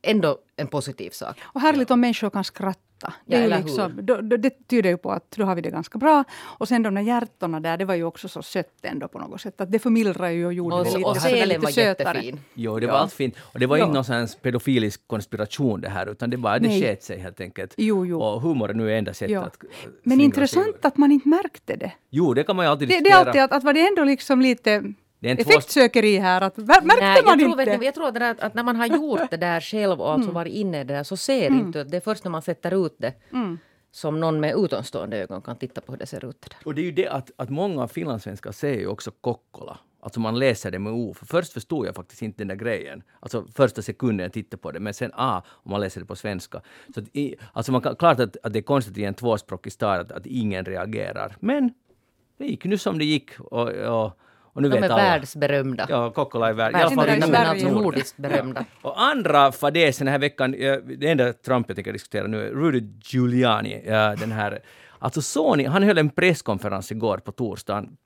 ändå 0.03 0.39
en 0.57 0.67
positiv 0.67 1.11
sak. 1.11 1.37
Och 1.43 1.61
härligt 1.61 1.91
om 1.91 2.01
människor 2.01 2.31
kan 2.31 2.45
skratta. 2.45 2.88
Det, 3.27 3.37
Ja, 3.37 3.39
är 3.57 3.63
liksom, 3.63 3.93
då, 4.03 4.17
då, 4.21 4.37
det 4.37 4.69
tyder 4.69 4.91
ju 4.91 4.97
på 4.97 5.11
att 5.13 5.31
då 5.31 5.45
har 5.45 5.55
vi 5.55 5.61
det 5.63 5.71
ganska 5.71 5.99
bra. 5.99 6.25
Och 6.41 6.69
sen 6.69 6.83
de 6.83 6.95
där 6.95 7.03
hjärtorna 7.03 7.61
där, 7.61 7.77
det 7.77 7.85
var 7.85 7.95
ju 7.95 8.05
också 8.05 8.29
så 8.29 8.43
sött 8.43 8.79
ändå 8.83 9.09
på 9.09 9.19
något 9.19 9.41
sätt. 9.41 9.61
Att 9.61 9.73
det 9.73 9.79
förmildrar 9.79 10.29
ju 10.29 10.47
och 10.47 10.53
gjorde 10.53 10.77
Och, 10.77 10.85
det 10.85 10.91
lite, 10.97 11.05
och 11.09 11.17
selen 11.17 11.49
lite 11.49 11.61
var 11.61 11.71
sötare. 11.71 12.09
jättefin. 12.19 12.41
Jo, 12.55 12.79
det 12.81 12.87
var 12.87 12.95
Ja. 12.95 13.01
allt 13.01 13.13
fint. 13.13 13.35
Och 13.53 13.59
det 13.59 13.67
var 13.67 13.77
Ja. 13.77 13.85
inte 13.85 13.95
någon 13.95 14.05
sån 14.05 14.27
pedofilisk 14.43 15.01
konspiration 15.07 15.81
det 15.81 15.89
här, 15.89 16.07
utan 16.07 16.31
det 16.31 16.37
bara 16.37 16.59
det 16.59 16.81
sket 16.81 17.03
sig 17.03 17.19
helt 17.19 17.41
enkelt. 17.41 17.75
Jo, 17.77 18.07
jo. 18.07 18.21
Och 18.23 18.41
humor 18.43 18.71
är 18.71 18.75
nu 18.75 18.97
enda 18.99 19.15
sättet 19.15 19.31
Ja. 19.33 19.41
att... 19.43 19.63
äh, 19.65 19.69
Men 20.03 20.21
intressant 20.21 20.85
att 20.85 20.97
man 20.97 21.13
inte 21.13 21.29
märkte 21.29 21.77
det. 21.77 21.93
Jo, 22.11 22.35
det 22.35 22.45
kan 22.45 22.57
man 22.57 22.65
ju 22.65 22.71
alltid 22.71 22.89
Det, 22.89 22.93
det 22.93 22.99
är 22.99 23.03
diskutera. 23.05 23.19
alltid 23.29 23.43
att, 23.43 23.53
att 23.53 23.65
var 23.65 23.73
det 23.73 23.87
ändå 23.87 24.05
liksom 24.05 24.41
lite 24.41 24.93
Det 25.21 25.29
är 25.29 25.31
en 25.31 25.37
två- 25.37 25.51
effektsökeri 25.51 26.19
här. 26.19 26.41
Att, 26.41 26.57
mär- 26.57 26.67
märkte 26.67 27.05
Nej, 27.05 27.23
man 27.25 27.31
jag, 27.31 27.39
tror, 27.39 27.61
inte? 27.61 27.71
vet 27.71 27.81
ni, 27.81 27.87
jag 27.87 27.95
tror 27.95 28.23
att, 28.23 28.41
att 28.41 28.55
när 28.55 28.63
man 28.63 28.77
har 28.77 28.87
gjort 28.87 29.31
det 29.31 29.37
där 29.37 29.61
själv 29.61 30.01
och 30.01 30.13
alltså 30.13 30.31
varit 30.31 30.53
inne 30.53 30.81
i 30.81 30.85
det 30.85 30.95
där 30.95 31.03
så 31.03 31.17
ser 31.17 31.51
inte 31.51 31.85
det 31.85 31.97
är 31.97 32.01
först 32.01 32.25
när 32.25 32.31
man 32.31 32.43
sätter 32.43 32.87
ut 32.87 32.97
det 32.99 33.13
som 33.91 34.21
någon 34.21 34.41
med 34.41 34.55
utomstående 34.57 35.17
ögon 35.19 35.43
kan 35.43 35.57
titta 35.57 35.81
på 35.81 35.93
hur 35.93 35.99
det 35.99 36.07
ser 36.07 36.25
ut. 36.25 36.41
Det 36.41 36.49
där. 36.51 36.59
Och 36.65 36.75
det 36.75 36.81
är 36.81 36.85
ju 36.85 36.93
det 36.93 37.09
att, 37.09 37.31
att 37.37 37.51
många 37.51 37.89
finlandssvenskar 37.89 38.53
säger 38.53 38.81
ju 38.81 38.87
också 38.87 39.11
Kokkola. 39.11 39.79
Alltså 40.01 40.21
man 40.21 40.39
läser 40.39 40.71
det 40.71 40.79
med 40.79 40.93
O. 40.93 41.15
För 41.15 41.27
först 41.27 41.53
förstod 41.53 41.87
jag 41.87 41.95
faktiskt 41.95 42.23
inte 42.23 42.39
den 42.39 42.49
där 42.49 42.55
grejen. 42.55 43.03
Alltså 43.21 43.47
första 43.55 43.83
sekunden 43.83 44.25
jag 44.25 44.33
tittade 44.33 44.61
på 44.61 44.71
det. 44.73 44.81
Men 44.81 44.95
sen 44.95 45.11
A, 45.15 45.43
om 45.49 45.71
man 45.71 45.81
läser 45.81 46.01
det 46.01 46.07
på 46.07 46.17
svenska. 46.17 46.61
Så 46.95 47.01
att 47.01 47.07
i, 47.17 47.35
alltså 47.53 47.73
man 47.73 47.81
kan, 47.81 47.97
klart 47.97 48.21
att, 48.21 48.37
att 48.43 48.53
det 48.53 48.59
är 48.59 48.63
konstigt 48.63 48.99
i 48.99 49.05
en 49.05 49.15
tvåspråkig 49.15 49.73
stad 49.73 50.01
att, 50.01 50.13
att 50.13 50.27
ingen 50.27 50.65
reagerar. 50.65 51.37
Men 51.41 51.73
det 52.39 52.47
gick 52.47 52.65
nu 52.65 52.79
som 52.79 52.99
det 52.99 53.05
gick. 53.05 53.41
Och, 53.41 53.69
och, 53.69 54.19
och 54.53 54.63
nu 54.63 54.69
De 54.69 54.75
vet 54.75 54.85
är 54.85 54.95
alla. 54.95 55.03
världsberömda. 55.03 55.87
Ja, 55.89 56.11
Kokkola 56.11 56.49
är 56.49 56.53
värld. 56.53 56.73
i 56.73 56.77
alla 56.77 56.91
fall 56.91 57.09
i 57.09 57.19
Norden. 57.21 57.75
Nordiskt 57.75 58.17
berömda. 58.17 58.65
Och 58.83 59.03
andra 59.03 59.53
fadäsen 59.53 60.05
den 60.05 60.13
här 60.13 60.19
veckan, 60.19 60.55
eh, 60.55 60.77
det 60.77 61.09
enda 61.11 61.33
Trump 61.33 61.69
jag 61.69 61.77
tänker 61.77 61.93
diskutera 61.93 62.27
nu 62.27 62.47
är 62.47 62.51
Rudy 62.51 62.81
Giuliani. 63.05 63.83
ja, 63.87 64.15
Den 64.17 64.33
här, 64.33 64.59
alltså 64.99 65.23
Sony, 65.23 65.65
han 65.67 65.83
höll 65.83 65.99
en 65.99 66.11
presskonferens 66.11 66.93
igår 66.93 67.19
på 67.19 67.33
torsdagen. 67.33 67.97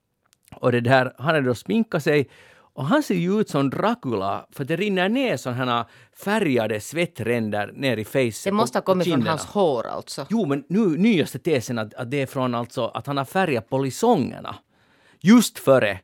Och 0.55 0.73
det 0.73 0.81
där, 0.81 1.13
han 1.19 1.27
hade 1.27 1.41
då 1.41 1.55
sminkat 1.55 2.03
sig 2.03 2.29
och 2.75 2.85
han 2.85 3.03
ser 3.03 3.15
ju 3.15 3.41
ut 3.41 3.49
som 3.49 3.71
Dracula 3.71 4.47
för 4.53 4.65
det 4.65 4.77
rinner 4.77 5.09
ner 5.09 5.37
sådana 5.37 5.87
färgade 6.25 6.81
svettränder 6.81 7.73
ner 7.75 7.97
i 7.97 8.05
facet. 8.05 8.45
Det 8.45 8.53
måste 8.53 8.79
ha 8.79 8.83
kommit 8.83 9.09
från 9.09 9.27
hans 9.27 9.45
hår 9.47 9.87
alltså. 9.87 10.27
Jo, 10.31 10.47
men 10.47 10.65
nu 10.69 10.79
nyaste 10.99 11.39
tesen 11.39 11.79
att, 11.79 11.95
att 11.95 12.11
det 12.11 12.23
är 12.23 12.27
från 12.27 12.55
alltså 12.55 12.87
att 12.87 13.07
han 13.07 13.17
har 13.17 13.25
färgat 13.25 13.69
polisongerna 13.71 14.55
just 15.21 15.59
före 15.59 15.99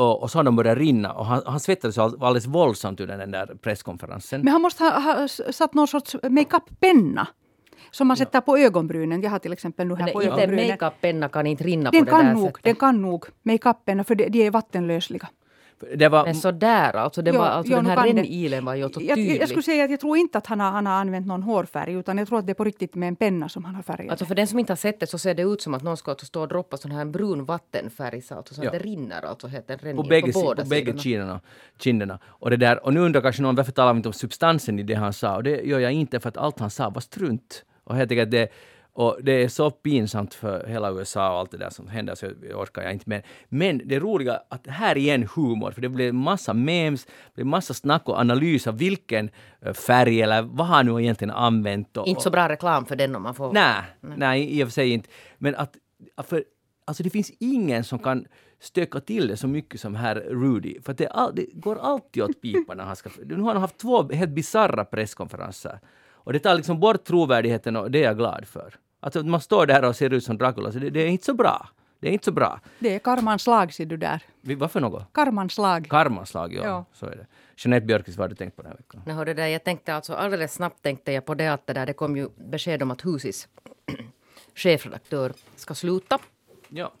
och, 0.00 0.22
och 0.22 0.30
så 0.30 0.38
har 0.38 0.44
de 0.44 0.56
börjat 0.56 0.78
rinna 0.78 1.12
och 1.12 1.26
han, 1.26 1.42
han 1.46 1.60
svettades 1.60 1.98
all- 1.98 2.22
alldeles 2.22 2.46
våldsamt 2.46 3.00
under 3.00 3.18
den 3.18 3.30
där 3.30 3.46
presskonferensen. 3.62 4.40
Men 4.40 4.52
han 4.52 4.62
måste 4.62 4.84
ha, 4.84 5.00
ha 5.00 5.28
satt 5.28 5.74
någon 5.74 5.88
sorts 5.88 6.16
makeup-penna. 6.22 7.26
Som 7.90 8.08
man 8.08 8.16
sätter 8.16 8.40
på 8.40 8.56
ögonbrynen. 8.58 9.22
Jag 9.22 9.30
har 9.30 9.38
till 9.38 9.52
exempel 9.52 9.86
nu 9.88 9.94
här 9.94 10.04
Men 10.04 10.12
på 10.12 10.22
inte 10.22 10.34
ögonbrynen. 10.34 10.68
makeup-penna 10.70 11.28
kan 11.28 11.46
inte 11.46 11.64
rinna 11.64 11.90
Den 11.90 12.04
på 12.04 12.10
det 12.10 12.16
där 12.16 12.22
kan, 12.22 12.34
nog, 12.34 12.46
sättet. 12.46 12.64
den 12.64 12.74
kan 12.74 13.02
nog 13.02 13.24
makeupen, 13.42 14.04
för 14.04 14.14
de, 14.14 14.28
de 14.28 14.46
är 14.46 14.50
vattenlösliga. 14.50 15.28
Det 15.96 16.08
var, 16.08 16.24
Men 16.24 16.34
sådär 16.34 16.96
alltså, 16.96 17.22
det 17.22 17.30
Jo, 17.30 17.38
var, 17.38 17.46
alltså 17.46 17.72
jo, 17.72 17.76
den 17.76 17.86
här 17.86 18.06
rännilen 18.06 18.64
var 18.64 18.74
ju 18.74 18.82
så 18.88 19.00
Jag, 19.02 19.16
tydlig. 19.16 19.40
jag 19.40 19.48
skulle 19.48 19.62
säga 19.62 19.84
att 19.84 19.90
jag 19.90 20.00
tror 20.00 20.16
inte 20.16 20.38
att 20.38 20.46
han 20.46 20.60
har, 20.60 20.70
han 20.70 20.86
har 20.86 20.92
använt 20.92 21.26
någon 21.26 21.42
hårfärg, 21.42 21.92
utan 21.94 22.18
jag 22.18 22.28
tror 22.28 22.38
att 22.38 22.46
det 22.46 22.52
är 22.52 22.54
på 22.54 22.64
riktigt 22.64 22.94
med 22.94 23.08
en 23.08 23.16
penna 23.16 23.48
som 23.48 23.64
han 23.64 23.74
har 23.74 23.82
färgat. 23.82 24.10
Alltså 24.10 24.24
för 24.24 24.34
den 24.34 24.46
som 24.46 24.58
inte 24.58 24.72
har 24.72 24.76
sett 24.76 25.00
det 25.00 25.06
så 25.06 25.18
ser 25.18 25.34
det 25.34 25.42
ut 25.42 25.62
som 25.62 25.74
att 25.74 25.82
någon 25.82 25.96
ska 25.96 26.10
alltså 26.10 26.26
stå 26.26 26.40
och 26.40 26.48
droppa 26.48 26.76
sån 26.76 26.90
här 26.90 27.04
brun 27.04 27.44
vattenfärg 27.44 28.22
så, 28.22 28.34
alltså, 28.34 28.54
så 28.54 28.60
Ja. 28.64 28.66
att 28.66 28.72
det 28.72 28.78
rinner 28.78 29.22
alltså 29.22 29.46
helt 29.46 29.66
den 29.68 29.78
ränner 29.78 30.02
på 30.02 30.08
bägge, 30.08 30.32
på 30.32 30.40
båda 30.40 30.62
på 30.62 30.68
bägge 30.68 30.84
sidorna. 30.86 31.00
kinderna, 31.02 31.40
kinderna. 31.78 32.18
Och, 32.26 32.50
det 32.50 32.56
där, 32.56 32.84
och 32.84 32.94
nu 32.94 33.00
undrar 33.00 33.20
kanske 33.20 33.42
någon 33.42 33.54
varför 33.54 33.72
talar 33.72 33.92
vi 33.92 33.96
inte 33.96 34.08
om 34.08 34.12
substansen 34.12 34.78
i 34.78 34.82
det 34.82 34.94
han 34.94 35.12
sa? 35.12 35.36
Och 35.36 35.42
det 35.42 35.60
gör 35.62 35.78
jag 35.78 35.92
inte 35.92 36.20
för 36.20 36.28
att 36.28 36.36
allt 36.36 36.60
han 36.60 36.70
sa 36.70 36.90
var 36.90 37.00
strunt. 37.00 37.64
Och 37.84 37.98
jag 37.98 38.08
tycker 38.08 38.22
att 38.22 38.30
det, 38.30 38.48
och 38.92 39.18
det 39.22 39.32
är 39.32 39.48
så 39.48 39.70
pinsamt 39.70 40.34
för 40.34 40.66
hela 40.66 40.90
USA 40.90 41.32
och 41.32 41.38
allt 41.38 41.50
det 41.50 41.56
där 41.56 41.70
som 41.70 41.88
händer 41.88 42.14
så 42.14 42.26
jag 42.26 42.60
orkar 42.60 42.82
jag 42.82 42.92
inte 42.92 43.08
med. 43.08 43.22
Men 43.48 43.82
det 43.84 43.98
roliga 43.98 44.40
att 44.48 44.66
här 44.66 44.96
igen 44.96 45.28
humor, 45.34 45.70
för 45.70 45.80
det 45.80 45.88
blev 45.88 46.14
massa 46.14 46.54
memes, 46.54 47.04
det 47.04 47.34
blev 47.34 47.46
massa 47.46 47.74
snack 47.74 48.08
och 48.08 48.18
analys 48.18 48.66
av 48.66 48.78
vilken 48.78 49.30
eh, 49.60 49.72
färg 49.72 50.22
eller 50.22 50.42
vad 50.42 50.66
han 50.66 50.86
nu 50.86 51.02
egentligen 51.02 51.34
använt. 51.34 51.96
Och, 51.96 52.06
Inte 52.06 52.22
så 52.22 52.30
bra 52.30 52.48
reklam 52.48 52.86
för 52.86 52.96
den 52.96 53.16
om 53.16 53.22
man 53.22 53.34
får... 53.34 53.52
Nej, 53.52 53.82
nej, 54.00 54.58
i 54.58 54.64
och 54.64 54.68
för 54.68 54.72
sig 54.72 54.90
inte. 54.90 55.08
Men 55.38 55.54
att, 55.54 55.76
för, 56.24 56.44
alltså 56.84 57.02
det 57.02 57.10
finns 57.10 57.32
ingen 57.38 57.84
som 57.84 57.98
kan 57.98 58.26
stöka 58.60 59.00
till 59.00 59.28
det 59.28 59.36
så 59.36 59.46
mycket 59.46 59.80
som 59.80 59.94
herr 59.94 60.14
Rudy. 60.14 60.80
För 60.80 60.92
att 60.92 60.98
det, 60.98 61.08
all, 61.08 61.34
det 61.34 61.46
går 61.52 61.78
alltid 61.78 62.22
åt 62.22 62.42
pipan 62.42 62.76
när 62.76 62.84
han 62.84 62.96
ska... 62.96 63.10
Nu 63.24 63.40
har 63.40 63.52
han 63.52 63.62
haft 63.62 63.78
två 63.78 64.12
helt 64.12 64.30
bisarra 64.30 64.84
presskonferenser. 64.84 65.80
Och 66.24 66.32
det 66.32 66.38
tar 66.38 66.54
liksom 66.54 66.80
bort 66.80 67.04
trovärdigheten 67.04 67.76
och 67.76 67.90
det 67.90 67.98
är 67.98 68.04
jag 68.04 68.16
glad 68.16 68.48
för. 68.48 68.74
Alltså 69.00 69.22
man 69.22 69.40
står 69.40 69.66
där 69.66 69.84
och 69.84 69.96
ser 69.96 70.12
ut 70.12 70.24
som 70.24 70.38
Dracula, 70.38 70.72
så 70.72 70.78
det, 70.78 70.90
det 70.90 71.00
är 71.00 71.08
inte 71.08 71.24
så 71.24 71.34
bra. 71.34 71.68
Det 72.00 72.08
är 72.08 72.12
inte 72.12 72.24
så 72.24 72.32
bra. 72.32 72.60
Det 72.78 72.94
är 72.94 72.98
karmans 72.98 73.46
lag, 73.46 73.74
ser 73.74 73.86
du 73.86 73.96
där. 73.96 74.22
Vad 74.40 74.70
för 74.70 74.80
något? 74.80 75.12
Karmans 75.12 75.58
lag. 75.58 75.86
Karmanslag, 75.90 76.54
ja. 76.54 76.62
Ja. 76.64 76.84
Så 76.92 77.06
är 77.06 77.16
det. 77.16 77.26
Jeanette 77.56 77.86
Björkis, 77.86 78.16
vad 78.16 78.24
har 78.24 78.28
du 78.28 78.34
tänkt 78.34 78.56
på 78.56 78.62
den 78.62 78.70
här 78.70 78.76
veckan? 78.76 79.02
Nej, 79.06 79.14
hörde 79.14 79.34
det 79.34 79.42
där, 79.42 79.48
jag 79.48 79.64
tänkte 79.64 79.94
alltså 79.94 80.14
alldeles 80.14 80.54
snabbt 80.54 80.82
tänkte 80.82 81.12
jag 81.12 81.24
på 81.24 81.34
det 81.34 81.46
att 81.46 81.66
det 81.66 81.72
där, 81.72 81.86
det 81.86 81.92
kom 81.92 82.16
ju 82.16 82.28
besked 82.36 82.82
om 82.82 82.90
att 82.90 83.04
Husis 83.04 83.48
chefredaktör 84.54 85.32
ska 85.56 85.74
sluta. 85.74 86.18
Ja. 86.68 86.92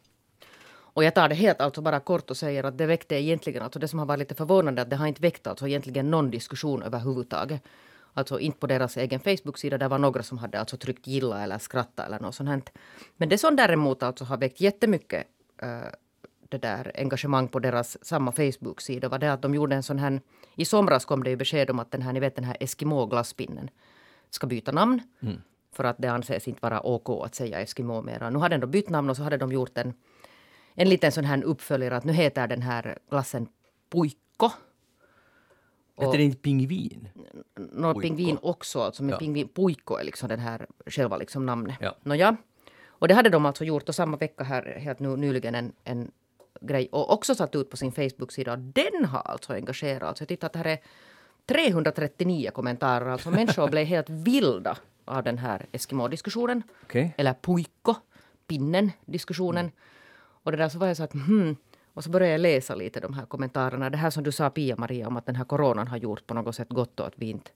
Och 0.92 1.04
jag 1.04 1.14
tar 1.14 1.28
det 1.28 1.34
helt 1.34 1.60
alltså 1.60 1.82
bara 1.82 2.00
kort 2.00 2.30
och 2.30 2.36
säger 2.36 2.64
att 2.64 2.78
det 2.78 2.86
väckte 2.86 3.14
egentligen, 3.14 3.62
alltså 3.62 3.78
det 3.78 3.88
som 3.88 3.98
har 3.98 4.06
varit 4.06 4.18
lite 4.18 4.34
förvånande 4.34 4.82
att 4.82 4.90
det 4.90 4.96
har 4.96 5.06
inte 5.06 5.22
väckt 5.22 5.46
alltså 5.46 5.68
egentligen 5.68 6.10
någon 6.10 6.30
diskussion 6.30 6.82
överhuvudtaget. 6.82 7.62
Alltså 8.14 8.40
inte 8.40 8.58
på 8.58 8.66
deras 8.66 8.96
egen 8.96 9.20
Facebook-sida. 9.20 9.78
Där 9.78 9.88
var 9.88 9.98
några 9.98 10.22
som 10.22 10.38
hade 10.38 10.60
alltså 10.60 10.76
tryckt 10.76 11.06
gilla 11.06 11.42
eller 11.42 11.58
skratta 11.58 12.06
eller 12.06 12.20
något 12.20 12.34
sånt. 12.34 12.70
Men 13.16 13.28
det 13.28 13.38
som 13.38 13.56
däremot 13.56 14.02
alltså 14.02 14.24
har 14.24 14.36
väckt 14.36 14.60
jättemycket 14.60 15.26
uh, 15.62 15.90
det 16.50 16.58
där 16.58 16.92
engagemang 16.94 17.48
på 17.48 17.58
deras 17.58 18.04
samma 18.04 18.32
Facebook-sida 18.32 19.08
var 19.08 19.18
det 19.18 19.32
att 19.32 19.42
de 19.42 19.54
gjorde 19.54 19.76
en 19.76 19.82
sån 19.82 19.98
här... 19.98 20.20
I 20.56 20.64
somras 20.64 21.04
kom 21.04 21.24
det 21.24 21.30
ju 21.30 21.36
besked 21.36 21.70
om 21.70 21.78
att 21.78 21.90
den 21.90 22.02
här, 22.02 22.12
ni 22.12 22.20
vet 22.20 22.36
den 22.36 22.44
här 22.44 22.56
Eskimo-glasspinnen 22.60 23.70
ska 24.30 24.46
byta 24.46 24.72
namn. 24.72 25.02
Mm. 25.22 25.42
För 25.72 25.84
att 25.84 25.96
det 25.98 26.08
anses 26.08 26.48
inte 26.48 26.60
vara 26.62 26.86
OK 26.86 27.24
att 27.24 27.34
säga 27.34 27.60
Eskimo 27.60 28.02
mera. 28.02 28.30
Nu 28.30 28.38
hade 28.38 28.58
då 28.58 28.66
bytt 28.66 28.88
namn 28.88 29.10
och 29.10 29.16
så 29.16 29.22
hade 29.22 29.36
de 29.36 29.52
gjort 29.52 29.78
en, 29.78 29.94
en 30.74 30.88
liten 30.88 31.12
sån 31.12 31.24
här 31.24 31.44
uppföljare 31.44 31.96
att 31.96 32.04
nu 32.04 32.12
heter 32.12 32.48
den 32.48 32.62
här 32.62 32.98
glassen 33.10 33.48
Puikko. 33.92 34.50
Heter 36.00 36.18
det 36.18 36.24
inte 36.24 36.38
pingvin? 36.38 37.08
Nå, 37.56 38.00
pingvin 38.00 38.38
också, 38.42 38.80
alltså, 38.80 39.02
men 39.02 39.10
ja. 39.10 39.18
pingvin, 39.18 39.48
Puikko 39.48 39.96
är 39.96 40.04
liksom 40.04 40.28
den 40.28 40.40
här 40.40 40.66
själva 40.86 41.16
liksom 41.16 41.46
namnet. 41.46 41.76
Ja. 41.80 41.96
Nåja. 42.02 42.36
Och 42.88 43.08
det 43.08 43.14
hade 43.14 43.30
de 43.30 43.46
alltså 43.46 43.64
gjort 43.64 43.88
och 43.88 43.94
samma 43.94 44.16
vecka 44.16 44.44
här 44.44 44.78
helt 44.78 44.98
nu, 44.98 45.16
nyligen 45.16 45.54
en, 45.54 45.72
en 45.84 46.10
grej 46.60 46.88
och 46.92 47.12
också 47.12 47.34
satt 47.34 47.54
ut 47.54 47.70
på 47.70 47.76
sin 47.76 47.92
Facebook-sida. 47.92 48.56
Den 48.56 49.04
har 49.04 49.20
alltså 49.20 49.52
engagerat. 49.52 50.18
Så 50.18 50.22
jag 50.22 50.28
tittar 50.28 50.46
att 50.46 50.56
här 50.56 50.66
är 50.66 50.78
339 51.46 52.50
kommentarer. 52.54 53.06
Alltså 53.06 53.30
människor 53.30 53.68
blev 53.70 53.86
helt 53.86 54.10
vilda 54.10 54.76
av 55.04 55.22
den 55.22 55.38
här 55.38 55.66
Eskimo-diskussionen. 55.72 56.62
Okay. 56.84 57.10
Eller 57.16 57.34
puikko, 57.34 57.94
pinnen-diskussionen. 58.46 59.64
Mm. 59.64 59.76
Och 60.42 60.52
det 60.52 60.58
där 60.58 60.68
så 60.68 60.78
var 60.78 60.86
jag 60.86 60.96
så 60.96 61.02
att 61.02 61.12
hmm. 61.12 61.56
Och 62.00 62.04
så 62.04 62.10
började 62.10 62.32
jag 62.32 62.40
läsa 62.40 62.74
lite 62.74 63.00
de 63.00 63.14
här 63.14 63.26
kommentarerna. 63.26 63.90
Det 63.90 63.96
här 63.96 64.10
som 64.10 64.22
du 64.24 64.32
sa 64.32 64.50
Pia-Maria 64.50 65.06
om 65.06 65.16
att 65.16 65.26
den 65.26 65.36
här 65.36 65.44
coronan 65.44 65.88
har 65.88 65.96
gjort 65.96 66.26
på 66.26 66.34
något 66.34 66.54
sätt 66.54 66.68
gott 66.68 67.00
och 67.00 67.06
att 67.06 67.12
vi 67.16 67.30
inte 67.30 67.50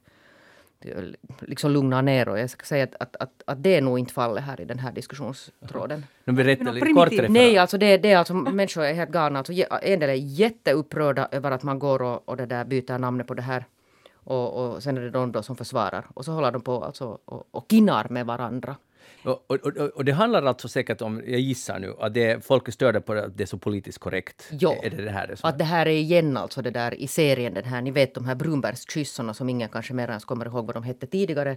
liksom 1.40 1.70
lugna 1.70 2.02
ner. 2.02 2.28
Och 2.28 2.38
jag 2.38 2.50
ska 2.50 2.64
säga 2.64 2.84
att, 2.84 2.94
att, 3.00 3.16
att, 3.16 3.42
att 3.46 3.62
det 3.62 3.76
är 3.76 3.80
nog 3.80 3.98
inte 3.98 4.12
fallet 4.12 4.44
här 4.44 4.60
i 4.60 4.64
den 4.64 4.78
här 4.78 4.92
diskussionstråden. 4.92 6.06
De 6.24 6.34
berättar 6.34 6.72
lite 6.72 6.92
kort 6.92 7.28
Nej, 7.28 7.58
alltså 7.58 7.78
det, 7.78 7.98
det 7.98 8.10
är 8.10 8.18
alltså 8.18 8.34
människor 8.34 8.84
är 8.84 8.94
helt 8.94 9.10
galna. 9.10 9.38
Alltså, 9.38 9.52
en 9.82 10.00
del 10.00 10.10
är 10.10 10.14
jätteupprörda 10.14 11.28
över 11.32 11.50
att 11.50 11.62
man 11.62 11.78
går 11.78 12.02
och, 12.02 12.28
och 12.28 12.36
det 12.36 12.46
där 12.46 12.64
byter 12.64 12.98
namnet 12.98 13.26
på 13.26 13.34
det 13.34 13.42
här. 13.42 13.64
Och, 14.14 14.74
och 14.74 14.82
sen 14.82 14.96
är 14.96 15.00
det 15.00 15.10
de 15.10 15.32
då 15.32 15.42
som 15.42 15.56
försvarar. 15.56 16.06
Och 16.14 16.24
så 16.24 16.32
håller 16.32 16.52
de 16.52 16.62
på 16.62 16.84
alltså, 16.84 17.18
och, 17.24 17.48
och 17.50 17.66
kinnar 17.70 18.08
med 18.08 18.26
varandra. 18.26 18.76
Och, 19.22 19.44
och, 19.46 19.66
och, 19.66 19.76
och, 19.76 20.04
det 20.04 20.12
handlar 20.12 20.42
alltså 20.42 20.68
säkert 20.68 21.02
om, 21.02 21.22
jag 21.26 21.40
gissar 21.40 21.78
nu, 21.78 21.94
att 21.98 22.14
det, 22.14 22.44
folk 22.44 22.68
är 22.68 22.72
störda 22.72 23.00
på 23.00 23.12
att 23.12 23.36
det 23.36 23.44
är 23.44 23.46
så 23.46 23.58
politiskt 23.58 23.98
korrekt? 23.98 24.48
Ja, 24.50 24.76
är 24.82 24.90
det 24.90 25.04
det 25.04 25.10
här 25.10 25.26
det 25.26 25.36
att 25.42 25.58
det 25.58 25.64
här 25.64 25.86
är 25.86 25.90
igen 25.90 26.36
alltså 26.36 26.62
det 26.62 26.70
där 26.70 26.94
i 26.94 27.06
serien, 27.06 27.54
den 27.54 27.64
här, 27.64 27.82
ni 27.82 27.90
vet 27.90 28.14
de 28.14 28.24
här 28.24 28.34
Brunbergskyssarna 28.34 29.34
som 29.34 29.48
ingen 29.48 29.68
kanske 29.68 29.94
mer 29.94 30.08
ens 30.08 30.24
kommer 30.24 30.46
ihåg 30.46 30.66
vad 30.66 30.76
de 30.76 30.82
hette 30.82 31.06
tidigare. 31.06 31.56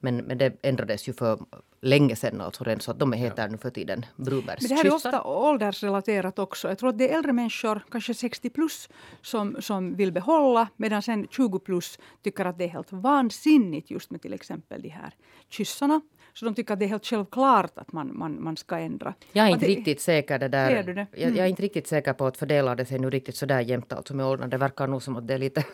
Men, 0.00 0.16
men 0.16 0.38
det 0.38 0.52
ändrades 0.62 1.08
ju 1.08 1.12
för 1.12 1.38
länge 1.80 2.16
sedan 2.16 2.40
alltså 2.40 2.64
redan, 2.64 2.80
så 2.80 2.90
att 2.90 2.98
de 2.98 3.12
heter 3.12 3.42
ja. 3.42 3.48
nu 3.48 3.58
för 3.58 3.70
tiden 3.70 4.06
Brunbergskyssar. 4.16 4.74
Men 4.74 4.82
det 4.82 4.88
här 4.88 4.92
är 4.92 4.94
ofta 4.94 5.22
åldersrelaterat 5.22 6.38
också. 6.38 6.68
Jag 6.68 6.78
tror 6.78 6.88
att 6.88 6.98
det 6.98 7.10
är 7.12 7.16
äldre 7.16 7.32
människor, 7.32 7.80
kanske 7.90 8.14
60 8.14 8.50
plus, 8.50 8.88
som, 9.22 9.56
som 9.60 9.96
vill 9.96 10.12
behålla 10.12 10.68
medan 10.76 11.02
sen 11.02 11.26
20 11.30 11.58
plus 11.58 11.98
tycker 12.22 12.44
att 12.44 12.58
det 12.58 12.64
är 12.64 12.68
helt 12.68 12.92
vansinnigt 12.92 13.90
just 13.90 14.10
med 14.10 14.22
till 14.22 14.32
exempel 14.32 14.82
de 14.82 14.88
här 14.88 15.14
kyssarna. 15.48 16.00
Så 16.38 16.44
de 16.44 16.54
tycker 16.54 16.72
att 16.72 16.78
det 16.78 16.84
är 16.84 16.88
helt 16.88 17.06
självklart 17.06 17.78
att 17.78 17.92
man, 17.92 18.18
man, 18.18 18.42
man 18.42 18.56
ska 18.56 18.78
ändra. 18.78 19.14
Jag 19.32 19.46
är 19.46 19.50
inte 19.50 19.66
det, 19.66 19.72
riktigt 19.72 20.00
säker 20.00 20.38
det 20.38 20.48
där. 20.48 20.82
Det? 20.82 20.92
Mm. 20.92 21.06
Jag, 21.12 21.20
jag, 21.20 21.30
är 21.30 21.38
mm. 21.38 21.46
inte 21.46 21.62
riktigt 21.62 21.86
säker 21.86 22.12
på 22.12 22.26
att 22.26 22.36
fördelar 22.36 22.76
det 22.76 22.84
sig 22.84 22.98
nu 22.98 23.10
riktigt 23.10 23.36
sådär 23.36 23.60
jämnt 23.60 23.92
alltså 23.92 24.14
med 24.14 24.26
åldern. 24.26 24.50
Det 24.50 24.56
verkar 24.56 24.86
nog 24.86 25.02
som 25.02 25.16
att 25.16 25.26
det 25.26 25.34
är 25.34 25.38
lite 25.38 25.64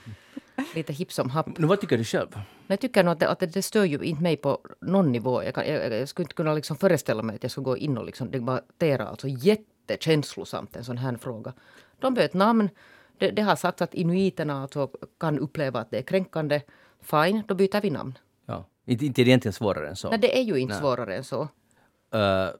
lite 0.74 0.92
hipp 0.92 1.12
som 1.12 1.30
happ. 1.30 1.58
Men 1.58 1.68
vad 1.68 1.80
tycker 1.80 1.98
du 1.98 2.04
själv? 2.04 2.28
Jag 2.66 2.80
tycker 2.80 3.04
nog 3.04 3.12
att, 3.12 3.20
det, 3.20 3.28
att 3.28 3.52
det 3.52 3.62
stör 3.62 3.84
ju 3.84 3.98
inte 3.98 4.22
mig 4.22 4.36
på 4.36 4.58
någon 4.80 5.12
nivå. 5.12 5.42
Jag, 5.42 5.54
kan, 5.54 5.66
jag, 5.66 5.92
jag 5.92 6.08
skulle 6.08 6.24
inte 6.24 6.34
kunna 6.34 6.54
liksom 6.54 6.76
föreställa 6.76 7.22
mig 7.22 7.36
att 7.36 7.42
jag 7.42 7.50
skulle 7.50 7.64
gå 7.64 7.76
in 7.76 7.98
och 7.98 8.06
liksom 8.06 8.30
debattera 8.30 9.06
alltså 9.06 9.28
jättekänslosamt 9.28 10.76
en 10.76 10.84
sån 10.84 10.98
här 10.98 11.16
fråga. 11.16 11.52
De 11.98 12.14
bytte 12.14 12.38
namn. 12.38 12.68
Det, 13.18 13.30
det 13.30 13.42
har 13.42 13.56
sagts 13.56 13.82
att 13.82 13.94
inuiterna 13.94 14.62
alltså 14.62 14.90
kan 15.20 15.38
uppleva 15.38 15.80
att 15.80 15.90
det 15.90 15.98
är 15.98 16.02
kränkande. 16.02 16.60
Fine, 17.00 17.42
då 17.46 17.54
byter 17.54 17.80
vi 17.80 17.90
namn. 17.90 18.18
Ja. 18.46 18.64
Inte, 18.86 19.06
inte 19.06 19.22
är 19.22 19.24
det 19.24 19.30
egentligen 19.30 19.52
svårare 19.52 19.88
än 19.88 19.96
så. 19.96 20.10
Nej, 20.10 20.18
det 20.18 20.38
är 20.38 20.42
ju 20.42 20.56
inte 20.56 20.74
Nej. 20.74 20.80
svårare 20.80 21.16
än 21.16 21.24
så. 21.24 21.42
Uh, 22.14 22.50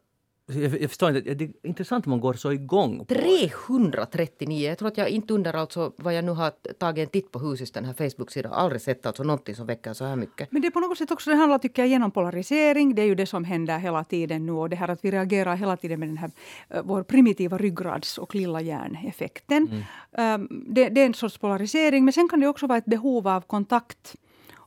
jag, 0.47 0.83
jag 0.83 0.91
förstår 0.91 1.17
inte, 1.17 1.35
det 1.35 1.45
är 1.45 1.51
intressant 1.63 2.07
om 2.07 2.11
man 2.11 2.21
går 2.21 2.35
så 2.35 2.53
igång. 2.53 2.99
På. 2.99 3.05
339! 3.05 4.69
Jag 4.69 4.79
tror 4.79 4.89
att 4.89 4.99
jag 4.99 5.09
inte 5.09 5.35
under 5.35 5.57
alltså 5.57 5.93
vad 5.97 6.15
jag 6.15 6.25
nu 6.25 6.33
har 6.33 6.51
tagit 6.79 7.03
en 7.03 7.11
titt 7.11 7.33
på 7.33 7.39
husets 7.39 7.73
den 7.73 7.85
här 7.85 7.93
Facebook-sidan 7.93 8.53
aldrig 8.53 8.81
sett 8.83 9.07
alltså 9.07 9.23
någonting 9.23 9.55
som 9.55 9.67
väcker 9.67 9.93
så 9.93 10.05
här 10.05 10.17
mycket. 10.17 10.53
Men 10.53 10.63
det 10.63 10.69
är 10.69 10.71
på 10.71 10.81
något 10.81 10.99
sätt 10.99 11.11
också, 11.11 11.31
det 11.31 11.37
handlar 11.37 11.59
tycker 11.59 11.83
jag 11.83 11.89
genom 11.89 12.11
polarisering. 12.11 12.95
Det 12.95 13.03
är 13.03 13.07
ju 13.07 13.15
det 13.15 13.27
som 13.27 13.45
händer 13.45 13.79
hela 13.79 14.05
tiden 14.05 14.47
nu 14.47 14.53
och 14.53 14.71
det 14.71 14.77
här 14.77 14.89
att 14.89 15.05
vi 15.05 15.11
reagerar 15.11 15.57
hela 15.57 15.77
tiden 15.77 16.01
med 16.01 16.09
den 16.09 16.19
här 16.19 16.31
uh, 16.75 16.83
vår 16.85 17.03
primitiva 17.03 17.59
ryggrads 17.59 18.19
och 18.19 18.35
lilla 18.35 18.61
hjärneffekten. 18.61 19.85
Mm. 20.13 20.41
Um, 20.41 20.65
det, 20.75 20.89
det 20.89 21.01
är 21.01 21.07
en 21.07 21.15
sorts 21.15 21.39
polarisering 21.39 22.05
men 22.05 22.13
sen 22.13 22.29
kan 22.29 22.41
det 22.41 22.49
också 22.49 22.67
vara 22.67 22.79
ett 22.79 22.85
behov 22.85 23.29
av 23.29 23.41
kontakt 23.41 24.17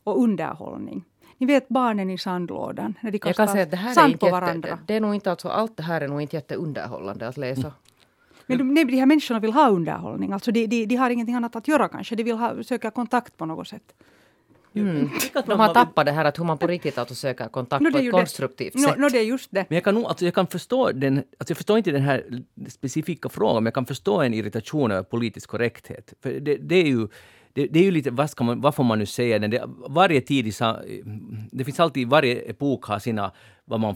och 0.07 0.21
underhållning. 0.21 1.03
Ni 1.37 1.47
vet 1.47 1.69
barnen 1.69 2.09
i 2.09 2.17
sandlådan, 2.17 2.93
när 3.01 3.11
de 3.11 3.19
kastar 3.19 3.47
säga, 3.47 3.65
det 3.65 3.77
här 3.77 3.93
sand 3.93 4.19
på 4.19 4.29
varandra. 4.29 4.69
Jätte, 4.69 4.81
det 4.85 4.93
är 4.93 5.01
nog 5.01 5.15
inte 5.15 5.31
alltså, 5.31 5.49
allt 5.49 5.77
det 5.77 5.83
här 5.83 6.01
är 6.01 6.07
nog 6.07 6.21
inte 6.21 6.35
jätteunderhållande 6.35 7.27
att 7.27 7.37
läsa. 7.37 7.61
Mm. 7.61 7.73
Men 8.45 8.57
de, 8.57 8.73
nej, 8.73 8.85
de 8.85 8.97
här 8.97 9.05
människorna 9.05 9.39
vill 9.39 9.53
ha 9.53 9.69
underhållning. 9.69 10.33
Alltså 10.33 10.51
de, 10.51 10.67
de, 10.67 10.85
de 10.85 10.95
har 10.95 11.09
ingenting 11.09 11.35
annat 11.35 11.55
att 11.55 11.67
göra 11.67 11.87
kanske. 11.87 12.15
De 12.15 12.23
vill 12.23 12.35
ha, 12.35 12.63
söka 12.63 12.91
kontakt 12.91 13.37
på 13.37 13.45
något 13.45 13.67
sätt. 13.67 13.93
Mm. 14.73 15.09
De 15.45 15.59
har 15.59 15.73
tappat 15.73 16.05
det 16.05 16.11
här 16.11 16.25
att 16.25 16.39
hur 16.39 16.43
man 16.43 16.57
på 16.57 16.67
riktigt 16.67 16.97
alltså 16.97 17.15
söker 17.15 17.47
kontakt 17.47 17.83
no, 17.83 17.91
på 17.91 17.97
ett 17.97 18.11
konstruktivt 18.11 18.73
det. 18.73 18.79
sätt. 18.79 18.97
No, 18.97 19.01
no, 19.01 19.09
det 19.09 19.19
är 19.19 19.23
just 19.23 19.51
det. 19.51 19.65
Men 19.69 19.75
jag 19.75 19.83
kan, 19.83 19.95
nog, 19.95 20.05
alltså 20.05 20.25
jag 20.25 20.33
kan 20.33 20.47
förstå 20.47 20.91
den, 20.91 21.17
alltså 21.17 21.51
jag 21.51 21.57
förstår 21.57 21.77
inte 21.77 21.91
den 21.91 22.01
här 22.01 22.43
specifika 22.67 23.29
frågan, 23.29 23.63
men 23.63 23.65
jag 23.65 23.73
kan 23.73 23.85
förstå 23.85 24.21
en 24.21 24.33
irritation 24.33 24.91
över 24.91 25.03
politisk 25.03 25.49
korrekthet. 25.49 26.13
För 26.21 26.29
det, 26.29 26.55
det 26.55 26.75
är 26.75 26.87
ju 26.87 27.07
det, 27.57 27.67
det, 27.67 27.79
är 27.79 27.83
ju 27.83 27.91
lite, 27.91 28.11
vad, 28.11 28.29
ska 28.29 28.43
man, 28.43 28.61
vad 28.61 28.75
får 28.75 28.83
man 28.83 28.99
nu 28.99 29.05
säga, 29.05 29.39
det, 29.39 29.63
varje 29.89 30.21
tid, 30.21 30.47
i, 30.47 30.51
det 31.51 31.63
finns 31.63 31.79
alltid, 31.79 32.07
varje 32.07 32.35
epok 32.35 32.85
har 32.85 32.99
sina, 32.99 33.31
vad 33.65 33.79
man, 33.79 33.95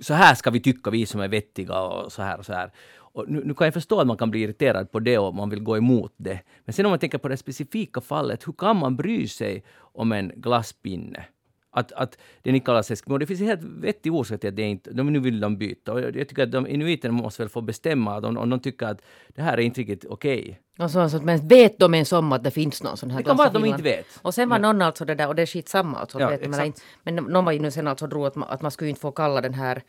så 0.00 0.14
här 0.14 0.34
ska 0.34 0.50
vi 0.50 0.60
tycka 0.60 0.90
vi 0.90 1.06
som 1.06 1.20
är 1.20 1.28
vettiga 1.28 1.80
och 1.80 2.12
så 2.12 2.22
här 2.22 2.38
och 2.38 2.46
så 2.46 2.52
här. 2.52 2.70
Och 2.96 3.24
nu, 3.28 3.42
nu, 3.44 3.54
kan 3.54 3.64
jag 3.64 3.74
förstå 3.74 4.00
att 4.00 4.06
man 4.06 4.16
kan 4.16 4.30
bli 4.30 4.40
irriterad 4.40 4.90
på 4.90 5.00
det 5.00 5.18
och 5.18 5.34
man 5.34 5.50
vill 5.50 5.62
gå 5.62 5.76
emot 5.76 6.14
det. 6.16 6.40
Men 6.64 6.72
sen 6.72 6.86
om 6.86 6.90
man 6.90 6.98
tänker 6.98 7.18
på 7.18 7.28
det 7.28 7.36
specifika 7.36 8.00
fallet, 8.00 8.48
hur 8.48 8.52
kan 8.52 8.76
man 8.76 8.96
bry 8.96 9.28
sig 9.28 9.64
om 9.78 10.12
en 10.12 10.32
glasspinne? 10.36 11.24
Att, 11.70 11.92
att 11.92 12.18
det 12.42 12.52
ni 12.52 12.60
kallar 12.60 12.92
Eskimo, 12.92 13.18
det 13.18 13.26
finns 13.26 13.40
en 13.40 13.46
helt 13.46 13.64
vettig 13.64 14.14
orsak 14.14 14.40
till 14.40 14.48
att 14.48 14.56
det 14.56 14.62
inte, 14.62 14.92
de, 14.92 15.12
nu 15.12 15.18
vill 15.18 15.40
de 15.40 15.56
byta. 15.58 15.92
Och 15.92 16.00
jag, 16.00 16.28
tycker 16.28 16.42
att 16.42 16.52
de 16.52 16.66
inuiterna 16.66 17.14
måste 17.14 17.42
väl 17.42 17.48
få 17.48 17.60
bestämma 17.60 18.18
om, 18.18 18.36
om 18.36 18.50
de 18.50 18.60
tycker 18.60 18.86
att 18.86 19.02
det 19.28 19.42
här 19.42 19.58
är 19.58 19.62
inte 19.62 19.80
riktigt 19.80 20.04
okej. 20.04 20.40
Okay. 20.40 20.54
Alltså, 20.78 21.00
alltså, 21.00 21.22
men 21.22 21.48
vet 21.48 21.78
de 21.78 21.94
ens 21.94 22.12
om 22.12 22.32
att 22.32 22.44
det 22.44 22.50
finns 22.50 22.82
någon 22.82 22.96
sån 22.96 23.10
här 23.10 23.18
Det 23.18 23.24
kan 23.24 23.36
vara 23.36 23.46
att 23.46 23.54
de 23.54 23.64
inte 23.64 23.82
vet. 23.82 24.06
Och 24.22 24.34
sen 24.34 24.48
var 24.48 24.58
någon 24.58 24.82
alltså 24.82 25.04
det 25.04 25.14
där, 25.14 25.28
och 25.28 25.34
det 25.34 25.42
är 25.42 25.46
skitsamma 25.46 25.98
alltså. 25.98 26.20
Ja, 26.20 26.28
vet 26.28 26.50
men, 26.50 26.72
men 27.02 27.16
någon 27.16 27.44
var 27.44 27.52
ju 27.52 27.58
nu 27.58 27.70
sen 27.70 27.88
alltså 27.88 28.06
drog 28.06 28.26
att 28.26 28.34
man, 28.34 28.48
att 28.48 28.62
man 28.62 28.70
skulle 28.70 28.90
inte 28.90 29.00
få 29.00 29.10
kalla 29.12 29.40
den 29.40 29.54
här 29.54 29.82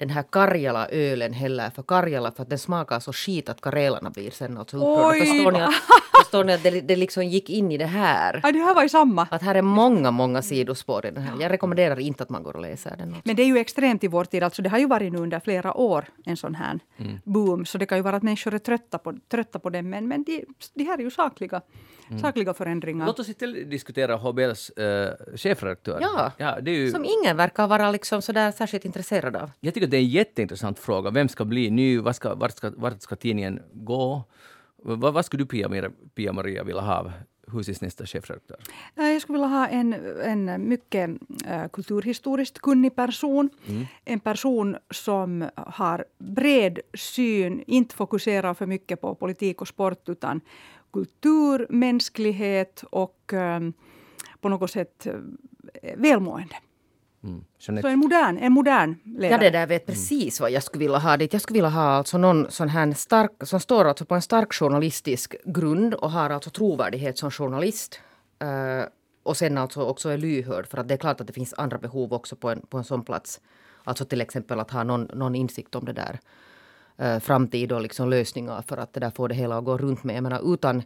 den 0.00 0.10
här 0.10 0.22
Karjala-ölen 0.22 1.32
heller 1.32 1.70
för 1.70 1.82
Karjala 1.82 2.32
för 2.32 2.42
att 2.42 2.48
den 2.48 2.58
smakar 2.58 3.00
så 3.00 3.12
skit 3.12 3.48
att 3.48 3.60
karelarna 3.60 4.10
blir 4.10 4.30
sen 4.30 4.58
alltså 4.58 4.76
upprörda. 4.76 5.24
Förstår 5.24 5.52
ni 5.52 5.60
att, 5.60 5.74
förstår 6.22 6.44
ni 6.44 6.52
att 6.52 6.62
det, 6.62 6.80
det 6.80 6.96
liksom 6.96 7.24
gick 7.24 7.50
in 7.50 7.72
i 7.72 7.78
det 7.78 7.86
här? 7.86 8.40
Ja, 8.42 8.52
det 8.52 8.58
här 8.58 8.74
var 8.74 8.82
ju 8.82 8.88
samma. 8.88 9.28
Att 9.30 9.42
här 9.42 9.54
är 9.54 9.62
många, 9.62 10.10
många 10.10 10.42
sidospår 10.42 11.06
i 11.06 11.10
den 11.10 11.22
här. 11.22 11.40
Jag 11.40 11.52
rekommenderar 11.52 12.00
inte 12.00 12.22
att 12.22 12.30
man 12.30 12.42
går 12.42 12.56
och 12.56 12.62
läser 12.62 12.96
den. 12.96 13.10
Också. 13.10 13.22
Men 13.24 13.36
det 13.36 13.42
är 13.42 13.46
ju 13.46 13.58
extremt 13.58 14.04
i 14.04 14.08
vår 14.08 14.24
tid. 14.24 14.42
Alltså 14.42 14.62
det 14.62 14.68
har 14.68 14.78
ju 14.78 14.86
varit 14.86 15.12
nu 15.12 15.18
under 15.18 15.40
flera 15.40 15.74
år 15.74 16.04
en 16.24 16.36
sån 16.36 16.54
här 16.54 16.78
mm. 16.96 17.18
boom. 17.24 17.66
Så 17.66 17.78
det 17.78 17.86
kan 17.86 17.98
ju 17.98 18.02
vara 18.02 18.16
att 18.16 18.22
människor 18.22 18.54
är 18.54 18.58
trötta 18.58 18.98
på, 18.98 19.14
trötta 19.28 19.58
på 19.58 19.70
den. 19.70 19.90
Men, 19.90 20.08
men 20.08 20.24
de, 20.24 20.44
de 20.74 20.84
här 20.84 20.98
är 20.98 21.02
ju 21.02 21.10
sakliga, 21.10 21.60
mm. 22.08 22.20
sakliga 22.20 22.54
förändringar. 22.54 23.06
Låt 23.06 23.18
oss 23.18 23.28
istället 23.28 23.70
diskutera 23.70 24.16
HBLs 24.16 24.72
uh, 24.78 24.84
eh, 24.84 25.10
chefredaktör. 25.36 25.98
Ja, 26.00 26.32
ja 26.38 26.60
det 26.60 26.70
är 26.70 26.74
ju... 26.74 26.90
som 26.90 27.04
ingen 27.04 27.36
verkar 27.36 27.66
vara 27.66 27.90
liksom 27.90 28.22
sådär 28.22 28.52
särskilt 28.52 28.84
intresserad 28.84 29.36
av. 29.36 29.50
Jag 29.60 29.74
tycker 29.74 29.86
det 29.90 29.96
är 29.96 30.00
en 30.00 30.08
jätteintressant 30.08 30.78
fråga. 30.78 31.10
Vem 31.10 31.28
ska 31.28 31.44
bli 31.44 31.70
ny? 31.70 31.98
Vart 31.98 32.16
ska, 32.16 32.34
vart 32.34 32.56
ska, 32.56 32.72
vart 32.76 33.02
ska 33.02 33.16
tidningen 33.16 33.62
gå? 33.72 34.24
Vad, 34.76 35.14
vad 35.14 35.24
skulle 35.24 35.44
du, 35.44 35.48
Pia-Maria, 35.48 35.90
Pia 36.14 36.64
vilja 36.64 36.80
ha 36.80 37.12
husets 37.52 37.80
nästa 37.80 38.06
chefredaktör? 38.06 38.56
Eh, 38.96 39.04
jag 39.04 39.22
skulle 39.22 39.38
vilja 39.38 39.48
ha 39.48 39.68
en, 39.68 39.94
en 40.24 40.68
mycket 40.68 41.10
uh, 41.10 41.68
kulturhistoriskt 41.72 42.58
kunnig 42.58 42.96
person. 42.96 43.50
Mm. 43.66 43.86
En 44.04 44.20
person 44.20 44.76
som 44.90 45.48
har 45.56 46.04
bred 46.18 46.78
syn, 46.94 47.64
inte 47.66 47.94
fokuserar 47.94 48.54
för 48.54 48.66
mycket 48.66 49.00
på 49.00 49.14
politik 49.14 49.60
och 49.60 49.68
sport 49.68 50.08
utan 50.08 50.40
kultur, 50.92 51.66
mänsklighet 51.70 52.84
och 52.90 53.32
um, 53.32 53.72
på 54.40 54.48
något 54.48 54.70
sätt 54.70 55.06
uh, 55.06 55.14
välmående. 55.96 56.56
Mm. 57.24 57.44
Så 57.58 57.72
en 57.72 57.98
modern, 57.98 58.38
en 58.38 58.52
modern 58.52 58.96
ledare. 59.04 59.30
Ja, 59.30 59.38
det 59.38 59.58
där 59.58 59.66
vet 59.66 59.86
precis 59.86 60.40
vad 60.40 60.50
jag 60.50 60.62
skulle 60.62 60.84
vilja 60.84 60.98
ha 60.98 61.16
dit. 61.16 61.32
Jag 61.32 61.42
skulle 61.42 61.56
vilja 61.56 61.68
ha 61.68 61.82
alltså 61.82 62.18
någon 62.18 62.50
sån 62.50 62.68
här 62.68 62.92
stark, 62.92 63.30
som 63.40 63.60
står 63.60 63.84
alltså 63.84 64.04
på 64.04 64.14
en 64.14 64.22
stark 64.22 64.52
journalistisk 64.54 65.34
grund 65.44 65.94
och 65.94 66.10
har 66.10 66.30
alltså 66.30 66.50
trovärdighet 66.50 67.18
som 67.18 67.30
journalist. 67.30 68.00
Uh, 68.44 68.84
och 69.22 69.36
sen 69.36 69.58
alltså 69.58 69.82
också 69.82 70.08
är 70.08 70.18
lyhörd 70.18 70.66
för 70.66 70.78
att 70.78 70.88
det 70.88 70.94
är 70.94 70.98
klart 70.98 71.20
att 71.20 71.26
det 71.26 71.32
finns 71.32 71.54
andra 71.56 71.78
behov 71.78 72.12
också 72.12 72.36
på 72.36 72.50
en, 72.50 72.60
på 72.60 72.78
en 72.78 72.84
sån 72.84 73.04
plats. 73.04 73.40
Alltså 73.84 74.04
till 74.04 74.20
exempel 74.20 74.60
att 74.60 74.70
ha 74.70 74.84
någon, 74.84 75.10
någon 75.14 75.34
insikt 75.34 75.74
om 75.74 75.84
det 75.84 75.92
där 75.92 76.20
eh, 76.96 77.18
framtid 77.18 77.72
och 77.72 77.80
liksom 77.80 78.10
lösningar 78.10 78.62
för 78.62 78.76
att 78.76 78.92
det 78.92 79.00
där 79.00 79.10
får 79.10 79.28
det 79.28 79.34
hela 79.34 79.58
att 79.58 79.64
gå 79.64 79.78
runt 79.78 80.04
med. 80.04 80.16
Jag 80.16 80.22
menar 80.22 80.54
utan, 80.54 80.82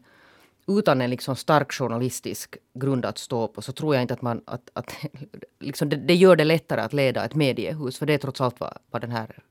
utan 0.66 1.00
en 1.00 1.10
liksom 1.10 1.36
stark 1.36 1.72
journalistisk 1.72 2.56
grund 2.74 3.04
att 3.04 3.18
stå 3.18 3.48
på 3.48 3.62
så 3.62 3.72
tror 3.72 3.94
jag 3.94 4.02
inte 4.02 4.14
att 4.14 4.22
man... 4.22 4.42
Att, 4.44 4.70
att, 4.72 4.96
liksom 5.60 5.88
det, 5.88 5.96
det 5.96 6.14
gör 6.14 6.36
det 6.36 6.44
lättare 6.44 6.80
att 6.80 6.92
leda 6.92 7.24
ett 7.24 7.34
mediehus 7.34 7.98
för 7.98 8.06
det 8.06 8.14
är 8.14 8.18
trots 8.18 8.40
allt 8.40 8.60
vad, 8.60 8.78
vad 8.90 9.00
den 9.00 9.10
här 9.10 9.42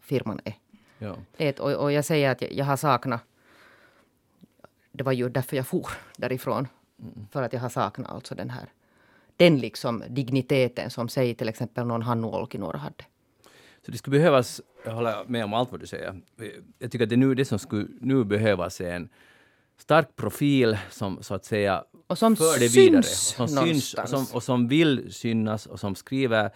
firman 0.00 0.40
är. 0.44 0.54
Ja. 0.98 1.16
Ett, 1.36 1.58
och, 1.60 1.72
och 1.72 1.92
jag 1.92 2.04
säger 2.04 2.30
att 2.30 2.42
jag, 2.42 2.52
jag 2.52 2.64
har 2.64 2.76
saknat... 2.76 3.20
Det 4.92 5.04
var 5.04 5.12
ju 5.12 5.28
därför 5.28 5.56
jag 5.56 5.66
for 5.66 5.90
därifrån. 6.16 6.68
För 7.30 7.42
att 7.42 7.52
jag 7.52 7.60
har 7.60 7.68
saknat 7.68 8.10
alltså 8.10 8.34
den 8.34 8.50
här 8.50 8.68
den 9.40 9.58
liksom 9.58 10.04
digniteten 10.08 10.90
som 10.90 11.08
säg 11.08 11.34
till 11.34 11.48
exempel 11.48 11.86
någon 11.86 12.02
Hannu 12.02 12.26
Olkinuora 12.26 12.78
hade. 12.78 13.04
Så 13.84 13.90
det 13.90 13.98
skulle 13.98 14.18
behövas, 14.18 14.60
jag 14.84 14.92
håller 14.92 15.24
med 15.26 15.44
om 15.44 15.54
allt 15.54 15.70
vad 15.70 15.80
du 15.80 15.86
säger. 15.86 16.20
Jag 16.78 16.90
tycker 16.90 17.04
att 17.04 17.10
det, 17.10 17.16
nu, 17.16 17.34
det 17.34 17.44
som 17.44 17.58
skulle 17.58 17.88
nu 18.00 18.24
behövas 18.24 18.80
är 18.80 18.92
en 18.92 19.08
stark 19.80 20.16
profil 20.16 20.78
som 20.90 21.22
så 21.22 21.34
att 21.34 21.44
säga 21.44 21.84
Och 22.06 22.18
som 22.18 22.36
för 22.36 22.60
det 22.60 22.68
syns 22.68 22.76
vidare. 22.76 23.42
Och 23.42 23.50
som, 23.50 23.66
syns, 23.66 23.96
som, 24.06 24.26
och 24.32 24.42
som 24.42 24.68
vill 24.68 25.12
synas 25.12 25.66
och 25.66 25.80
som 25.80 25.94
skriver 25.94 26.50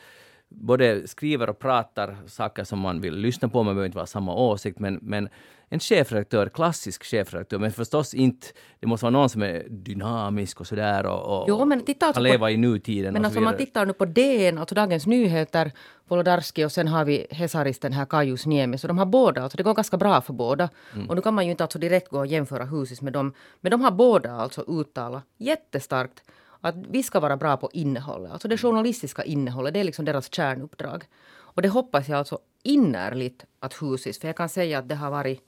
både 0.55 1.09
skriver 1.09 1.51
och 1.51 1.59
pratar 1.59 2.17
saker 2.27 2.65
som 2.65 2.79
man 2.79 3.01
vill 3.01 3.15
lyssna 3.17 3.49
på, 3.49 3.63
man 3.63 3.75
behöver 3.75 3.87
inte 3.87 3.97
vara 3.99 4.07
samma 4.07 4.35
åsikt, 4.35 4.79
men, 4.79 4.99
men 5.03 5.29
en 5.69 5.81
chefredaktör, 5.81 6.49
klassisk 6.49 7.05
chefredaktör, 7.05 7.59
men 7.59 7.73
förstås 7.73 8.15
inte, 8.15 8.47
det 8.81 8.87
måste 8.87 9.05
vara 9.05 9.11
någon 9.11 9.29
som 9.29 9.43
är 9.43 9.67
dynamisk 9.69 10.61
och 10.61 10.67
sådär 10.67 11.07
och, 11.07 11.41
och 11.41 11.45
Jo, 11.49 11.65
men 11.65 11.85
titta 11.85 12.07
alltså 12.07 12.19
kan 12.19 12.29
på- 12.29 12.33
leva 12.33 12.51
i 12.51 12.57
nutiden 12.57 13.13
Men 13.13 13.25
alltså 13.25 13.35
så 13.35 13.39
om 13.39 13.45
man 13.45 13.57
tittar 13.57 13.87
nu 13.87 13.93
på 13.93 14.05
DN, 14.05 14.59
alltså 14.59 14.75
Dagens 14.75 15.07
Nyheter, 15.07 15.73
Wolodarski 16.09 16.65
och 16.65 16.73
sen 16.73 16.89
har 16.89 17.05
vi 17.05 17.27
Hesaristen 17.31 17.93
här 17.93 18.05
Kajus 18.05 18.47
Niemi. 18.47 18.79
Så 18.79 18.87
de 18.87 18.99
har 18.99 19.07
båda, 19.07 19.43
alltså 19.43 19.57
det 19.57 19.63
går 19.63 19.75
ganska 19.75 19.97
bra 19.97 20.21
för 20.21 20.33
båda. 20.33 20.69
Mm. 20.95 21.09
Och 21.09 21.17
nu 21.17 21.23
kan 21.23 21.35
man 21.35 21.45
ju 21.45 21.51
inte 21.51 21.65
alltså 21.65 21.79
direkt 21.79 22.09
gå 22.09 22.19
och 22.19 22.27
jämföra 22.27 22.65
Husis 22.65 23.03
med 23.03 23.13
dem. 23.13 23.35
Men 23.61 23.71
de 23.71 23.81
har 23.81 23.91
båda 23.91 24.33
alltså 24.33 24.65
uttalat 24.69 25.23
jättestarkt 25.39 26.23
att 26.69 26.75
vi 26.77 27.03
ska 27.03 27.21
vara 27.21 27.37
bra 27.37 27.57
på 27.57 27.71
innehållet. 27.73 28.33
Alltså 28.33 28.49
det 28.49 28.59
journalistiska 28.59 29.25
innehållet, 29.25 29.75
det 29.75 29.81
är 29.81 29.85
liksom 29.85 30.05
deras 30.05 30.35
kärnuppdrag. 30.35 31.05
Och 31.31 31.63
det 31.63 31.69
hoppas 31.69 32.09
jag 32.09 32.19
alltså 32.19 32.39
innerligt 32.63 33.45
att 33.61 33.83
Husis, 33.83 34.21
för 34.21 34.29
jag 34.29 34.37
kan 34.37 34.49
säga 34.49 34.79
att 34.79 34.89
det 34.89 34.95
har 34.95 35.11
varit 35.11 35.41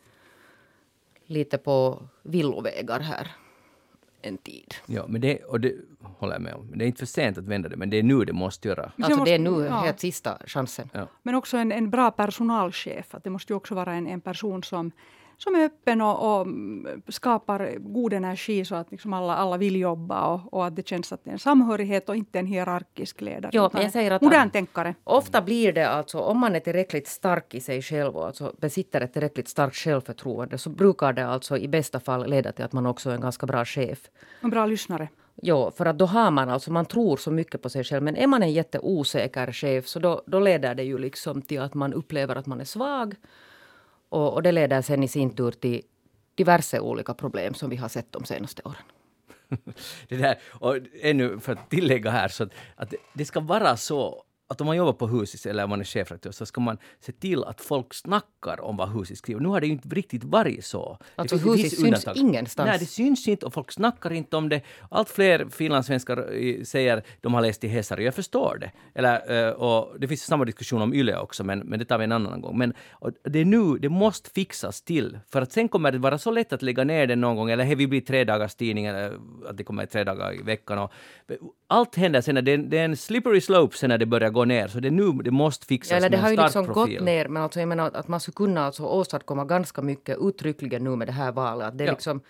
lite 1.26 1.58
på 1.58 2.02
villovägar 2.22 3.00
här 3.00 3.30
en 4.22 4.38
tid. 4.38 4.74
Ja, 4.86 5.04
men 5.08 5.20
det, 5.20 5.44
och 5.44 5.60
det 5.60 5.74
håller 6.18 6.32
jag 6.32 6.42
med 6.42 6.54
om. 6.54 6.66
Men 6.66 6.78
det 6.78 6.84
är 6.84 6.86
inte 6.86 6.98
för 6.98 7.06
sent 7.06 7.38
att 7.38 7.44
vända 7.44 7.68
det, 7.68 7.76
men 7.76 7.90
det 7.90 7.96
är 7.96 8.02
nu 8.02 8.24
det 8.24 8.32
måste 8.32 8.68
göra. 8.68 8.92
Så 8.96 9.04
Alltså 9.04 9.10
jag 9.18 9.24
det 9.26 9.34
är 9.34 9.38
måste- 9.38 9.60
nu 9.60 9.66
ja. 9.66 9.80
helt 9.80 10.00
sista 10.00 10.38
chansen. 10.46 10.90
Ja. 10.92 11.06
Men 11.22 11.34
också 11.34 11.56
en, 11.56 11.72
en 11.72 11.90
bra 11.90 12.10
personalchef. 12.10 13.14
Att 13.14 13.24
det 13.24 13.30
måste 13.30 13.52
ju 13.52 13.56
också 13.56 13.74
vara 13.74 13.92
en, 13.94 14.06
en 14.06 14.20
person 14.20 14.62
som, 14.62 14.90
som 15.38 15.54
är 15.54 15.64
öppen 15.64 16.00
och, 16.00 16.40
och 16.40 16.46
skapar 17.08 17.74
god 17.78 18.12
energi 18.12 18.64
så 18.64 18.74
att 18.74 18.90
liksom 18.90 19.12
alla, 19.12 19.36
alla 19.36 19.56
vill 19.56 19.76
jobba 19.76 20.26
och, 20.26 20.54
och 20.54 20.66
att 20.66 20.76
det 20.76 20.88
känns 20.88 21.12
att 21.12 21.24
det 21.24 21.30
är 21.30 21.32
en 21.32 21.38
samhörighet 21.38 22.08
och 22.08 22.16
inte 22.16 22.38
en 22.38 22.46
hierarkisk 22.46 23.20
ledare. 23.20 23.70
Men 23.72 23.82
jag 23.82 23.92
säger 23.92 24.10
att- 24.10 24.22
modern 24.22 24.50
tänkare. 24.50 24.94
Ofta 25.04 25.42
blir 25.42 25.72
det 25.72 25.88
alltså, 25.88 26.18
om 26.18 26.38
man 26.38 26.54
är 26.56 26.60
tillräckligt 26.60 27.08
stark 27.08 27.54
i 27.54 27.60
sig 27.60 27.82
själv 27.82 28.16
och 28.16 28.26
alltså 28.26 28.54
besitter 28.60 29.00
ett 29.00 29.12
tillräckligt 29.12 29.48
starkt 29.48 29.76
självförtroende 29.76 30.58
så 30.58 30.70
brukar 30.70 31.12
det 31.12 31.26
alltså 31.26 31.58
i 31.58 31.68
bästa 31.68 32.00
fall 32.00 32.30
leda 32.30 32.52
till 32.52 32.64
att 32.64 32.72
man 32.72 32.86
också 32.86 33.10
är 33.10 33.14
en 33.14 33.20
ganska 33.20 33.46
bra 33.46 33.64
chef. 33.64 33.98
En 34.40 34.50
bra 34.50 34.66
lyssnare. 34.66 35.08
Ja, 35.42 35.70
för 35.70 35.86
att 35.86 35.98
då 35.98 36.06
har 36.06 36.30
man 36.30 36.48
alltså, 36.48 36.72
man 36.72 36.86
tror 36.86 37.16
så 37.16 37.30
mycket 37.30 37.62
på 37.62 37.68
sig 37.68 37.84
själv. 37.84 38.02
Men 38.02 38.16
är 38.16 38.26
man 38.26 38.42
en 38.42 38.52
jätteosäker 38.52 39.52
chef 39.52 39.86
så 39.86 39.98
då, 39.98 40.22
då 40.26 40.40
leder 40.40 40.74
det 40.74 40.82
ju 40.82 40.98
liksom 40.98 41.42
till 41.42 41.60
att 41.60 41.74
man 41.74 41.92
upplever 41.94 42.36
att 42.36 42.46
man 42.46 42.60
är 42.60 42.64
svag. 42.64 43.14
Och, 44.08 44.32
och 44.34 44.42
det 44.42 44.52
leder 44.52 44.82
sen 44.82 45.02
i 45.02 45.08
sin 45.08 45.30
tur 45.36 45.50
till 45.50 45.82
diverse 46.34 46.80
olika 46.80 47.14
problem 47.14 47.54
som 47.54 47.70
vi 47.70 47.76
har 47.76 47.88
sett 47.88 48.12
de 48.12 48.24
senaste 48.24 48.62
åren. 48.64 48.82
Det 50.08 50.16
där, 50.16 50.38
och 50.52 50.76
ännu 51.02 51.40
för 51.40 51.52
att 51.52 51.70
tillägga 51.70 52.10
här, 52.10 52.28
så 52.28 52.42
att, 52.44 52.50
att 52.76 52.90
det- 52.90 52.96
det 53.14 53.24
ska 53.24 53.40
vara 53.40 53.76
så 53.76 54.22
att 54.48 54.60
om 54.60 54.66
man 54.66 54.76
jobbar 54.76 54.92
på 54.92 55.06
Husis 55.06 55.46
eller 55.46 55.64
om 55.64 55.70
man 55.70 55.80
är 55.80 55.84
chefredaktör 55.84 56.30
så 56.30 56.46
ska 56.46 56.60
man 56.60 56.78
se 57.00 57.12
till 57.12 57.44
att 57.44 57.60
folk 57.60 57.94
snackar 57.94 58.60
om 58.60 58.76
vad 58.76 58.88
Husis 58.92 59.18
skriver. 59.18 59.40
Nu 59.40 59.48
har 59.48 59.60
det 59.60 59.66
ju 59.66 59.72
inte 59.72 59.88
riktigt 59.88 60.24
varit 60.24 60.64
så. 60.64 60.98
Alltså, 61.16 61.36
Husis 61.36 61.70
syns 61.70 61.82
ingenstans. 62.16 62.16
Nej, 62.68 62.78
det 62.78 62.86
syns 62.86 63.28
inte 63.28 63.46
och 63.46 63.52
folk 63.54 63.72
snackar 63.72 64.12
inte 64.12 64.36
om 64.36 64.48
det. 64.48 64.60
Allt 64.90 65.08
fler 65.10 65.46
finlandssvenskar 65.50 66.34
eh, 66.44 66.62
säger 66.62 67.02
de 67.20 67.34
har 67.34 67.40
läst 67.42 67.64
i 67.64 67.68
Hesari, 67.68 68.04
jag 68.04 68.14
förstår 68.14 68.58
det. 68.60 68.70
Eller, 68.94 69.46
eh, 69.48 69.52
och 69.52 70.00
det 70.00 70.08
finns 70.08 70.22
samma 70.22 70.44
diskussion 70.44 70.82
om 70.82 70.94
Yle 70.94 71.16
också, 71.18 71.44
men, 71.44 71.58
men 71.58 71.78
det 71.78 71.84
tar 71.84 71.98
vi 71.98 72.04
en 72.04 72.12
annan 72.12 72.40
gång. 72.40 72.58
Men 72.58 72.74
det 73.24 73.38
är 73.38 73.44
nu, 73.44 73.78
det 73.78 73.88
måste 73.88 74.30
fixas 74.30 74.82
till. 74.82 75.18
För 75.28 75.42
att 75.42 75.52
sen 75.52 75.68
kommer 75.68 75.92
det 75.92 75.98
vara 75.98 76.18
så 76.18 76.30
lätt 76.30 76.52
att 76.52 76.62
lägga 76.62 76.84
ner 76.84 77.06
den 77.06 77.20
någon 77.20 77.36
gång, 77.36 77.50
eller 77.50 77.64
hej, 77.64 77.74
vi 77.74 77.86
blir 77.86 78.00
tre 78.00 78.24
dagars 78.24 78.54
tidning, 78.54 78.86
eller 78.86 79.18
att 79.48 79.56
det 79.56 79.64
kommer 79.64 79.86
tre 79.86 80.04
dagar 80.04 80.34
i 80.40 80.42
veckan. 80.42 80.78
Och, 80.78 80.92
allt 81.68 81.94
händer 81.96 82.20
sen, 82.20 82.34
när 82.34 82.42
det, 82.42 82.52
är- 82.52 82.58
det 82.58 82.78
är 82.78 82.84
en 82.84 82.96
slippery 82.96 83.40
slope 83.40 83.76
sen 83.76 83.88
när 83.88 83.98
det 83.98 84.06
börjar 84.06 84.30
gå 84.36 84.44
ner, 84.44 84.68
så 84.68 84.80
det 84.80 84.88
är 84.88 84.92
nu 84.92 85.12
det 85.24 85.30
måste 85.30 85.66
fixas 85.66 85.90
Ja, 85.90 85.96
eller 85.96 86.08
det 86.10 86.16
har 86.16 86.30
ju 86.30 86.36
liksom 86.36 86.64
profil. 86.66 86.96
gått 86.98 87.04
ner, 87.04 87.28
men 87.28 87.42
alltså 87.42 87.60
jag 87.60 87.68
menar 87.68 87.90
att 87.94 88.08
man 88.08 88.20
skulle 88.20 88.34
kunna 88.34 88.64
alltså 88.66 88.82
åstadkomma 88.82 89.44
ganska 89.44 89.82
mycket 89.82 90.18
uttryckligen 90.20 90.84
nu 90.84 90.96
med 90.96 91.08
det 91.08 91.12
här 91.12 91.32
valet. 91.32 91.66
Att 91.68 91.78
det 91.78 91.84
är 91.84 91.86
Ja. 91.88 91.92
liksom, 91.92 92.20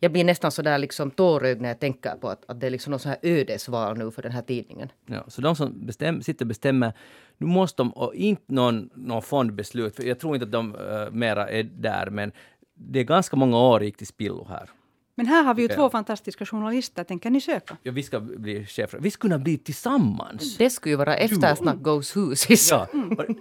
jag 0.00 0.12
blir 0.12 0.24
nästan 0.24 0.50
sådär 0.50 0.78
liksom 0.78 1.10
tårögd 1.10 1.60
när 1.60 1.68
jag 1.68 1.78
tänker 1.80 2.10
på 2.20 2.28
att, 2.28 2.44
att 2.48 2.60
det 2.60 2.66
är 2.66 2.70
liksom 2.70 2.90
någon 2.90 3.00
sån 3.00 3.10
här 3.10 3.18
ödesval 3.22 3.98
nu 3.98 4.10
för 4.10 4.22
den 4.22 4.32
här 4.32 4.42
tidningen. 4.42 4.88
Ja, 5.06 5.24
så 5.28 5.40
de 5.40 5.56
som 5.56 5.86
bestäm, 5.86 6.22
sitter 6.22 6.44
och 6.44 6.48
bestämmer, 6.48 6.92
nu 7.38 7.46
måste 7.46 7.82
de, 7.82 7.90
och 7.90 8.14
inte 8.14 8.54
någon, 8.54 8.90
någon 8.94 9.22
fondbeslut, 9.22 9.96
för 9.96 10.02
jag 10.02 10.18
tror 10.18 10.34
inte 10.36 10.44
att 10.44 10.52
de 10.52 10.74
uh, 10.74 11.10
mera 11.10 11.48
är 11.50 11.62
där, 11.62 12.10
men 12.10 12.32
det 12.74 13.00
är 13.00 13.04
ganska 13.04 13.36
många 13.36 13.58
år 13.58 13.82
gick 13.82 13.96
till 13.96 14.06
spillo 14.06 14.46
här. 14.48 14.70
Men 15.16 15.26
här 15.26 15.42
har 15.42 15.54
vi 15.54 15.62
ju 15.62 15.68
två 15.68 15.90
fantastiska 15.90 16.46
journalister. 16.46 17.04
Tänker 17.04 17.30
ni 17.30 17.40
söka? 17.40 17.76
Ja, 17.82 17.92
vi 17.92 18.02
ska 18.02 18.20
bli 18.20 18.66
chefer. 18.66 18.98
Vi 18.98 19.10
skulle 19.10 19.30
kunna 19.34 19.44
bli 19.44 19.58
tillsammans. 19.58 20.56
Det 20.56 20.70
skulle 20.70 20.92
ju 20.92 20.96
vara 20.96 21.16
eftersnack 21.16 21.76
goes 21.76 22.16
husis. 22.16 22.70
Ja, 22.70 22.86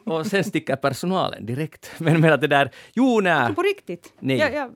och, 0.06 0.14
och 0.18 0.26
sen 0.28 0.44
sticker 0.44 0.76
personalen 0.76 1.46
direkt. 1.46 1.92
Men, 1.98 2.22
men 2.22 2.34
att 2.34 2.42
det 2.42 2.48
där, 2.48 2.72
jo 2.94 3.20
nej. 3.20 3.56
På 3.56 3.62
riktigt? 3.62 4.14
Nej. 4.20 4.38
Ja, 4.38 4.50
ja, 4.50 4.70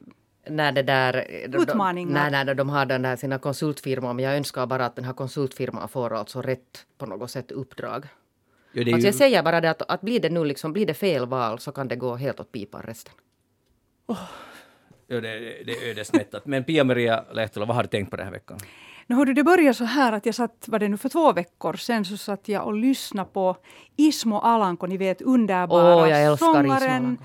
När 0.50 0.72
det 0.72 0.84
där... 0.84 1.14
de- 1.50 1.58
Utmaningar. 1.58 2.14
Nej, 2.14 2.32
nej, 2.32 2.45
när 2.45 2.54
de 2.56 2.70
har 2.70 2.86
den 2.86 3.02
där 3.02 3.16
sina 3.16 3.39
konsultfirmor. 3.39 4.14
Men 4.14 4.26
jag 4.26 4.38
önskar 4.38 4.66
bara 4.66 4.86
att 4.86 4.95
den 4.95 5.06
här 5.06 5.14
konsultfirman 5.14 5.89
får 5.89 6.14
alltså 6.14 6.41
rätt 6.41 6.86
på 6.98 7.06
något 7.06 7.32
sätt 7.32 7.52
uppdrag. 7.52 8.06
Ja, 8.74 8.84
det 8.84 8.91
är 8.91 8.93
Alltså 8.93 9.06
ju, 9.06 9.08
jag 9.08 9.16
säger 9.16 9.43
bara 9.43 9.62
det 9.62 9.70
att, 9.70 9.82
att 9.82 10.02
blir 10.02 10.20
det 10.20 10.30
nu 10.30 10.45
liksom, 10.45 10.74
blir 10.74 10.86
det 10.86 10.93
fel 10.93 11.26
val 11.28 11.60
så 11.60 11.72
kan 11.72 11.88
det 11.88 11.95
gå 11.95 12.16
helt 12.16 12.39
åt 12.39 12.52
pipan 12.52 12.82
resten. 12.82 13.14
Ja, 15.08 15.22
det, 15.22 15.39
det 15.66 15.72
är 15.72 15.89
ödesmättat. 15.89 16.45
Men 16.45 16.64
Pia-Maria 16.64 17.24
Lehtola, 17.34 17.66
vad 17.66 17.76
har 17.76 17.84
du 17.84 17.89
tänkt 17.89 18.10
på 18.10 18.18
den 18.18 18.26
här 18.26 18.34
veckan? 18.34 18.58
Nu 19.08 19.16
hörde 19.16 19.34
det 19.34 19.43
började 19.43 19.74
så 19.74 19.84
här 19.84 20.14
att 20.14 20.26
jag 20.26 20.36
satt, 20.36 20.66
var 20.68 20.80
det 20.80 20.88
nu 20.88 20.97
för 20.97 21.10
två 21.10 21.34
veckor 21.34 21.74
sedan, 21.74 22.05
så 22.05 22.18
satt 22.18 22.47
jag 22.47 22.66
och 22.66 22.74
lyssnade 22.74 23.30
på 23.34 23.58
Ismo 23.95 24.38
Alanko, 24.38 24.86
ni 24.86 24.97
vet 24.97 25.22
underbara 25.22 25.95
Åh, 25.95 26.10
jag 26.10 26.39
sångaren 26.39 27.18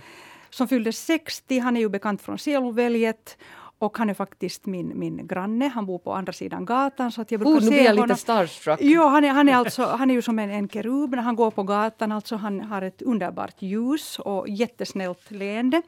som 0.51 0.69
fyllde 0.69 0.93
60. 0.93 1.59
Han 1.59 1.77
är 1.77 1.81
ju 1.81 1.89
bekant 1.89 2.23
från 2.23 2.39
Seluväljet 2.39 3.37
och 3.79 3.99
han 3.99 4.11
är 4.11 4.15
faktiskt 4.15 4.67
min, 4.67 4.99
min 4.99 5.27
granne. 5.27 5.69
Han 5.69 5.87
bor 5.87 5.99
på 5.99 6.13
andra 6.13 6.33
sidan 6.33 6.65
gatan. 6.65 7.13
Så 7.13 7.23
att 7.23 7.31
jag 7.31 7.41
brukar 7.41 7.61
Oh, 7.61 7.65
nu 7.65 7.71
blir 7.71 7.85
jag 7.85 7.91
honom. 7.91 8.09
lite 8.09 8.21
starstruck. 8.21 8.79
Jo, 8.83 9.03
han 9.03 9.25
är, 9.25 9.29
han, 9.29 9.49
är 9.49 9.55
alltså, 9.55 9.85
han 9.85 10.11
är 10.11 10.15
ju 10.15 10.23
som 10.23 10.39
en, 10.39 10.51
en 10.51 10.69
kerub 10.69 11.11
när 11.11 11.23
han 11.23 11.37
går 11.37 11.51
på 11.51 11.63
gatan. 11.63 12.13
Alltså 12.13 12.37
han 12.37 12.61
har 12.61 12.83
ett 12.83 13.03
underbart 13.03 13.63
ljus 13.63 14.19
och 14.19 14.49
jättesnällt 14.49 15.31
leende. 15.31 15.83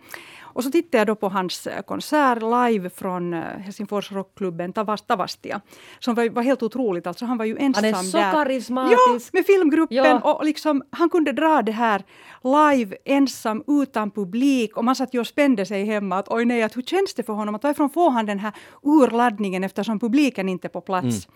Och 0.55 0.64
så 0.64 0.70
tittade 0.70 0.98
jag 0.98 1.07
då 1.07 1.14
på 1.14 1.28
hans 1.28 1.66
eh, 1.66 1.82
konsert 1.82 2.42
live 2.42 2.90
från 2.90 3.34
eh, 3.34 3.40
Helsingfors 3.40 4.12
rockklubben 4.12 4.72
Tavas, 4.72 5.02
Tavastia. 5.02 5.61
Som 5.98 6.14
var, 6.14 6.30
var 6.30 6.42
helt 6.42 6.62
otroligt. 6.62 7.07
Alltså 7.07 7.24
han 7.24 7.38
var 7.38 7.44
ju 7.44 7.57
ensam 7.59 7.84
Han 7.84 7.94
är 7.94 8.02
så 8.02 8.16
där. 8.16 8.32
karismatisk. 8.32 8.98
Ja, 8.98 9.18
med 9.32 9.46
filmgruppen. 9.46 9.96
Ja. 9.96 10.20
Och 10.32 10.44
liksom, 10.44 10.82
han 10.90 11.11
kunde 11.11 11.32
dra 11.32 11.62
det 11.62 11.72
här 11.72 12.02
live 12.42 12.96
ensam 13.05 13.62
utan 13.66 14.11
publik. 14.11 14.76
Och 14.76 14.84
man 14.84 14.96
satt 14.96 15.14
ju 15.14 15.20
och 15.20 15.26
spände 15.26 15.66
sig 15.66 15.84
hemma. 15.84 16.18
Att, 16.18 16.28
Oj 16.28 16.44
nej, 16.44 16.62
att 16.62 16.76
hur 16.76 16.82
känns 16.82 17.14
det 17.14 17.22
för 17.22 17.32
honom? 17.32 17.55
Att 17.55 17.62
varifrån 17.62 17.90
får 17.90 18.11
han 18.11 18.26
den 18.26 18.38
här 18.38 18.52
urladdningen 18.82 19.64
eftersom 19.64 19.98
publiken 20.00 20.48
inte 20.48 20.66
är 20.66 20.70
på 20.70 20.80
plats? 20.80 21.28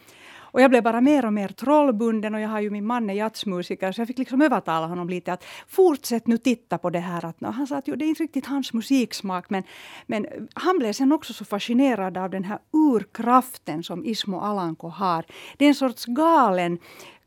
Och 0.51 0.61
jag 0.61 0.71
blev 0.71 0.83
bara 0.83 1.01
mer 1.01 1.27
och 1.27 1.33
mer 1.33 1.49
trollbunden 1.49 2.35
och 2.35 2.41
jag 2.41 2.49
har 2.49 2.61
ju 2.61 2.71
min 2.71 2.87
man 2.87 3.11
är 3.11 3.15
jazzmusiker 3.15 3.93
så 3.93 4.01
jag 4.01 4.09
fick 4.09 4.19
liksom 4.19 4.43
övertala 4.43 4.87
honom 4.87 5.09
lite 5.09 5.33
att 5.33 5.45
fortsätt 5.69 6.27
nu 6.27 6.39
titta 6.39 6.79
på 6.79 6.91
det 6.91 6.99
här. 6.99 7.25
Att, 7.25 7.37
han 7.41 7.67
sa 7.67 7.77
att 7.77 7.89
jo, 7.89 7.97
det 7.97 8.05
är 8.05 8.09
inte 8.09 8.23
riktigt 8.23 8.47
hans 8.47 8.73
musiksmak 8.73 9.51
men, 9.51 9.63
men 10.07 10.27
han 10.55 10.79
blev 10.79 10.93
sen 10.93 11.13
också 11.13 11.33
så 11.33 11.45
fascinerad 11.45 12.19
av 12.19 12.31
den 12.31 12.45
här 12.45 12.59
urkraften 12.73 13.83
som 13.83 14.05
Ismo 14.05 14.41
Alanko 14.41 14.89
har. 14.89 15.25
Det 15.57 15.65
är 15.65 15.69
en 15.69 15.75
sorts 15.75 16.05
galen 16.05 16.79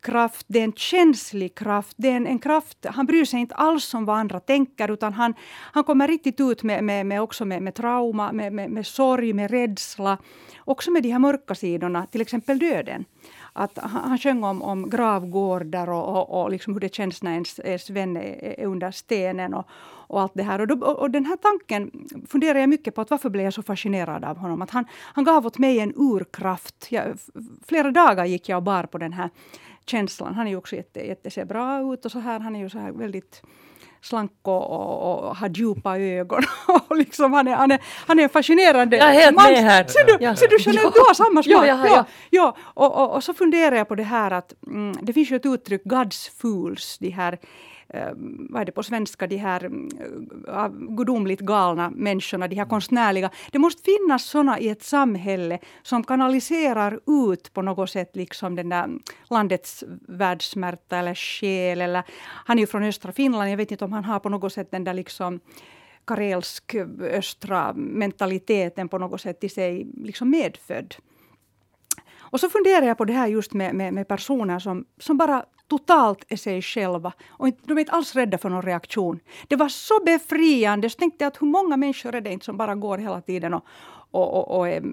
kraft, 0.02 0.46
det 0.50 0.60
är 0.60 0.64
en 0.64 0.74
känslig 0.74 1.56
kraft, 1.56 1.94
det 1.98 2.10
är 2.10 2.16
en, 2.16 2.28
en 2.28 2.40
kraft, 2.40 2.86
han 2.86 3.06
bryr 3.06 3.26
sig 3.26 3.40
inte 3.40 3.56
alls 3.56 3.94
om 3.94 4.06
vad 4.06 4.18
andra 4.18 4.40
tänker 4.40 4.92
utan 4.92 5.14
han, 5.14 5.34
han 5.74 5.84
kommer 5.84 6.08
riktigt 6.08 6.40
ut 6.40 6.64
med, 6.64 6.84
med, 6.84 7.06
med 7.06 7.22
också 7.22 7.46
med, 7.46 7.62
med 7.62 7.76
trauma, 7.76 8.32
med, 8.32 8.54
med, 8.54 8.70
med 8.70 8.88
sorg, 8.88 9.34
med 9.34 9.52
rädsla. 9.52 10.18
Också 10.66 10.92
med 10.92 11.04
de 11.04 11.12
här 11.12 11.20
mörka 11.20 11.56
sidorna, 11.56 12.06
till 12.06 12.22
exempel 12.22 12.60
döden. 12.60 13.06
Att 13.54 13.78
han, 13.78 14.10
han 14.10 14.18
sjöng 14.18 14.44
om, 14.44 14.62
om 14.62 14.90
gravgårdar 14.90 15.90
och, 15.90 16.18
och, 16.18 16.42
och 16.42 16.52
liksom 16.52 16.74
hur 16.74 16.80
det 16.80 16.96
känns 16.96 17.24
när 17.24 17.32
ens, 17.32 17.60
ens 17.60 17.90
vän 17.90 18.18
är, 18.18 18.60
är 18.60 18.66
under 18.66 18.92
stenen. 18.92 19.54
Och, 19.54 19.66
och 20.12 20.22
allt 20.22 20.32
det 20.36 20.44
här. 20.44 20.62
Och, 20.62 20.68
då, 20.68 20.86
och, 20.86 21.12
den 21.12 21.26
här 21.26 21.38
tanken 21.38 21.92
funderar 22.28 22.60
jag 22.60 22.70
mycket 22.70 22.96
på. 22.96 23.02
att 23.02 23.10
Varför 23.10 23.30
blev 23.30 23.44
jag 23.44 23.54
så 23.54 23.64
fascinerad 23.64 24.26
av 24.26 24.38
honom? 24.38 24.62
Att 24.62 24.70
han, 24.70 24.86
han 24.92 25.24
gav 25.24 25.46
åt 25.46 25.58
mig 25.58 25.80
en 25.80 25.94
urkraft. 25.96 26.88
Jag, 26.90 27.18
flera 27.68 27.92
dagar 27.92 28.26
gick 28.26 28.50
jag 28.50 28.58
och 28.58 28.64
bar 28.64 28.84
på 28.84 28.98
den 28.98 29.14
här 29.14 29.30
känslan. 29.86 30.36
Han 30.36 30.48
är 30.48 30.52
ju 30.52 30.58
också 30.58 30.76
jätte, 30.76 31.00
jätte 31.00 31.46
bra 31.46 31.94
ut 31.94 32.06
och 32.06 32.12
så 32.12 32.20
här. 32.20 32.40
Han 32.40 32.56
är 32.56 32.60
ju 32.60 32.70
så 32.70 32.80
här 32.80 32.92
väldigt 32.92 33.42
slank 34.02 34.32
och, 34.42 34.72
och, 34.72 35.28
och 35.28 35.36
har 35.36 35.50
djupa 35.50 36.00
ögon. 36.00 36.44
och 36.88 36.96
liksom 36.98 37.34
han, 37.34 37.48
är, 37.48 37.56
han, 37.56 37.72
är, 37.72 37.80
han 38.08 38.20
är 38.20 38.28
fascinerande 38.28 38.98
Jag 38.98 39.10
är 39.10 39.14
helt 39.14 39.36
man. 39.36 39.52
med 39.52 39.64
här. 39.64 39.84
Ser 39.88 40.06
du, 40.06 40.26
ja. 40.26 40.36
ser 40.36 40.48
du, 40.48 40.60
känner, 40.60 40.82
ja. 40.82 40.92
du 40.94 41.00
har 41.00 41.14
samma 41.14 41.44
smak? 41.44 41.56
Ja, 41.56 41.66
ja, 41.66 41.88
ja. 41.88 42.06
ja. 42.30 42.58
Och, 42.62 43.02
och, 43.02 43.16
och, 43.16 43.24
så 43.24 43.34
funderar 43.34 43.76
jag 43.76 43.88
på 43.88 43.96
det 43.96 44.04
här 44.04 44.32
att 44.32 44.54
mm, 44.68 44.96
det 45.02 45.14
finns 45.14 45.32
ju 45.32 45.36
ett 45.36 45.46
uttryck, 45.46 45.84
God's 45.84 46.32
fools, 46.38 46.98
de 47.00 47.10
här 47.10 47.40
vad 48.50 48.62
är 48.62 48.66
det 48.66 48.72
på 48.72 48.84
svenska, 48.84 49.28
de 49.28 49.38
här 49.38 49.66
uh, 49.66 50.68
gudomligt 50.70 51.40
galna 51.40 51.92
människorna, 51.96 52.48
de 52.48 52.56
här 52.56 52.66
konstnärliga. 52.66 53.30
Det 53.52 53.60
måste 53.60 53.82
finnas 53.84 54.24
såna 54.24 54.60
i 54.60 54.70
ett 54.70 54.84
samhälle 54.84 55.60
som 55.82 56.04
kanaliserar 56.04 57.00
ut 57.08 57.54
på 57.54 57.62
något 57.62 57.90
sätt 57.90 58.16
liksom 58.16 58.56
den 58.56 58.70
där 58.70 58.90
landets 59.30 59.84
världssmärta 60.08 60.98
eller 60.98 61.16
själ. 61.16 61.82
Eller, 61.82 62.04
han 62.46 62.58
är 62.58 62.62
ju 62.62 62.68
från 62.68 62.84
östra 62.84 63.12
Finland, 63.12 63.50
jag 63.50 63.58
vet 63.58 63.72
inte 63.72 63.86
om 63.86 63.94
han 63.94 64.06
har 64.06 64.20
på 64.20 64.30
något 64.30 64.54
sätt 64.54 64.72
den 64.72 64.84
där 64.84 64.94
liksom 64.94 65.40
karelsk 66.06 66.76
östra 67.02 67.74
mentaliteten 67.74 68.90
på 68.90 68.98
något 68.98 69.22
sätt 69.22 69.44
i 69.44 69.50
sig 69.50 69.88
liksom 70.04 70.30
medfödd. 70.30 70.96
Och 72.32 72.40
så 72.40 72.50
funderar 72.50 72.88
jag 72.88 72.98
på 72.98 73.06
det 73.06 73.14
här 73.14 73.28
just 73.28 73.54
med, 73.54 73.76
med, 73.76 73.94
med 73.94 74.08
personer 74.08 74.60
som, 74.60 74.86
som 74.98 75.18
bara 75.18 75.46
totalt 75.72 76.26
är 76.30 76.38
sig 76.38 76.62
själva. 76.62 77.14
Och 77.30 77.48
de 77.64 77.78
är 77.78 77.80
inte 77.80 77.92
alls 77.92 78.16
rädda 78.16 78.38
för 78.38 78.50
någon 78.50 78.62
reaktion. 78.62 79.20
Det 79.48 79.56
var 79.56 79.70
så 79.70 80.04
befriande. 80.06 80.90
Så 80.90 80.98
tänkte 80.98 81.24
jag 81.24 81.28
att 81.28 81.42
hur 81.42 81.48
många 81.48 81.78
människor 81.78 82.16
är 82.16 82.22
det 82.22 82.32
inte 82.32 82.46
som 82.46 82.58
bara 82.58 82.76
går 82.76 82.98
hela 82.98 83.22
tiden 83.22 83.54
och, 83.54 83.66
och, 84.12 84.38
och, 84.38 84.58
och 84.58 84.68
är, 84.70 84.84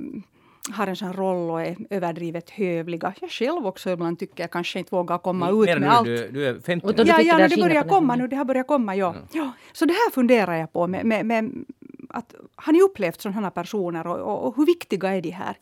har 0.72 0.86
en 0.86 0.96
sån 0.96 1.12
roll 1.12 1.50
och 1.50 1.62
är 1.62 1.76
överdrivet 1.90 2.50
hövliga. 2.50 3.12
Jag 3.20 3.30
själv 3.30 3.66
också 3.66 3.90
ibland 3.90 4.18
tycker 4.18 4.42
jag 4.42 4.50
kanske 4.50 4.78
inte 4.78 4.94
vågar 4.94 5.18
komma 5.18 5.50
ut 5.50 5.66
med 5.66 5.80
nu, 5.80 5.86
allt. 5.86 6.06
Du, 6.06 6.28
du 6.28 6.46
är 6.46 6.60
50 6.60 6.92
Ja, 6.96 7.04
ja, 7.06 7.38
ja 7.38 7.48
det 7.48 7.56
börjar 7.56 7.82
komma 7.82 8.16
nu. 8.16 8.28
Det 8.28 8.36
har 8.36 8.44
börjat 8.44 8.66
komma, 8.66 8.96
ja. 8.96 9.10
Mm. 9.10 9.22
ja. 9.32 9.52
Så 9.72 9.84
det 9.84 9.92
här 9.92 10.10
funderar 10.10 10.54
jag 10.54 10.72
på. 10.72 10.86
Med, 10.86 11.06
med, 11.06 11.26
med 11.26 11.64
att, 12.08 12.34
har 12.56 12.72
ni 12.72 12.82
upplevt 12.82 13.20
sådana 13.20 13.50
personer 13.50 14.06
och, 14.06 14.18
och, 14.18 14.46
och 14.46 14.56
hur 14.56 14.66
viktiga 14.66 15.16
är 15.16 15.22
de 15.22 15.30
här? 15.30 15.56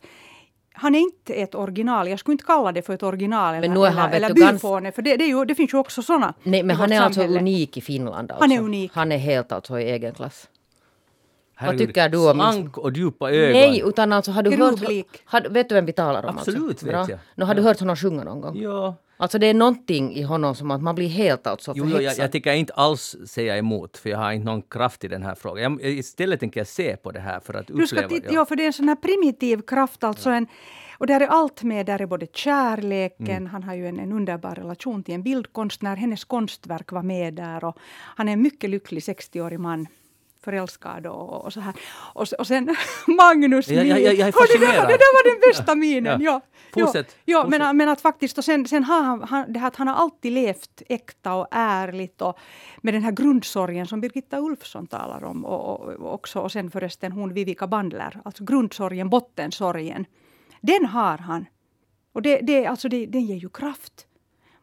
Han 0.79 0.95
är 0.95 0.99
inte 0.99 1.33
ett 1.33 1.55
original. 1.55 2.07
Jag 2.07 2.19
skulle 2.19 2.33
inte 2.33 2.43
kalla 2.43 2.71
det 2.71 2.81
för 2.81 2.93
ett 2.93 3.03
original 3.03 3.55
eller, 3.55 3.67
men 3.67 3.79
nu 3.79 3.85
är 3.85 3.91
han, 3.91 4.11
eller, 4.11 4.29
eller 4.29 4.51
byfåne. 4.53 4.91
För 4.91 5.01
det, 5.01 5.17
det, 5.17 5.25
ju, 5.25 5.45
det, 5.45 5.55
finns 5.55 5.73
ju 5.73 5.77
också 5.77 6.01
sådana. 6.01 6.33
Nej, 6.43 6.63
men 6.63 6.75
han 6.75 6.91
är 6.91 7.01
alltså 7.01 7.23
unik 7.23 7.77
i 7.77 7.81
Finland. 7.81 8.31
Alltså. 8.31 8.43
Han 8.43 8.51
är 8.51 8.61
unik. 8.61 8.91
Han 8.93 9.11
är 9.11 9.17
helt 9.17 9.51
alltså 9.51 9.79
i 9.79 9.91
egen 9.91 10.13
klass. 10.13 10.47
Herregud, 11.59 11.79
Vad 11.79 11.87
tycker 11.87 12.09
du 12.09 12.29
om... 12.29 12.35
Slank 12.35 12.77
och 12.77 12.91
djupa 12.97 13.31
ögon. 13.31 13.51
Nej, 13.51 13.81
utan 13.85 14.13
alltså 14.13 14.31
har 14.31 14.43
du 14.43 14.55
hört... 14.55 14.79
Har, 15.25 15.49
vet 15.49 15.69
du 15.69 15.75
vem 15.75 15.85
vi 15.85 15.93
talar 15.93 16.25
om? 16.25 16.37
Absolut 16.37 16.69
alltså? 16.69 16.85
vet 16.85 16.93
Bra. 16.93 17.05
jag. 17.09 17.19
No, 17.35 17.43
har 17.43 17.55
du 17.55 17.61
hört 17.61 17.79
honom 17.79 17.95
sjunga 17.95 18.23
någon 18.23 18.41
gång? 18.41 18.57
Ja. 18.57 18.95
Alltså 19.19 19.39
det 19.39 19.47
är 19.47 19.53
någonting 19.53 20.15
i 20.15 20.21
honom 20.21 20.55
som 20.55 20.71
att 20.71 20.81
man 20.81 20.95
blir 20.95 21.07
helt 21.07 21.47
alltså 21.47 21.73
Jo, 21.75 21.85
jo 21.87 22.01
jag, 22.01 22.17
jag 22.17 22.31
tänker 22.31 22.53
inte 22.53 22.73
alls 22.73 23.15
säga 23.25 23.57
emot, 23.57 23.97
för 23.97 24.09
jag 24.09 24.17
har 24.17 24.31
inte 24.31 24.45
någon 24.45 24.61
kraft 24.61 25.03
i 25.03 25.07
den 25.07 25.23
här 25.23 25.35
frågan. 25.35 25.79
Jag, 25.81 25.91
istället 25.91 26.39
tänker 26.39 26.59
jag 26.59 26.67
se 26.67 26.97
på 26.97 27.11
det 27.11 27.19
här 27.19 27.39
för 27.39 27.53
att 27.53 27.69
uppleva. 27.69 27.81
Du 27.81 27.87
ska 27.87 28.07
titta, 28.07 28.33
ja. 28.33 28.45
för 28.45 28.55
det 28.55 28.63
är 28.63 28.67
en 28.67 28.73
sån 28.73 28.87
här 28.87 28.95
primitiv 28.95 29.61
kraft, 29.61 30.03
alltså 30.03 30.29
en 30.29 30.47
och 30.99 31.07
där 31.07 31.21
är 31.21 31.27
allt 31.27 31.63
med. 31.63 31.85
Där 31.85 32.01
är 32.01 32.05
både 32.05 32.27
kärleken, 32.33 33.27
mm. 33.27 33.45
han 33.45 33.63
har 33.63 33.75
ju 33.75 33.87
en, 33.87 33.99
en, 33.99 34.11
underbar 34.11 34.55
relation 34.55 35.03
till 35.03 35.13
en 35.13 35.23
bildkonstnär. 35.23 35.95
Hennes 35.95 36.23
konstverk 36.23 36.91
var 36.91 37.03
med 37.03 37.33
där. 37.33 37.63
Och 37.63 37.77
han 38.15 38.29
är 38.29 38.33
en 38.33 38.41
mycket 38.41 38.69
lycklig 38.69 38.99
60-årig 38.99 39.59
man 39.59 39.87
förälskad 40.47 41.07
och, 41.07 41.45
och 41.45 41.53
så 41.53 41.59
här. 41.59 41.73
Och, 42.13 42.27
och 42.39 42.47
sen 42.47 42.75
Magnus 43.07 43.67
jag, 43.67 43.87
jag, 43.87 44.01
jag, 44.01 44.15
jag 44.15 44.27
är 44.27 44.59
det, 44.59 44.65
där, 44.65 44.87
det 44.87 44.97
där 45.03 45.13
var 45.17 45.23
den 45.31 45.39
bästa 45.49 45.75
minen. 45.85 46.21
Ja. 46.21 46.41
Ja. 46.75 46.85
Fortsätt. 46.85 47.15
Ja, 47.25 47.37
ja 47.37 47.47
men, 47.49 47.77
men, 47.77 47.89
att 47.89 48.01
faktiskt, 48.01 48.37
och 48.37 48.45
sen, 48.45 48.67
sen 48.67 48.83
har 48.83 49.03
han, 49.03 49.23
han, 49.23 49.53
det 49.53 49.59
här 49.59 49.67
att 49.67 49.75
han 49.75 49.87
har 49.87 49.95
alltid 49.95 50.31
levt 50.31 50.81
äkta 50.89 51.33
och 51.33 51.47
ärligt 51.51 52.21
och 52.21 52.39
med 52.81 52.93
den 52.93 53.03
här 53.03 53.11
grundsorgen 53.11 53.87
som 53.87 54.01
Birgitta 54.01 54.39
Ulfsson 54.39 54.87
talar 54.87 55.23
om 55.23 55.45
och, 55.45 55.69
och, 55.69 55.93
och 55.93 56.13
också 56.13 56.39
och 56.39 56.51
sen 56.51 56.71
förresten 56.71 57.11
hon 57.11 57.33
Vivica 57.33 57.67
Bandler, 57.67 58.21
alltså 58.25 58.43
grundsorgen, 58.43 59.09
bottensorgen. 59.09 60.05
Den 60.61 60.85
har 60.85 61.17
han. 61.17 61.45
Och 62.13 62.21
det, 62.21 62.39
det, 62.41 62.65
alltså 62.65 62.89
det, 62.89 63.05
den 63.05 63.25
ger 63.25 63.35
ju 63.35 63.49
kraft 63.49 64.06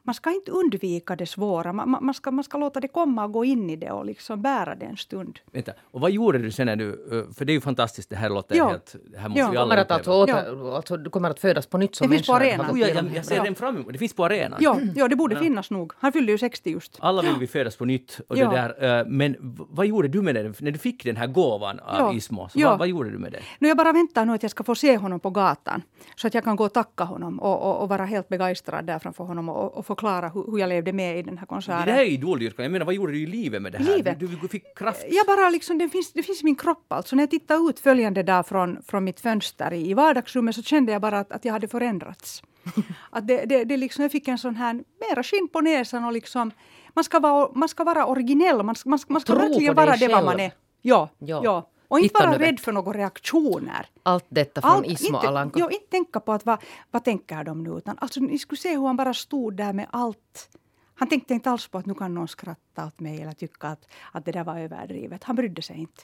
man 0.07 0.15
ska 0.15 0.31
inte 0.31 0.51
undvika 0.51 1.17
det 1.17 1.27
svåra. 1.27 1.73
Man, 1.73 1.99
man, 2.01 2.15
ska, 2.15 2.31
man 2.31 2.45
ska 2.45 2.59
låta 2.59 2.81
det 2.81 2.89
komma 2.89 3.25
och 3.25 3.33
gå 3.33 3.45
in 3.45 3.71
i 3.71 3.77
det 3.77 3.91
och 3.91 4.05
liksom 4.05 4.43
bära 4.43 4.75
det 4.75 4.87
en 4.87 4.97
stund. 4.97 5.39
Vänta, 5.53 5.73
och 5.83 6.01
vad 6.01 6.11
gjorde 6.11 6.39
du 6.39 6.51
sen 6.51 6.67
när 6.67 6.77
du... 6.77 6.89
Eh, 6.89 7.35
för 7.35 7.45
det 7.45 7.53
är 7.53 7.55
ju 7.55 7.61
fantastiskt, 7.61 8.11
det 8.11 8.17
här 8.17 8.31
låter 8.31 8.57
ja. 8.57 8.69
helt... 8.69 8.97
Det 9.11 9.19
här 9.19 9.29
måste 9.29 9.41
ja. 9.41 9.51
vi 9.51 9.57
alla 9.57 9.65
kommer 9.65 9.83
att 9.83 9.91
alltså, 9.91 10.13
åter, 10.13 10.77
alltså, 10.77 10.97
du 10.97 11.11
kommer 11.11 11.31
att 11.31 11.41
födas 11.41 11.67
på 11.67 11.79
nytt 11.79 11.95
som 11.95 12.09
det 12.09 12.17
finns 12.17 12.27
på 12.27 12.35
arenan. 12.35 12.79
Ja, 12.79 12.89
jag, 12.89 13.11
jag 13.15 13.25
ser 13.25 13.45
den 13.45 13.55
fram 13.55 13.77
emot. 13.77 13.93
Det 13.93 13.99
finns 13.99 14.15
på 14.15 14.25
arenan. 14.25 14.59
Ja, 14.63 14.81
ja 14.95 15.09
det 15.09 15.17
borde 15.17 15.37
finnas 15.37 15.71
nog. 15.71 15.93
Han 15.99 16.13
fyllde 16.13 16.33
ju 16.33 16.39
60 16.39 16.71
just. 16.71 16.97
Alla 17.01 17.23
vill 17.23 17.37
vi 17.41 17.47
födas 17.47 17.77
på 17.77 17.85
nytt. 17.85 18.21
Och 18.29 18.37
det 18.37 18.45
där, 18.45 18.99
eh, 19.01 19.07
men 19.07 19.37
vad 19.71 19.87
gjorde 19.87 20.09
du 20.09 20.23
med 20.23 20.35
det? 20.35 20.61
När 20.61 20.71
du 20.71 20.79
fick 20.79 21.05
den 21.05 21.17
här 21.17 21.27
gåvan 21.27 21.81
av 21.81 22.17
Ismo, 22.17 22.49
så 22.49 22.61
vad, 22.61 22.79
vad, 22.79 22.89
gjorde 22.89 23.11
du 23.11 23.19
med 23.19 23.33
det? 23.33 23.41
Nu 23.59 23.69
jag 23.69 23.77
bara 23.77 23.93
väntar 23.93 24.25
nu 24.25 24.33
att 24.33 24.43
jag 24.43 24.51
ska 24.51 24.65
få 24.65 24.75
se 24.75 24.97
honom 24.97 25.21
på 25.21 25.31
gatan. 25.31 25.83
Så 26.17 26.27
att 26.27 26.35
jag 26.35 26.45
kan 26.45 26.57
gå 26.57 26.65
och 26.65 26.73
tacka 26.73 27.05
honom 27.05 27.41
och, 27.41 27.63
och, 27.63 27.83
och 27.83 27.89
vara 27.89 28.05
helt 28.05 28.29
begeistrad 28.29 28.85
där 28.85 28.99
framför 28.99 29.25
honom 29.25 29.49
och, 29.49 29.79
och 29.79 29.87
förklara 29.95 30.29
hur, 30.29 30.51
hur 30.51 30.59
jag 30.59 30.69
levde 30.69 30.93
med 30.93 31.19
i 31.19 31.23
den 31.23 31.39
här 31.39 31.47
konserten. 31.47 31.87
Det 31.87 31.93
här 31.93 32.01
är 32.01 32.07
idoldyrkan. 32.07 32.63
Jag 32.63 32.73
menar, 32.73 32.87
vad 32.87 32.95
gjorde 32.95 33.13
du 33.13 33.23
i 33.23 33.27
livet 33.27 33.63
med 33.63 33.73
det 33.73 33.79
här? 33.79 33.97
Livet? 33.97 34.21
Du, 34.21 34.27
du 34.27 34.49
fick 34.49 34.79
kraft. 34.79 35.05
Jag 35.09 35.27
bara 35.27 35.51
liksom, 35.51 35.79
det 35.79 35.89
finns, 35.89 36.13
det 36.13 36.23
finns 36.23 36.41
i 36.43 36.45
min 36.45 36.57
kropp 36.57 36.93
alltså. 36.93 37.17
När 37.17 37.23
jag 37.23 37.31
tittade 37.31 37.71
ut 37.71 37.81
följande 37.81 38.23
dag 38.23 38.47
från, 38.47 38.83
från 38.83 39.05
mitt 39.05 39.21
fönster 39.21 39.73
i, 39.73 39.91
i 39.91 39.95
vardagsrummet 39.95 40.55
så 40.55 40.63
kände 40.63 40.93
jag 40.93 41.03
bara 41.03 41.19
att, 41.19 41.33
att 41.33 41.45
jag 41.45 41.53
hade 41.53 41.69
förändrats. 41.69 42.43
att 43.11 43.29
det, 43.29 43.45
det, 43.45 43.65
det 43.65 43.77
liksom, 43.77 44.03
jag 44.03 44.13
fick 44.13 44.29
en 44.29 44.39
sån 44.39 44.57
här, 44.57 44.75
mera 45.11 45.23
skinn 45.23 45.49
på 45.49 45.61
näsan 45.61 46.05
och 46.05 46.13
liksom, 46.13 46.51
man 46.95 47.05
ska 47.05 47.21
vara, 47.21 47.49
man 47.55 47.69
ska 47.69 47.85
vara 47.85 48.07
originell, 48.07 48.63
man 48.63 48.75
ska, 48.75 48.91
man 48.91 48.99
ska, 48.99 49.13
man 49.13 49.21
ska 49.21 49.35
verkligen 49.35 49.75
vara 49.75 49.97
det 49.97 50.09
vad 50.09 50.25
man 50.25 50.41
är. 50.41 50.53
Ja, 50.83 51.09
ja. 51.19 51.41
ja. 51.45 51.71
Och 51.89 51.99
inte 52.01 52.27
vara 52.27 52.39
rädd 52.39 52.61
för 52.61 52.73
några 52.73 52.99
reaktioner. 52.99 53.87
Allt 54.03 54.25
detta 54.29 54.61
från 54.61 54.71
Allt, 54.71 54.87
Ismo 54.87 55.17
inte, 55.17 55.29
Alanko. 55.29 55.61
Jo, 55.61 55.71
inte 55.71 55.87
tänka 55.91 56.21
på 56.21 56.33
att 56.33 56.47
vad, 56.47 56.59
vad 56.91 57.05
tänker 57.05 57.45
de 57.45 57.63
nu. 57.63 57.71
Utan, 57.71 57.99
alltså, 58.01 58.21
ni 58.21 58.39
skulle 58.39 58.59
se 58.59 58.77
hur 58.77 58.87
han 58.87 58.97
bara 58.97 59.15
stod 59.15 59.57
där 59.57 59.73
med 59.73 59.87
allt. 59.91 60.49
Han 60.95 61.09
tänkte 61.09 61.35
inte 61.35 61.51
alls 61.51 61.69
på 61.69 61.79
att 61.79 61.87
nu 61.87 61.95
kan 61.95 62.15
någon 62.15 62.29
skratta 62.29 62.87
åt 62.87 63.01
mig 63.01 63.23
eller 63.23 63.33
tycka 63.33 63.69
att, 63.69 63.89
att 64.13 64.25
det 64.25 64.33
där 64.33 64.45
var 64.45 64.59
överdrivet. 64.59 65.25
Han 65.25 65.37
brydde 65.37 65.63
sig 65.63 65.77
inte. 65.77 66.03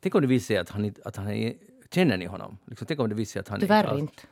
Tänk 0.00 0.14
om 0.14 0.20
det 0.20 0.26
visade 0.26 0.46
sig 0.46 0.56
att 0.56 0.70
han, 0.70 0.94
att 1.04 1.16
han 1.16 1.52
känner 1.90 2.16
ni 2.16 2.26
honom? 2.26 2.58
Liksom, 2.64 2.86
tänk 2.86 3.00
om 3.00 3.08
det 3.08 3.14
visade 3.14 3.32
sig 3.32 3.40
att 3.40 3.48
han 3.48 3.60
Tyvärr 3.60 3.84
inte. 3.84 4.00
inte. 4.00 4.22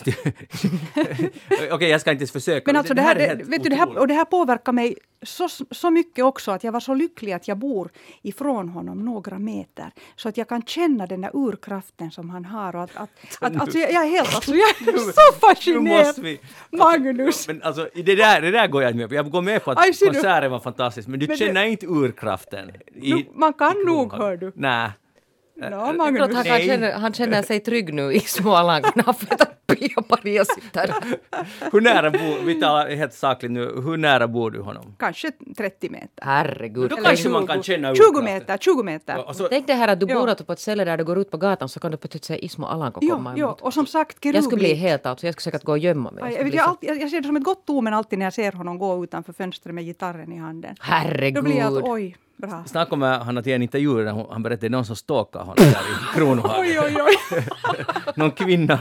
Okej, 0.06 1.72
okay, 1.72 1.88
jag 1.88 2.00
ska 2.00 2.10
inte 2.10 2.22
ens 2.22 2.32
försöka. 2.32 2.62
Men 2.66 2.76
alltså 2.76 2.94
det, 2.94 3.02
här, 3.02 3.14
det, 3.14 3.44
vet 3.44 3.62
du, 3.62 3.68
det, 3.68 3.76
här, 3.76 3.98
och 3.98 4.08
det 4.08 4.14
här 4.14 4.24
påverkar 4.24 4.72
mig 4.72 4.96
så, 5.22 5.48
så 5.70 5.90
mycket 5.90 6.24
också 6.24 6.50
att 6.50 6.64
jag 6.64 6.72
var 6.72 6.80
så 6.80 6.94
lycklig 6.94 7.32
att 7.32 7.48
jag 7.48 7.58
bor 7.58 7.90
ifrån 8.22 8.68
honom 8.68 9.04
några 9.04 9.38
meter. 9.38 9.90
Så 10.16 10.28
att 10.28 10.36
jag 10.36 10.48
kan 10.48 10.62
känna 10.62 11.06
den 11.06 11.20
där 11.20 11.30
urkraften 11.34 12.10
som 12.10 12.30
han 12.30 12.44
har. 12.44 12.76
Att, 12.76 12.96
att, 12.96 13.10
att, 13.40 13.60
alltså 13.60 13.78
jag, 13.78 13.92
jag 13.92 14.04
är 14.06 14.10
helt 14.10 14.34
alltså, 14.34 14.54
jag 14.54 14.68
är 14.94 15.12
så 15.12 15.38
fascinerad. 15.40 16.38
Magnus! 16.70 17.48
Men 17.48 17.62
alltså, 17.62 17.88
det 17.94 18.14
där, 18.14 18.40
det 18.40 18.50
där 18.50 18.66
går 18.66 18.82
jag 18.82 18.90
inte 18.90 18.98
med 18.98 19.08
på. 19.08 19.14
Jag 19.14 19.30
går 19.30 19.42
med 19.42 19.64
på 19.64 19.70
att 19.70 19.78
Aj, 19.78 19.92
konserten 19.92 20.50
var 20.50 20.60
fantastisk, 20.60 21.08
men 21.08 21.20
du 21.20 21.26
men 21.26 21.36
känner 21.36 21.62
det, 21.62 21.68
inte 21.68 21.86
urkraften. 21.86 22.70
I, 22.94 23.26
man 23.34 23.52
kan 23.52 23.74
nog, 23.86 24.12
hör 24.12 24.36
du. 24.36 24.52
Nej. 24.54 24.90
No, 25.56 25.92
Magnus. 25.96 26.34
Han, 26.34 26.44
känner, 26.44 26.92
han 26.92 27.12
känner 27.12 27.42
sig 27.42 27.60
trygg 27.60 27.94
nu 27.94 28.12
i 28.12 28.20
Småland. 28.20 28.84
Pia 29.66 30.02
Maria 30.08 30.44
sitter 30.44 30.94
Hur 31.72 31.80
nära 31.80 32.10
bor, 32.10 32.44
vi 32.44 32.60
talar 32.60 32.90
helt 32.90 33.12
sakligt 33.12 33.52
nu, 33.52 33.60
hur 33.60 33.96
nära 33.96 34.28
bor 34.28 34.50
du 34.50 34.60
honom? 34.60 34.96
Kanske 34.98 35.30
30 35.56 35.90
meter. 35.90 36.08
Herregud. 36.22 36.90
Då 36.90 36.96
kanske 36.96 37.28
man 37.28 37.46
kan 37.46 37.62
känna 37.62 37.94
20 37.94 38.22
meter, 38.22 38.58
20 38.58 38.82
meter. 38.82 39.16
Ja, 39.16 39.24
alltså, 39.28 39.48
Tänk 39.50 39.66
dig 39.66 39.76
här 39.76 39.88
att 39.88 40.00
du 40.00 40.06
bor 40.06 40.44
på 40.44 40.52
ett 40.52 40.60
ställe 40.60 40.84
där 40.84 40.96
du 40.96 41.04
går 41.04 41.18
ut 41.18 41.30
på 41.30 41.36
gatan 41.36 41.68
så 41.68 41.80
kan 41.80 41.90
du 41.90 41.96
plötsligt 41.96 42.24
se 42.24 42.44
Ismo 42.44 42.66
Alanko 42.66 43.00
komma 43.00 43.30
emot. 43.30 43.38
Ja, 43.38 43.56
och 43.60 43.74
som 43.74 43.86
sagt 43.86 44.22
Kerublik. 44.22 44.36
Jag 44.36 44.44
skulle 44.44 44.60
bli 44.60 44.74
helt 44.74 45.06
alltså, 45.06 45.26
jag 45.26 45.34
skulle 45.34 45.42
säkert 45.42 45.64
gå 45.64 45.72
och 45.72 45.78
gömma 45.78 46.10
mig. 46.10 46.32
Jag, 46.32 46.46
jag, 46.46 46.54
jag, 46.54 46.68
alltid, 46.68 46.88
jag 46.90 47.10
ser 47.10 47.20
det 47.20 47.26
som 47.26 47.36
ett 47.36 47.44
gott 47.44 47.70
omen 47.70 47.94
alltid 47.94 48.18
när 48.18 48.26
jag 48.26 48.32
ser 48.32 48.52
honom 48.52 48.78
gå 48.78 49.04
utanför 49.04 49.32
fönstret 49.32 49.74
med 49.74 49.84
gitarren 49.84 50.32
i 50.32 50.38
handen. 50.38 50.76
Herregud. 50.80 51.34
Då 51.34 51.42
blir 51.42 51.56
jag 51.56 51.78
att 51.78 51.84
oj, 51.84 52.16
Bra. 52.46 52.64
Snart 52.66 52.88
kommer 52.88 53.18
han 53.18 53.38
att 53.38 53.46
ge 53.46 53.52
en 53.52 53.62
intervju 53.62 54.04
där 54.04 54.12
hon- 54.12 54.26
han 54.30 54.42
berättade 54.42 54.54
att 54.54 54.60
det 54.60 54.66
är 54.66 54.70
någon 54.70 54.84
som 54.84 54.96
stalkar 54.96 55.40
honom 55.40 55.54
där 55.56 55.70
i 55.70 56.14
Kronohagen. 56.14 56.60
Oj, 56.60 56.80
oj, 56.80 56.96
oj. 57.32 57.44
Någon 58.16 58.30
kvinna. 58.30 58.78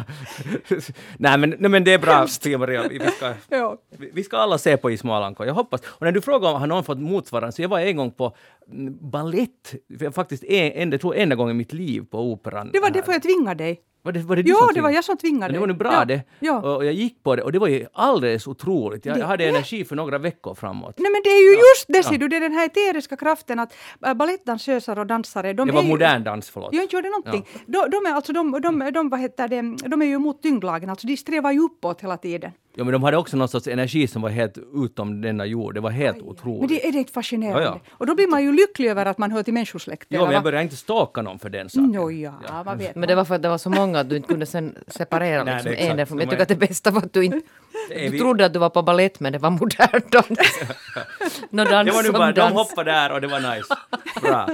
nej, 1.18 1.38
men, 1.38 1.56
nej 1.60 1.72
men 1.72 1.84
det 1.84 1.94
är 1.94 2.00
bra, 2.00 2.26
Pia-Maria. 2.44 2.84
Vi 2.90 3.00
ska, 3.00 3.34
Ja. 3.58 3.78
vi 3.90 4.10
vi 4.14 4.24
ska 4.24 4.38
alla 4.38 4.58
se 4.58 4.78
på 4.78 4.92
Ismo 4.92 5.12
Alanko. 5.14 5.46
Jag 5.46 5.54
hoppas. 5.54 5.82
Och 5.86 6.02
när 6.02 6.12
du 6.12 6.22
frågar 6.22 6.50
om 6.54 6.60
har 6.60 6.68
någon 6.68 6.84
fått 6.84 7.00
motsvarande, 7.00 7.52
så 7.52 7.62
jag 7.62 7.70
var 7.70 7.80
en 7.80 7.98
gång 7.98 8.12
på 8.12 8.36
mm, 8.72 8.98
ballett. 9.12 9.74
Jag 10.00 10.16
Faktiskt 10.16 10.44
en, 10.44 10.72
en, 10.72 10.92
jag 10.92 11.02
tror 11.02 11.16
enda 11.16 11.36
gången 11.36 11.56
i 11.56 11.58
mitt 11.58 11.74
liv 11.74 12.06
på 12.12 12.20
Operan. 12.32 12.70
Det 12.74 12.80
var 12.80 12.88
här. 12.88 12.94
det 12.94 13.04
för 13.04 13.12
jag 13.12 13.22
tvingade 13.24 13.64
dig. 13.64 13.82
Var 14.06 14.12
det, 14.12 14.20
var 14.20 14.36
det 14.36 14.42
Ja, 14.46 14.70
det 14.74 14.82
var 14.82 14.90
jag 14.90 15.04
som 15.04 15.18
tvingade 15.18 15.40
Men 15.40 15.48
det 15.54 15.54
dig. 15.54 15.60
var 15.60 15.68
nu 15.68 15.74
bra 15.74 15.94
ja. 15.94 16.06
det. 16.06 16.22
Ja. 16.40 16.76
Och, 16.76 16.86
jag 16.86 16.94
gick 16.94 17.24
på 17.24 17.36
det 17.36 17.42
och 17.44 17.52
det 17.52 17.60
var 17.60 17.68
ju 17.68 17.86
alldeles 17.94 18.48
otroligt. 18.48 19.06
Jag, 19.06 19.18
Det 19.18 19.26
hade 19.26 19.44
är- 19.46 19.50
energi 19.50 19.86
för 19.86 19.96
några 19.96 20.18
veckor 20.18 20.56
framåt. 20.56 20.96
Nej 20.98 21.12
men 21.12 21.22
det 21.24 21.30
är 21.30 21.44
ju 21.50 21.56
just 21.56 21.86
det 21.88 21.98
Ja. 21.98 22.04
ser 22.04 22.18
du, 22.18 22.28
det 22.28 22.36
är 22.36 22.40
den 22.42 22.54
här 22.54 22.66
eteriska 22.66 23.16
kraften 23.18 23.60
att 23.60 23.74
äh, 24.06 24.14
balettdansöser 24.14 25.00
och 25.00 25.08
dansare, 25.08 25.54
de 25.54 25.68
Det 25.68 25.74
var 25.74 25.84
ju, 25.84 25.88
modern 25.90 26.24
dans, 26.24 26.50
förlåt. 26.50 26.74
Jag 26.74 26.84
inte 26.84 26.96
gjorde 26.96 27.10
någonting. 27.10 27.46
De, 27.66 27.90
de, 27.90 28.06
är 28.06 28.14
alltså, 28.14 28.34
de, 28.34 28.52
de, 28.62 28.92
de, 28.94 29.10
vad 29.10 29.20
heter 29.20 29.48
det, 29.48 29.62
de 29.90 30.02
är 30.02 30.06
ju 30.06 30.14
emot 30.16 30.42
tyngdlagen, 30.42 30.90
alltså 30.90 31.08
de 31.08 31.18
strävar 31.18 31.52
ju 31.52 31.60
uppåt 31.60 32.02
hela 32.02 32.18
tiden. 32.18 32.52
Ja, 32.76 32.84
men 32.84 32.94
de 32.94 33.04
hade 33.04 33.18
också 33.18 33.38
någon 33.38 33.48
sorts 33.48 33.68
energi 33.68 34.08
som 34.08 34.22
var 34.22 34.30
helt 34.30 34.58
utom 34.74 35.22
denna 35.22 35.46
jord. 35.46 35.74
Det 35.74 35.80
var 35.82 35.90
helt 35.90 36.22
otroligt. 36.22 36.60
Men 36.60 36.68
det 36.70 36.88
är 36.88 36.92
det 36.92 36.98
inte 36.98 37.12
fascinerande? 37.12 37.64
Ja, 37.64 37.80
ja. 37.86 37.92
Och 37.98 38.06
då 38.08 38.16
blir 38.16 38.28
man 38.28 38.44
ju 38.44 38.52
lycklig 38.52 38.90
över 38.90 39.06
att 39.06 39.18
man 39.18 39.32
hör 39.32 39.44
till 39.44 39.54
människosläktet. 39.54 40.12
Eller 40.12 40.26
men 40.26 40.34
jag 40.34 40.44
började 40.44 40.64
inte 40.64 40.76
stalka 40.76 41.22
någon 41.22 41.40
för 41.40 41.50
den 41.50 41.70
saken. 41.70 41.92
Nå 41.92 42.12
ja, 42.12 42.64
vad 42.66 42.78
vet 42.78 42.96
Men 42.96 43.08
det 43.08 43.16
var 43.16 43.26
för 43.26 43.36
att 43.36 43.42
det 43.42 43.50
var 43.50 43.58
så 43.58 43.70
många 43.70 44.00
att 44.00 44.10
du 44.10 44.16
inte 44.16 44.28
kunde 44.28 44.46
sen 44.46 44.76
separera 44.88 45.44
Nej, 45.44 45.56
liksom 45.56 45.74
en 45.90 45.98
därifrån. 45.98 46.18
De 46.18 46.24
Jag 46.24 46.30
tycker 46.32 46.44
att 46.44 46.50
det 46.50 46.56
bästa 46.56 46.92
var 46.92 47.02
att 47.02 47.14
du 47.14 47.26
inte... 47.26 47.42
Du 47.90 48.10
vi- 48.10 48.20
trodde 48.20 48.46
att 48.46 48.54
du 48.54 48.60
var 48.60 48.70
på 48.70 48.82
ballett 48.82 49.20
men 49.20 49.34
det 49.34 49.40
var 49.40 49.50
modern 49.50 50.02
dans. 50.12 50.28
Nå, 51.50 51.64
dans 51.64 51.86
Det 51.90 51.92
var 51.96 52.04
nu 52.04 52.12
bara, 52.12 52.32
de 52.32 52.40
dans. 52.40 52.54
hoppade 52.54 52.92
där 52.92 53.12
och 53.12 53.22
det 53.22 53.28
var 53.28 53.56
nice. 53.56 53.76
Bra. 54.22 54.50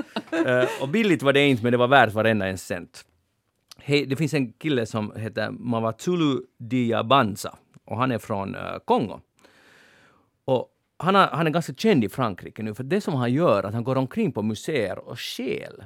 Eh, 0.61 0.69
och 0.81 0.89
billigt 0.89 1.23
var 1.23 1.33
det 1.33 1.47
inte, 1.47 1.63
men 1.63 1.71
det 1.71 1.77
var 1.77 1.87
värt 1.87 2.13
varenda 2.13 2.47
en 2.47 2.57
cent. 2.57 3.05
Hej, 3.81 4.05
det 4.05 4.15
finns 4.15 4.33
en 4.33 4.51
kille 4.53 4.85
som 4.85 5.13
heter 5.15 5.51
Mavatsulu 5.51 6.39
Diabanza 6.59 7.55
och 7.89 7.97
han 7.97 8.11
är 8.11 8.17
från 8.17 8.55
eh, 8.55 8.77
Kongo. 8.85 9.19
Och 10.45 10.69
han, 10.97 11.15
har, 11.15 11.27
han 11.27 11.47
är 11.47 11.51
ganska 11.51 11.73
känd 11.73 12.03
i 12.03 12.09
Frankrike 12.09 12.63
nu 12.63 12.73
för 12.73 12.83
det 12.83 13.01
som 13.01 13.13
han 13.13 13.33
gör 13.33 13.63
att 13.63 13.73
han 13.73 13.83
går 13.83 13.95
omkring 13.95 14.31
på 14.31 14.41
museer 14.41 14.99
och 14.99 15.19
stjäl 15.19 15.83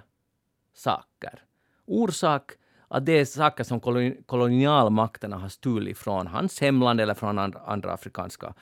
saker. 0.74 1.44
Orsak 1.86 2.52
att 2.88 3.06
det 3.06 3.20
är 3.20 3.26
saker 3.26 3.64
som 3.64 3.80
kolonialmakterna 4.26 5.38
har 5.38 5.50
stulit 5.50 5.98
från 5.98 6.28
hans 6.28 6.62
hemland 6.62 7.02
eller 7.02 7.14
från 7.14 7.40
andra, 7.40 7.60
andra 7.60 7.94
afrikanska 7.94 8.54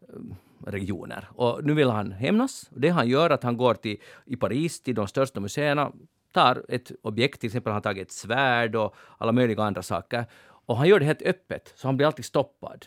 eh, 0.00 0.70
regioner. 0.70 1.28
Och 1.34 1.64
nu 1.64 1.74
vill 1.74 1.90
han 1.90 2.12
hämnas. 2.12 2.70
Det 2.70 2.88
han 2.88 3.08
gör 3.08 3.30
är 3.30 3.34
att 3.34 3.42
han 3.42 3.56
går 3.56 3.74
till, 3.74 3.96
i 4.24 4.36
Paris 4.36 4.82
till 4.82 4.94
de 4.94 5.08
största 5.08 5.40
museerna, 5.40 5.92
tar 6.32 6.64
ett 6.68 6.92
objekt, 7.02 7.40
till 7.40 7.48
exempel 7.48 7.70
har 7.70 7.74
han 7.74 7.82
tagit 7.82 8.08
ett 8.08 8.12
svärd 8.12 8.76
och 8.76 8.94
alla 9.18 9.32
möjliga 9.32 9.62
andra 9.62 9.82
saker. 9.82 10.26
Och 10.68 10.76
han 10.76 10.88
gör 10.88 10.98
det 10.98 11.06
helt 11.06 11.22
öppet, 11.22 11.72
så 11.76 11.88
han 11.88 11.96
blir 11.96 12.06
alltid 12.06 12.24
stoppad. 12.24 12.86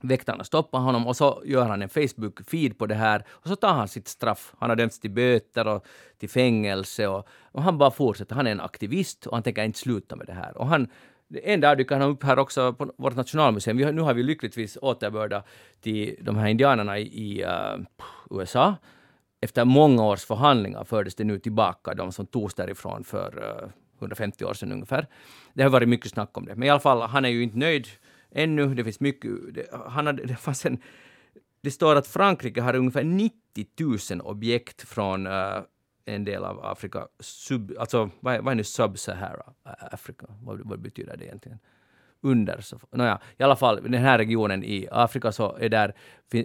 Väktarna 0.00 0.44
stoppar 0.44 0.78
honom 0.78 1.06
och 1.06 1.16
så 1.16 1.42
gör 1.44 1.66
han 1.66 1.82
en 1.82 1.88
Facebook-feed 1.88 2.74
på 2.74 2.86
det 2.86 2.94
här 2.94 3.24
och 3.28 3.48
så 3.48 3.56
tar 3.56 3.72
han 3.72 3.88
sitt 3.88 4.08
straff. 4.08 4.54
Han 4.58 4.70
har 4.70 4.76
dömts 4.76 5.00
till 5.00 5.10
böter 5.10 5.66
och 5.66 5.86
till 6.18 6.28
fängelse 6.28 7.06
och, 7.06 7.28
och 7.42 7.62
han 7.62 7.78
bara 7.78 7.90
fortsätter. 7.90 8.34
Han 8.34 8.46
är 8.46 8.50
en 8.50 8.60
aktivist 8.60 9.26
och 9.26 9.36
han 9.36 9.42
tänker 9.42 9.64
inte 9.64 9.78
sluta 9.78 10.16
med 10.16 10.26
det 10.26 10.32
här. 10.32 10.58
Och 10.58 10.66
han, 10.66 10.88
en 11.42 11.60
dag 11.60 11.78
dyker 11.78 11.96
han 11.96 12.10
upp 12.10 12.22
här 12.22 12.38
också 12.38 12.72
på 12.72 12.92
vårt 12.98 13.16
nationalmuseum. 13.16 13.76
Vi 13.76 13.84
har, 13.84 13.92
nu 13.92 14.00
har 14.00 14.14
vi 14.14 14.22
lyckligtvis 14.22 14.78
återbörda 14.82 15.42
till 15.80 16.16
de 16.20 16.36
här 16.36 16.46
indianerna 16.46 16.98
i, 16.98 17.02
i 17.02 17.44
uh, 17.44 17.84
USA. 18.30 18.74
Efter 19.40 19.64
många 19.64 20.04
års 20.04 20.24
förhandlingar 20.24 20.84
fördes 20.84 21.14
det 21.14 21.24
nu 21.24 21.38
tillbaka, 21.38 21.94
de 21.94 22.12
som 22.12 22.26
togs 22.26 22.54
därifrån 22.54 23.04
för 23.04 23.38
uh, 23.38 23.70
150 23.98 24.44
år 24.44 24.54
sedan 24.54 24.72
ungefär. 24.72 25.06
Det 25.54 25.62
har 25.62 25.70
varit 25.70 25.88
mycket 25.88 26.10
snack 26.10 26.38
om 26.38 26.46
det. 26.46 26.54
Men 26.54 26.62
i 26.62 26.70
alla 26.70 26.80
fall, 26.80 27.02
han 27.02 27.24
är 27.24 27.28
ju 27.28 27.42
inte 27.42 27.58
nöjd 27.58 27.86
ännu. 28.30 28.74
Det 28.74 28.84
finns 28.84 29.00
mycket... 29.00 29.30
Det, 29.54 29.66
han 29.86 30.06
hade, 30.06 30.24
det, 30.24 30.36
fanns 30.36 30.66
en, 30.66 30.78
det 31.60 31.70
står 31.70 31.96
att 31.96 32.06
Frankrike 32.06 32.60
har 32.60 32.76
ungefär 32.76 33.04
90 33.04 33.34
000 34.14 34.20
objekt 34.20 34.88
från 34.88 35.26
uh, 35.26 35.62
en 36.04 36.24
del 36.24 36.44
av 36.44 36.64
Afrika. 36.64 37.08
Sub, 37.20 37.72
alltså, 37.78 38.10
vad 38.20 38.34
är, 38.34 38.40
vad 38.40 38.52
är 38.52 38.54
nu 38.54 38.62
Sub-Sahara 38.62 39.52
eh, 39.66 39.94
Afrika? 39.94 40.26
Vad, 40.42 40.60
vad 40.64 40.80
betyder 40.80 41.16
det 41.16 41.24
egentligen? 41.24 41.58
under. 42.20 42.60
Så, 42.60 42.78
nåja, 42.90 43.20
I 43.38 43.42
alla 43.42 43.56
fall, 43.56 43.82
den 43.82 44.02
här 44.02 44.18
regionen 44.18 44.64
i 44.64 44.88
Afrika 44.90 45.32
så 45.32 45.56
är 45.56 45.68
där, 45.68 45.94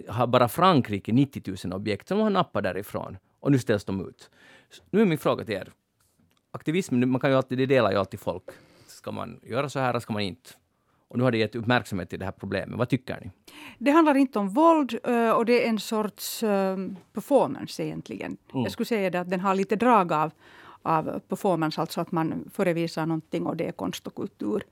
har 0.08 0.26
bara 0.26 0.48
Frankrike 0.48 1.12
90 1.12 1.56
000 1.64 1.72
objekt 1.72 2.08
som 2.08 2.20
har 2.20 2.30
nappat 2.30 2.62
därifrån. 2.62 3.18
Och 3.40 3.52
nu 3.52 3.58
ställs 3.58 3.84
de 3.84 4.08
ut. 4.08 4.30
Så 4.70 4.82
Nu 4.90 5.00
är 5.00 5.06
min 5.06 5.18
fråga 5.18 5.44
till 5.44 5.54
er. 5.54 5.72
Aktivism, 6.52 7.10
man 7.10 7.20
kan 7.20 7.30
ju 7.30 7.36
alltid, 7.36 7.58
det 7.58 7.66
delar 7.66 7.90
ju 7.92 7.96
alltid 7.98 8.20
folk. 8.20 8.42
Ska 8.86 9.12
man 9.12 9.40
göra 9.42 9.68
så 9.68 9.78
här 9.78 9.90
eller 9.90 10.00
ska 10.00 10.12
man 10.12 10.22
inte? 10.22 10.50
Och 11.08 11.18
nu 11.18 11.24
har 11.24 11.30
det 11.30 11.38
gett 11.38 11.54
uppmärksamhet 11.54 12.10
till 12.10 12.18
det 12.18 12.24
här 12.24 12.32
problemet. 12.32 12.78
Vad 12.78 12.88
tycker 12.88 13.20
ni? 13.20 13.30
Det 13.78 13.90
handlar 13.90 14.14
inte 14.14 14.38
om 14.38 14.48
våld 14.48 14.98
eh, 15.04 15.30
och 15.30 15.44
det 15.46 15.64
är 15.64 15.68
en 15.68 15.78
sorts 15.80 16.42
eh, 16.42 16.76
performance 17.12 17.84
egentligen. 17.84 18.36
Mm. 18.52 18.62
Jag 18.62 18.72
skulle 18.72 18.86
säga 18.86 19.10
det 19.10 19.20
att 19.20 19.30
den 19.30 19.40
har 19.40 19.54
lite 19.54 19.76
drag 19.76 20.12
av, 20.12 20.30
av 20.82 21.18
performance, 21.28 21.80
alltså 21.80 22.00
att 22.00 22.12
man 22.12 22.50
förevisar 22.54 23.06
någonting 23.06 23.46
och 23.46 23.56
det 23.56 23.64
är 23.68 23.72
konst 23.72 24.06
och 24.06 24.14
kultur. 24.14 24.62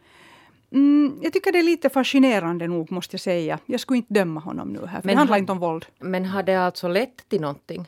Mm, 0.73 1.19
jag 1.23 1.33
tycker 1.33 1.53
det 1.53 1.59
är 1.59 1.63
lite 1.63 1.89
fascinerande 1.91 2.67
nog, 2.69 2.93
måste 2.93 3.15
jag 3.15 3.21
säga. 3.21 3.59
Jag 3.67 3.81
skulle 3.81 3.97
inte 3.97 4.15
döma 4.15 4.41
honom 4.41 4.69
nu 4.69 4.87
här, 4.87 5.01
för 5.01 5.07
Men 5.07 5.15
det 5.15 5.19
handlar 5.19 5.35
han- 5.35 5.41
inte 5.41 5.53
om 5.53 5.59
våld. 5.59 5.87
Men 5.99 6.25
har 6.25 6.43
det 6.43 6.55
alltså 6.55 6.89
lett 6.89 7.29
till 7.29 7.41
någonting? 7.41 7.85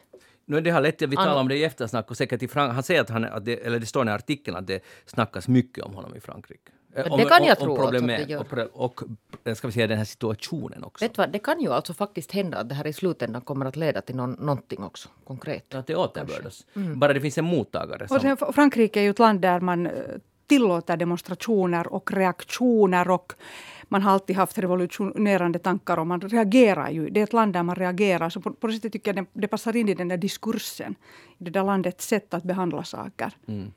Nu, 0.53 0.61
det 0.61 0.71
har 0.71 0.81
lett 0.81 0.99
till, 0.99 1.09
vi 1.09 1.17
An- 1.17 1.25
talar 1.27 1.41
om 1.41 1.49
det 1.49 1.57
i 1.57 1.65
eftersnack 1.65 2.11
och 2.11 2.17
säkert 2.17 2.43
i 2.43 2.49
Frank- 2.49 2.73
han 2.75 2.83
säger 2.83 3.01
att 3.01 3.11
han, 3.11 3.25
att 3.25 3.45
det, 3.45 3.67
eller 3.67 3.79
det 3.79 3.87
står 3.87 4.07
i 4.09 4.11
artikeln 4.11 4.57
att 4.57 4.67
det 4.67 4.83
snackas 5.07 5.49
mycket 5.49 5.85
om 5.85 5.95
honom 5.95 6.17
i 6.17 6.21
Frankrike. 6.21 6.71
Eh, 6.95 7.13
om- 7.13 7.19
det 7.19 7.25
kan 7.25 7.45
jag 7.45 7.59
om, 7.61 7.65
tro 7.65 7.73
om 7.73 7.79
problemet 7.83 8.21
att 8.21 8.27
det 8.27 8.33
gör. 8.33 8.69
och, 8.73 9.03
och, 9.03 9.03
eh, 9.45 9.55
ska 9.55 9.67
vi 9.69 9.73
säga 9.73 9.87
den 9.87 9.99
här 9.99 10.05
situationen 10.05 10.85
också. 10.85 11.05
Vet 11.05 11.19
vad, 11.19 11.31
det 11.33 11.39
kan 11.39 11.61
ju 11.61 11.73
alltså 11.73 11.95
faktiskt 11.95 12.33
hända 12.33 12.59
att 12.59 12.69
det 12.69 12.75
här 12.75 12.87
i 12.87 12.93
slutändan 12.93 13.43
kommer 13.43 13.67
att 13.67 13.77
leda 13.77 14.01
till 14.01 14.17
någon, 14.17 14.33
någonting 14.33 14.83
också 14.85 15.09
konkret. 15.25 15.75
Att 15.75 15.87
det 15.87 15.97
återbördas. 15.97 16.67
Mm. 16.77 16.99
Bara 16.99 17.13
det 17.13 17.21
finns 17.21 17.39
en 17.39 17.45
mottagare. 17.45 18.09
Som, 18.09 18.17
Och 18.17 18.21
sen, 18.23 18.37
Frankrike 18.53 19.01
är 19.01 19.05
ju 19.05 19.11
ett 19.11 19.19
land 19.19 19.41
där 19.41 19.61
man 19.61 19.87
eh, 19.87 19.93
tillåter 20.47 20.97
demonstrationer 20.97 21.93
och 21.93 22.13
reaktioner 22.13 23.11
och 23.11 23.33
man 23.93 24.03
har 24.03 24.13
alltid 24.13 24.37
haft 24.37 24.59
revolutionerande 24.59 25.59
tankar 25.59 25.97
och 25.97 26.07
man 26.07 26.21
reagerar 26.21 26.91
ju. 26.91 27.11
Det 27.11 27.21
är 27.21 27.25
ett 27.25 27.33
land 27.33 27.53
där 27.53 27.63
man 27.63 27.77
reagerar. 27.77 28.31
Så 28.31 28.41
på, 28.41 28.53
på 28.53 28.67
det 28.67 28.73
sättet 28.73 28.93
tycker 28.93 29.15
jag 29.15 29.25
det, 29.25 29.41
det 29.41 29.49
passar 29.49 29.77
in 29.77 29.89
i 29.89 29.95
den 29.95 30.09
där 30.09 30.17
diskursen. 30.17 30.95
I 31.39 31.45
det 31.45 31.51
där 31.51 31.65
landets 31.65 32.07
sätt 32.07 32.35
att 32.35 32.43
behandla 32.43 32.85
saker. 32.85 33.33
Mm. 33.49 33.73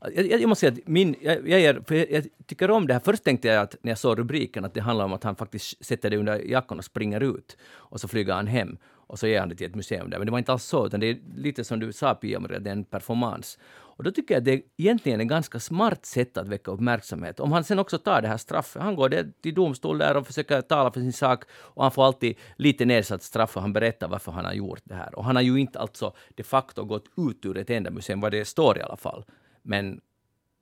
Jag, 0.00 0.26
jag, 0.26 0.40
jag 0.40 0.48
måste 0.48 0.60
säga 0.60 0.72
att 0.72 0.88
min, 0.88 1.14
jag, 1.20 1.48
jag, 1.48 1.60
är, 1.60 1.82
för 1.86 1.94
jag, 1.94 2.10
jag 2.10 2.24
tycker 2.46 2.70
om 2.70 2.86
det 2.86 2.92
här. 2.92 3.00
Först 3.00 3.24
tänkte 3.24 3.48
jag 3.48 3.62
att 3.62 3.76
när 3.82 3.90
jag 3.90 3.98
såg 3.98 4.18
rubriken 4.18 4.64
att 4.64 4.74
det 4.74 4.80
handlar 4.80 5.04
om 5.04 5.12
att 5.12 5.24
han 5.24 5.36
faktiskt 5.36 5.84
sätter 5.84 6.10
det 6.10 6.16
under 6.16 6.38
jackan 6.38 6.78
och 6.78 6.84
springer 6.84 7.20
ut. 7.20 7.56
Och 7.70 8.00
så 8.00 8.08
flyger 8.08 8.34
han 8.34 8.46
hem 8.46 8.78
och 9.08 9.18
så 9.18 9.26
ger 9.26 9.40
han 9.40 9.48
det 9.48 9.54
till 9.54 9.66
ett 9.66 9.74
museum 9.74 10.10
där. 10.10 10.18
Men 10.18 10.26
det 10.26 10.30
var 10.30 10.38
inte 10.38 10.52
alls 10.52 10.64
så, 10.64 10.86
utan 10.86 11.00
det 11.00 11.06
är 11.06 11.18
lite 11.36 11.64
som 11.64 11.80
du 11.80 11.92
sa 11.92 12.14
Pia, 12.14 12.40
det 12.40 12.70
är 12.70 12.72
en 12.72 12.84
performance. 12.84 13.58
Och 13.98 14.04
då 14.04 14.10
tycker 14.10 14.34
jag 14.34 14.38
att 14.40 14.44
det 14.44 14.52
är 14.52 14.62
egentligen 14.76 15.20
ett 15.20 15.28
ganska 15.28 15.60
smart 15.60 16.06
sätt 16.06 16.36
att 16.36 16.48
väcka 16.48 16.70
uppmärksamhet. 16.70 17.40
Om 17.40 17.52
han 17.52 17.64
sen 17.64 17.78
också 17.78 17.98
tar 17.98 18.22
det 18.22 18.28
här 18.28 18.36
straffet, 18.36 18.82
han 18.82 18.96
går 18.96 19.32
till 19.42 19.54
domstol 19.54 19.98
där 19.98 20.16
och 20.16 20.26
försöker 20.26 20.60
tala 20.60 20.92
för 20.92 21.00
sin 21.00 21.12
sak 21.12 21.44
och 21.50 21.82
han 21.82 21.92
får 21.92 22.04
alltid 22.06 22.36
lite 22.56 22.84
nedsatt 22.84 23.22
straff 23.22 23.56
och 23.56 23.62
han 23.62 23.72
berättar 23.72 24.08
varför 24.08 24.32
han 24.32 24.44
har 24.44 24.52
gjort 24.52 24.80
det 24.84 24.94
här. 24.94 25.14
Och 25.14 25.24
han 25.24 25.36
har 25.36 25.42
ju 25.42 25.56
inte 25.60 25.78
alltså 25.78 26.14
de 26.34 26.42
facto 26.42 26.84
gått 26.84 27.04
ut 27.16 27.46
ur 27.46 27.56
ett 27.56 27.70
enda 27.70 27.90
museum, 27.90 28.20
vad 28.20 28.32
det 28.32 28.44
står 28.44 28.78
i 28.78 28.82
alla 28.82 28.96
fall. 28.96 29.24
Men 29.62 30.00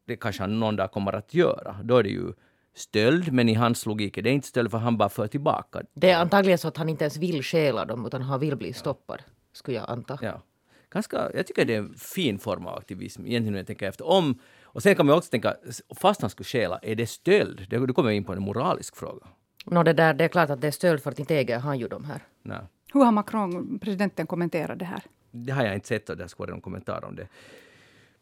det 0.07 0.17
kanske 0.17 0.43
han 0.43 0.61
någon 0.61 0.77
dag 0.77 0.93
kommer 0.93 1.13
att 1.13 1.35
göra. 1.35 1.77
Då 1.83 1.97
är 1.97 2.03
det 2.03 2.11
ju 2.11 2.33
stöld, 2.75 3.33
men 3.33 3.49
i 3.49 3.55
hans 3.55 3.87
logik 3.87 4.19
är 4.19 4.23
det 4.23 4.31
inte 4.31 4.49
stöld 4.49 4.71
för 4.71 4.79
han 4.79 4.97
bara 4.97 5.09
för 5.09 5.27
tillbaka. 5.27 5.83
Det 5.95 6.11
är 6.11 6.21
antagligen 6.21 6.59
så 6.59 6.69
att 6.69 6.77
han 6.77 6.89
inte 6.89 7.05
ens 7.05 7.17
vill 7.17 7.43
stjäla 7.43 7.85
dem 7.85 8.07
utan 8.07 8.23
han 8.23 8.41
vill 8.41 8.57
bli 8.57 8.73
stoppad. 8.73 9.23
Skulle 9.53 9.77
jag 9.77 9.91
anta. 9.91 10.19
Ja. 10.23 10.43
Ganska, 10.91 11.31
jag 11.35 11.47
tycker 11.47 11.65
det 11.65 11.75
är 11.75 11.79
en 11.79 11.95
fin 11.95 12.39
form 12.39 12.67
av 12.67 12.79
aktivism, 12.79 13.27
egentligen 13.27 13.53
när 13.53 13.61
jag 13.61 13.67
tänker 13.67 13.89
efter. 13.89 14.07
Om, 14.07 14.39
och 14.63 14.83
sen 14.83 14.95
kan 14.95 15.07
man 15.07 15.17
också 15.19 15.31
tänka, 15.31 15.55
fast 15.97 16.21
han 16.21 16.31
skulle 16.31 16.45
stjäla, 16.45 16.79
är 16.83 16.95
det 16.95 17.07
stöld? 17.07 17.67
Det- 17.71 17.87
Då 17.87 17.95
kommer 17.95 18.11
jag 18.11 18.17
in 18.17 18.25
på 18.25 18.33
en 18.33 18.43
moralisk 18.43 18.97
fråga. 18.97 19.27
Nå, 19.65 19.83
det, 19.83 19.93
där, 19.93 20.15
det 20.15 20.25
är 20.25 20.29
klart 20.29 20.51
att 20.51 20.61
det 20.61 20.67
är 20.67 20.71
stöld 20.71 21.03
för 21.03 21.11
att 21.11 21.19
inte 21.19 21.37
äger 21.37 21.59
han 21.59 21.79
ju 21.79 21.89
de 21.89 22.05
här. 22.05 22.21
Nej. 22.43 22.59
Hur 22.93 23.05
har 23.05 23.13
Macron, 23.13 23.79
presidenten, 23.79 24.27
kommenterat 24.27 24.79
det 24.79 24.85
här? 24.85 25.03
Det 25.31 25.53
har 25.53 25.65
jag 25.65 25.75
inte 25.75 25.89
sett 25.89 26.11
och 26.11 26.17
det 26.17 26.29
ska 26.29 26.43
vara 26.43 26.51
någon 26.51 26.61
kommentar 26.61 27.05
om 27.05 27.17
det. 27.17 27.29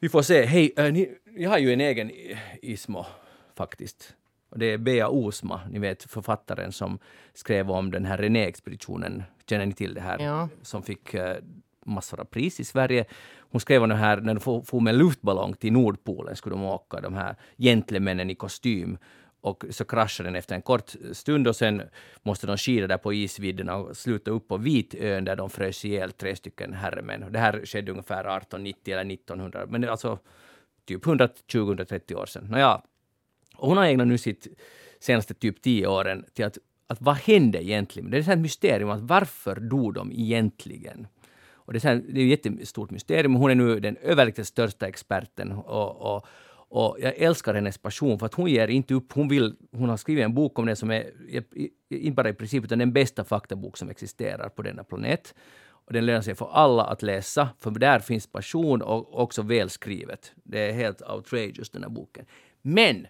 Vi 0.00 0.08
får 0.08 0.22
se. 0.22 0.44
Hej, 0.44 0.72
äh, 0.76 0.92
ni, 0.92 1.14
jag 1.36 1.50
har 1.50 1.58
ju 1.58 1.72
en 1.72 1.80
egen 1.80 2.10
Ismo 2.62 3.06
faktiskt. 3.56 4.14
Och 4.48 4.58
det 4.58 4.66
är 4.66 4.78
Bea 4.78 5.08
Osma, 5.08 5.60
ni 5.70 5.78
vet 5.78 6.02
författaren 6.02 6.72
som 6.72 6.98
skrev 7.34 7.70
om 7.70 7.90
den 7.90 8.04
här 8.04 8.18
René-expeditionen. 8.18 9.22
Känner 9.46 9.66
ni 9.66 9.72
till 9.72 9.94
det 9.94 10.00
här? 10.00 10.18
Ja. 10.18 10.48
Som 10.62 10.82
fick 10.82 11.14
eh, 11.14 11.36
massor 11.85 12.20
av 12.20 12.24
pris 12.24 12.61
i 12.61 12.64
Sverige. 12.64 13.05
Hon 13.39 13.61
skrev 13.61 13.82
om 13.82 13.91
här 13.91 14.16
när 14.16 14.35
de 14.35 14.41
for, 14.41 14.62
for 14.62 14.80
med 14.80 14.95
luftballong 14.95 15.55
till 15.55 15.72
Nordpolen 15.72 16.37
skulle 16.37 16.57
de 16.57 16.64
åka, 16.64 17.01
de 17.01 17.14
här 17.14 17.37
gentlemännen 17.59 18.30
i 18.30 18.35
kostym. 18.35 18.99
och 19.41 19.64
så 19.70 19.85
kraschar 19.85 20.24
den 20.24 20.37
efter 20.37 20.55
en 20.55 20.62
kort 20.62 20.95
stund 21.12 21.49
och 21.49 21.57
sen 21.57 21.82
måste 22.22 22.47
de 22.47 22.57
skida 22.57 22.87
där 22.87 22.99
på 22.99 23.12
isvidderna 23.12 23.76
och 23.76 23.97
sluta 23.97 24.30
upp 24.30 24.49
på 24.49 24.57
Vitön 24.57 25.24
där 25.24 25.37
de 25.37 25.51
frös 25.51 25.85
ihjäl 25.85 26.12
tre 26.12 26.37
stycken 26.37 26.72
herremän. 26.72 27.32
Det 27.32 27.39
här 27.39 27.66
skedde 27.66 27.91
ungefär 27.91 28.20
1890 28.20 28.93
eller 28.93 29.12
1900, 29.12 29.66
men 29.68 29.80
det 29.80 29.87
är 29.87 29.91
alltså 29.91 30.18
typ 30.85 31.05
120-130 31.05 32.14
år 32.14 32.26
sedan. 32.26 32.45
Nåja, 32.51 32.82
och 33.57 33.68
hon 33.68 33.76
har 33.76 33.85
ägnat 33.85 34.07
nu 34.07 34.18
sitt 34.18 34.47
senaste 35.01 35.35
typ 35.35 35.62
tio 35.62 35.87
åren 35.87 36.24
till 36.35 36.45
att, 36.45 36.59
att 36.87 37.01
vad 37.01 37.16
hände 37.16 37.64
egentligen? 37.64 38.11
Det 38.11 38.18
är 38.18 38.32
ett 38.32 38.39
mysterium 38.39 38.91
att 38.91 39.01
varför 39.01 39.61
dog 39.61 39.95
de 39.95 40.12
egentligen? 40.12 41.07
Och 41.64 41.72
det, 41.72 41.84
är 41.84 41.88
här, 41.88 42.02
det 42.08 42.20
är 42.20 42.32
ett 42.32 42.46
jättestort 42.46 42.90
mysterium. 42.90 43.34
Hon 43.34 43.50
är 43.50 43.54
nu 43.54 43.80
den 43.80 43.96
överlägset 43.96 44.46
största 44.46 44.88
experten 44.88 45.52
och, 45.52 46.14
och, 46.14 46.26
och 46.68 46.96
jag 47.00 47.14
älskar 47.16 47.54
hennes 47.54 47.78
passion 47.78 48.18
för 48.18 48.26
att 48.26 48.34
hon 48.34 48.50
ger 48.50 48.68
inte 48.68 48.94
upp. 48.94 49.12
Hon, 49.12 49.28
vill, 49.28 49.56
hon 49.72 49.88
har 49.88 49.96
skrivit 49.96 50.24
en 50.24 50.34
bok 50.34 50.58
om 50.58 50.66
det 50.66 50.76
som 50.76 50.90
är, 50.90 51.10
inte 51.90 52.14
bara 52.14 52.28
i 52.28 52.34
princip, 52.34 52.64
utan 52.64 52.78
den 52.78 52.92
bästa 52.92 53.24
faktabok 53.24 53.76
som 53.76 53.90
existerar 53.90 54.48
på 54.48 54.62
denna 54.62 54.84
planet. 54.84 55.34
Och 55.86 55.92
den 55.92 56.06
lönar 56.06 56.20
sig 56.20 56.34
för 56.34 56.48
alla 56.52 56.84
att 56.84 57.02
läsa, 57.02 57.48
för 57.60 57.70
där 57.70 57.98
finns 57.98 58.26
passion 58.26 58.82
och 58.82 59.20
också 59.20 59.42
välskrivet. 59.42 60.32
Det 60.34 60.68
är 60.68 60.72
helt 60.72 61.02
outrageous 61.02 61.70
den 61.70 61.82
här 61.82 61.90
boken. 61.90 62.26
Men 62.62 63.06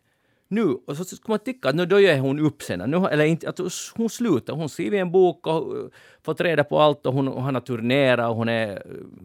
nu, 0.48 0.62
och 0.62 0.96
så 0.96 1.04
skulle 1.04 1.32
man 1.32 1.38
tycka 1.38 1.68
att 1.68 1.74
nu 1.74 1.86
då 1.86 2.00
gör 2.00 2.18
hon 2.18 2.38
upp 2.38 2.62
sen. 2.62 2.90
Nu, 2.90 3.06
eller 3.06 3.24
inte, 3.24 3.48
att 3.48 3.60
hon 3.96 4.10
slutar. 4.10 4.54
Hon 4.54 4.68
skriver 4.68 4.98
en 4.98 5.12
bok 5.12 5.46
och 5.46 5.76
eh, 5.76 5.84
fått 6.22 6.40
reda 6.40 6.64
på 6.64 6.80
allt 6.80 7.06
och 7.06 7.12
hon, 7.12 7.28
och 7.28 7.42
har 7.42 7.60
turnerat 7.60 8.30
och 8.30 8.36
hon 8.36 8.48
är 8.48 8.70
eh, 8.70 8.80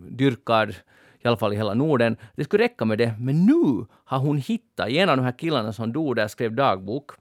dyrkad 0.09 0.75
i 1.21 1.27
alla 1.27 1.37
fall 1.37 1.53
i 1.53 1.55
hela 1.55 1.73
Norden. 1.73 2.17
Det 2.35 2.43
skulle 2.43 2.63
räcka 2.63 2.85
med 2.85 2.97
det. 2.97 3.13
Men 3.19 3.45
nu 3.45 3.85
har 4.05 4.19
hon 4.19 4.37
hittat, 4.37 4.89
en 4.89 5.09
av 5.09 5.17
de 5.17 5.23
här 5.23 5.37
killarna 5.37 5.73
som 5.73 5.93
dog 5.93 6.15
där 6.15 6.27
skrev 6.27 6.55
dagbok, 6.55 7.11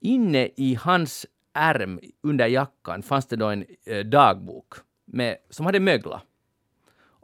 inne 0.00 0.48
i 0.56 0.78
hans 0.80 1.26
ärm 1.54 2.00
under 2.22 2.46
jackan 2.46 3.02
fanns 3.02 3.26
det 3.26 3.36
då 3.36 3.46
en 3.46 3.64
eh, 3.86 4.04
dagbok 4.04 4.74
med, 5.04 5.36
som 5.50 5.66
hade 5.66 5.80
möglat 5.80 6.22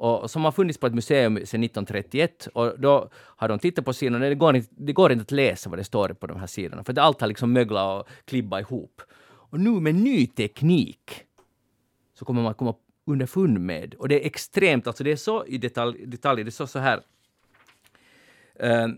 och 0.04 0.30
som 0.30 0.44
har 0.44 0.52
funnits 0.52 0.78
på 0.78 0.86
ett 0.86 0.94
museum 0.94 1.34
sedan 1.36 1.64
1931. 1.64 2.48
Och 2.54 2.80
då 2.80 3.10
har 3.14 3.48
de 3.48 3.58
tittat 3.58 3.84
på 3.84 3.92
sidorna. 3.92 4.28
Det 4.28 4.34
går, 4.34 4.56
inte, 4.56 4.68
det 4.76 4.92
går 4.92 5.12
inte 5.12 5.22
att 5.22 5.30
läsa 5.30 5.70
vad 5.70 5.78
det 5.78 5.84
står 5.84 6.08
på 6.08 6.26
de 6.26 6.40
här 6.40 6.46
sidorna, 6.46 6.84
för 6.84 6.98
allt 6.98 7.20
har 7.20 7.28
liksom 7.28 7.52
möglat 7.52 8.00
och 8.00 8.08
klibbat 8.24 8.60
ihop. 8.60 9.02
Och 9.26 9.60
nu 9.60 9.70
med 9.70 9.94
ny 9.94 10.26
teknik 10.26 11.10
så 12.18 12.24
kommer 12.24 12.42
man 12.42 12.54
komma 12.54 12.74
underfund 13.06 13.60
med, 13.60 13.94
och 13.94 14.08
det 14.08 14.22
är 14.22 14.26
extremt, 14.26 14.86
alltså 14.86 15.04
det 15.04 15.12
är 15.12 15.16
så 15.16 15.44
i 15.46 15.58
detalj, 15.58 16.06
detalj 16.06 16.44
det 16.44 16.50
står 16.50 16.66
så 16.66 16.78
här. 16.78 17.00
Uh, 18.62 18.94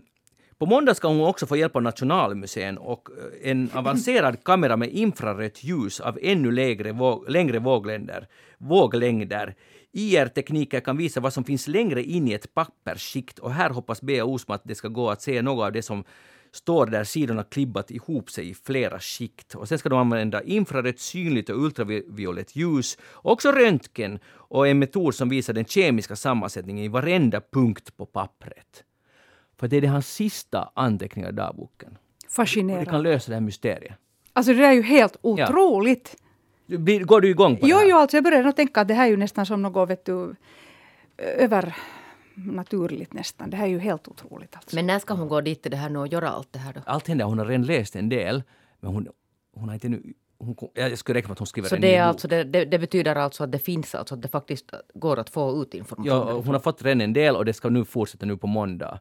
på 0.57 0.65
måndag 0.65 0.95
ska 0.95 1.07
hon 1.07 1.21
också 1.21 1.45
få 1.45 1.57
hjälp 1.57 1.75
av 1.75 1.83
Nationalmuseet 1.83 2.77
och 2.79 3.09
eh, 3.43 3.51
en 3.51 3.69
avancerad 3.73 4.43
kamera 4.43 4.77
med 4.77 4.89
infrarött 4.89 5.63
ljus 5.63 5.99
av 5.99 6.19
ännu 6.21 6.51
lägre, 6.51 6.95
längre 7.27 7.59
våglängder, 7.59 8.27
våglängder 8.57 9.55
IR-tekniker 9.91 10.79
kan 10.79 10.97
visa 10.97 11.19
vad 11.19 11.33
som 11.33 11.43
finns 11.43 11.67
längre 11.67 12.03
in 12.03 12.27
i 12.27 12.33
ett 12.33 12.53
pappersskikt 12.53 13.39
och 13.39 13.51
här 13.51 13.69
hoppas 13.69 14.01
Bea 14.01 14.25
Osmo 14.25 14.53
att 14.53 14.61
det 14.63 14.75
ska 14.75 14.87
gå 14.87 15.09
att 15.09 15.21
se 15.21 15.41
något 15.41 15.65
av 15.65 15.71
det 15.71 15.81
som 15.81 16.03
står 16.51 16.85
där 16.85 17.03
sidorna 17.03 17.43
klibbat 17.43 17.91
ihop 17.91 18.29
sig 18.29 18.49
i 18.49 18.53
flera 18.53 18.99
skikt. 18.99 19.55
Och 19.55 19.67
sen 19.67 19.79
ska 19.79 19.89
de 19.89 19.99
använda 19.99 20.43
infrarött, 20.43 20.99
synligt 20.99 21.49
och 21.49 21.63
ultraviolett 21.63 22.55
ljus, 22.55 22.97
också 23.13 23.51
röntgen 23.51 24.19
och 24.27 24.67
en 24.67 24.79
metod 24.79 25.15
som 25.15 25.29
visar 25.29 25.53
den 25.53 25.65
kemiska 25.65 26.15
sammansättningen 26.15 26.83
i 26.83 26.87
varenda 26.87 27.41
punkt 27.51 27.97
på 27.97 28.05
pappret. 28.05 28.83
För 29.59 29.67
det 29.67 29.77
är 29.77 29.81
det 29.81 29.87
hans 29.87 30.13
sista 30.13 30.71
anteckningar 30.73 31.29
i 31.29 31.31
dagboken. 31.31 31.97
Fascinerande. 32.29 32.85
Det 32.85 32.91
kan 32.91 33.03
lösa 33.03 33.31
det 33.31 33.35
här 33.35 33.41
mysteriet. 33.41 33.95
Alltså 34.33 34.53
det 34.53 34.65
är 34.65 34.73
ju 34.73 34.81
helt 34.81 35.17
otroligt. 35.21 36.15
Ja. 36.19 36.26
Går 37.05 37.21
du 37.21 37.29
igång 37.29 37.57
på 37.57 37.67
jo, 37.67 37.75
det 37.75 37.83
här? 37.83 37.89
Jo, 37.89 37.97
alltså 37.97 38.17
jag 38.17 38.23
började 38.23 38.51
tänka 38.51 38.81
att 38.81 38.87
det 38.87 38.93
här 38.93 39.05
är 39.05 39.09
ju 39.09 39.17
nästan 39.17 39.45
som 39.45 39.61
något 39.61 39.89
vet 39.89 40.05
du, 40.05 40.35
övernaturligt 41.17 43.13
nästan. 43.13 43.49
Det 43.49 43.57
här 43.57 43.65
är 43.65 43.69
ju 43.69 43.79
helt 43.79 44.07
otroligt. 44.07 44.55
Alltså. 44.55 44.75
Men 44.75 44.87
när 44.87 44.99
ska 44.99 45.13
hon 45.13 45.27
gå 45.27 45.41
dit 45.41 45.61
till 45.61 45.71
det 45.71 45.77
här 45.77 45.89
nu 45.89 45.99
och 45.99 46.07
göra 46.07 46.29
allt 46.29 46.53
det 46.53 46.59
här 46.59 46.73
då? 46.73 46.81
Allt 46.85 47.07
händer. 47.07 47.25
Hon 47.25 47.39
har 47.39 47.45
redan 47.45 47.65
läst 47.65 47.95
en 47.95 48.09
del, 48.09 48.43
men 48.79 48.91
hon, 48.91 49.07
hon 49.53 49.69
har 49.69 49.73
inte 49.73 49.89
nu 49.89 50.13
hon, 50.39 50.55
jag 50.73 50.97
skulle 50.97 51.17
räkna 51.17 51.27
med 51.27 51.33
att 51.33 51.39
hon 51.39 51.47
skriver 51.47 51.69
så 51.69 51.75
en 51.75 51.81
det, 51.81 51.87
ny 51.87 51.93
är 51.93 52.03
alltså, 52.03 52.27
det, 52.27 52.43
det, 52.43 52.65
det, 52.65 52.79
betyder 52.79 53.15
alltså 53.15 53.43
att 53.43 53.51
det 53.51 53.59
finns, 53.59 53.95
alltså 53.95 54.15
att 54.15 54.21
det 54.21 54.27
faktiskt 54.27 54.71
går 54.93 55.19
att 55.19 55.29
få 55.29 55.61
ut 55.61 55.73
information? 55.73 56.05
Ja, 56.05 56.31
hon 56.33 56.47
har 56.47 56.59
fått 56.59 56.81
redan 56.81 57.01
en 57.01 57.13
del 57.13 57.35
och 57.35 57.45
det 57.45 57.53
ska 57.53 57.69
nu 57.69 57.85
fortsätta 57.85 58.25
nu 58.25 58.37
på 58.37 58.47
måndag. 58.47 58.99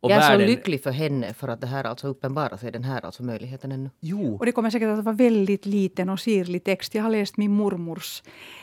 Och 0.00 0.10
jag 0.10 0.16
är 0.16 0.20
världen... 0.20 0.46
så 0.46 0.50
lycklig 0.50 0.82
för 0.82 0.90
henne 0.90 1.34
för 1.34 1.48
att 1.48 1.60
det 1.60 1.66
här 1.66 1.84
alltså 1.84 2.08
uppenbarar 2.08 2.56
sig, 2.56 2.72
den 2.72 2.84
här 2.84 3.04
alltså 3.04 3.22
möjligheten 3.22 3.72
ännu. 3.72 3.90
Jo. 4.00 4.36
Och 4.36 4.46
det 4.46 4.52
kommer 4.52 4.70
säkert 4.70 4.88
att 4.88 5.04
vara 5.04 5.16
väldigt 5.16 5.66
liten 5.66 6.08
och 6.08 6.20
sirlig 6.20 6.64
text. 6.64 6.94
Jag 6.94 7.02
har 7.02 7.10
läst 7.10 7.36
min 7.36 7.52
mormors 7.52 8.22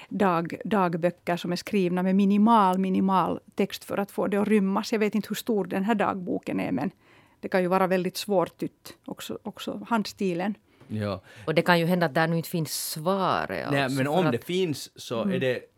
dag, 0.09 0.55
dagböcker 0.65 1.37
som 1.37 1.51
är 1.51 1.55
skrivna 1.55 2.03
med 2.03 2.15
minimal, 2.15 2.77
minimal 2.77 3.39
text 3.55 3.83
för 3.83 3.97
att 3.97 4.11
få 4.11 4.27
det 4.27 4.37
att 4.37 4.47
rymmas. 4.47 4.91
Jag 4.91 4.99
vet 4.99 5.15
inte 5.15 5.27
hur 5.29 5.35
stor 5.35 5.65
den 5.65 5.83
här 5.83 5.95
dagboken 5.95 6.59
är 6.59 6.71
men 6.71 6.91
det 7.39 7.49
kan 7.49 7.61
ju 7.61 7.67
vara 7.67 7.87
väldigt 7.87 8.17
svårtytt 8.17 8.93
också, 9.05 9.39
också 9.43 9.85
handstilen. 9.89 10.55
Ja. 10.87 11.21
Och 11.45 11.55
det 11.55 11.61
kan 11.61 11.79
ju 11.79 11.85
hända 11.85 12.05
att 12.05 12.13
där 12.13 12.27
nu 12.27 12.37
inte 12.37 12.49
finns 12.49 12.91
svaret. 12.91 13.71
Nej, 13.71 13.83
alltså 13.83 13.97
men 13.97 14.07
om 14.07 14.25
att... 14.25 14.31
det 14.31 14.45
finns 14.45 14.91
så 14.95 15.21
mm. 15.21 15.35
är 15.35 15.39
det 15.39 15.74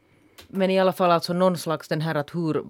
men 0.50 0.70
i 0.70 0.80
alla 0.80 0.94
fall 0.94 1.12
alltså 1.12 1.34
någon 1.34 1.58
slags 1.58 1.88
den 1.88 2.02
här 2.02 2.16
att 2.16 2.36
hur, 2.36 2.64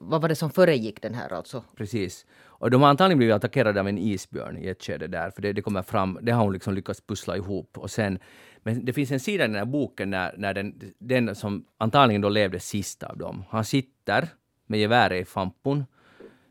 vad 0.00 0.22
var 0.22 0.28
det 0.28 0.34
som 0.34 0.50
föregick 0.50 1.02
den 1.02 1.14
här 1.14 1.32
alltså? 1.32 1.64
Precis. 1.76 2.26
Och 2.62 2.70
de 2.70 2.82
har 2.82 2.88
antagligen 2.88 3.18
blivit 3.18 3.34
attackerade 3.34 3.80
av 3.80 3.88
en 3.88 3.98
isbjörn 3.98 4.58
i 4.58 4.68
ett 4.68 4.82
skede 4.82 5.06
där, 5.06 5.30
för 5.30 5.42
det, 5.42 5.52
det 5.52 5.62
kommer 5.62 5.82
fram, 5.82 6.18
det 6.22 6.32
har 6.32 6.44
hon 6.44 6.52
liksom 6.52 6.74
lyckats 6.74 7.00
pussla 7.00 7.36
ihop. 7.36 7.78
Och 7.78 7.90
sen, 7.90 8.18
men 8.62 8.84
det 8.84 8.92
finns 8.92 9.10
en 9.10 9.20
sida 9.20 9.44
i 9.44 9.46
den 9.46 9.56
här 9.56 9.64
boken 9.64 10.10
när, 10.10 10.34
när 10.36 10.54
den, 10.54 10.80
den 10.98 11.34
som 11.34 11.64
antagligen 11.78 12.20
då 12.20 12.28
levde 12.28 12.60
sist 12.60 13.02
av 13.02 13.16
dem, 13.16 13.44
han 13.50 13.64
sitter 13.64 14.28
med 14.66 14.80
geväret 14.80 15.22
i 15.22 15.24
fampun. 15.24 15.84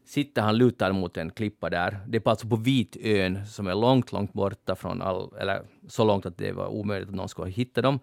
sitter 0.05 0.41
han 0.41 0.57
lutad 0.57 0.93
mot 0.93 1.17
en 1.17 1.31
klippa 1.31 1.69
där. 1.69 1.99
Det 2.07 2.17
är 2.17 2.29
alltså 2.29 2.47
på 2.47 2.55
Vitön 2.55 3.45
som 3.45 3.67
är 3.67 3.75
långt, 3.75 4.11
långt 4.11 4.33
borta 4.33 4.75
från 4.75 5.01
all, 5.01 5.33
eller 5.39 5.61
så 5.87 6.03
långt 6.03 6.25
att 6.25 6.37
det 6.37 6.51
var 6.51 6.67
omöjligt 6.67 7.09
att 7.09 7.15
någon 7.15 7.29
skulle 7.29 7.51
hitta 7.51 7.81
dem. 7.81 7.99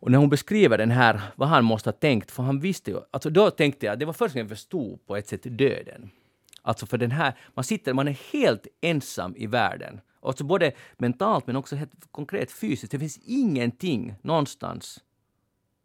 Och 0.00 0.10
när 0.10 0.18
hon 0.18 0.28
beskriver 0.28 0.78
den 0.78 0.90
här, 0.90 1.20
vad 1.36 1.48
han 1.48 1.64
måste 1.64 1.88
ha 1.88 1.92
tänkt, 1.92 2.30
för 2.30 2.42
han 2.42 2.60
visste 2.60 2.90
ju, 2.90 3.00
alltså 3.10 3.30
då 3.30 3.50
tänkte 3.50 3.86
jag, 3.86 3.98
det 3.98 4.04
var 4.04 4.12
första 4.12 4.38
gången 4.38 4.48
jag 4.48 4.58
förstod 4.58 5.06
på 5.06 5.16
ett 5.16 5.28
sätt 5.28 5.58
döden. 5.58 6.10
Alltså 6.62 6.86
för 6.86 6.98
den 6.98 7.10
här, 7.10 7.34
man 7.54 7.64
sitter, 7.64 7.94
man 7.94 8.08
är 8.08 8.32
helt 8.32 8.66
ensam 8.80 9.34
i 9.36 9.46
världen. 9.46 10.00
Alltså 10.22 10.44
både 10.44 10.72
mentalt 10.96 11.46
men 11.46 11.56
också 11.56 11.76
helt 11.76 11.92
konkret 12.10 12.52
fysiskt. 12.52 12.92
Det 12.92 12.98
finns 12.98 13.18
ingenting 13.24 14.14
någonstans. 14.22 15.00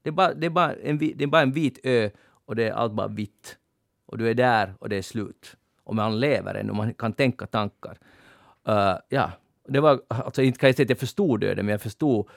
Det 0.01 0.09
är 0.09 0.13
bara, 0.13 0.33
det 0.33 0.45
är 0.45 0.49
bara, 0.49 0.73
en, 0.73 0.97
det 0.97 1.23
är 1.23 1.27
bara 1.27 1.41
en 1.41 1.51
vit 1.51 1.79
ö 1.83 2.09
och 2.45 2.55
det 2.55 2.67
är 2.67 2.71
allt 2.71 2.93
bara 2.93 3.07
vitt. 3.07 3.57
Och 4.05 4.17
du 4.17 4.29
är 4.29 4.33
där 4.33 4.73
och 4.79 4.89
det 4.89 4.95
är 4.95 5.01
slut. 5.01 5.55
Och 5.83 5.95
man 5.95 6.19
lever 6.19 6.55
ännu, 6.55 6.73
man 6.73 6.93
kan 6.93 7.13
tänka 7.13 7.47
tankar. 7.47 7.97
Uh, 8.69 8.95
ja, 9.09 9.31
det 9.67 9.79
var, 9.79 10.01
alltså 10.07 10.41
inte 10.41 10.59
kan 10.59 10.67
jag 10.67 10.75
säga 10.75 10.85
att 10.85 10.89
jag 10.89 10.99
förstod 10.99 11.39
döden, 11.39 11.65
men 11.65 11.71
jag 11.71 11.81
förstod 11.81 12.29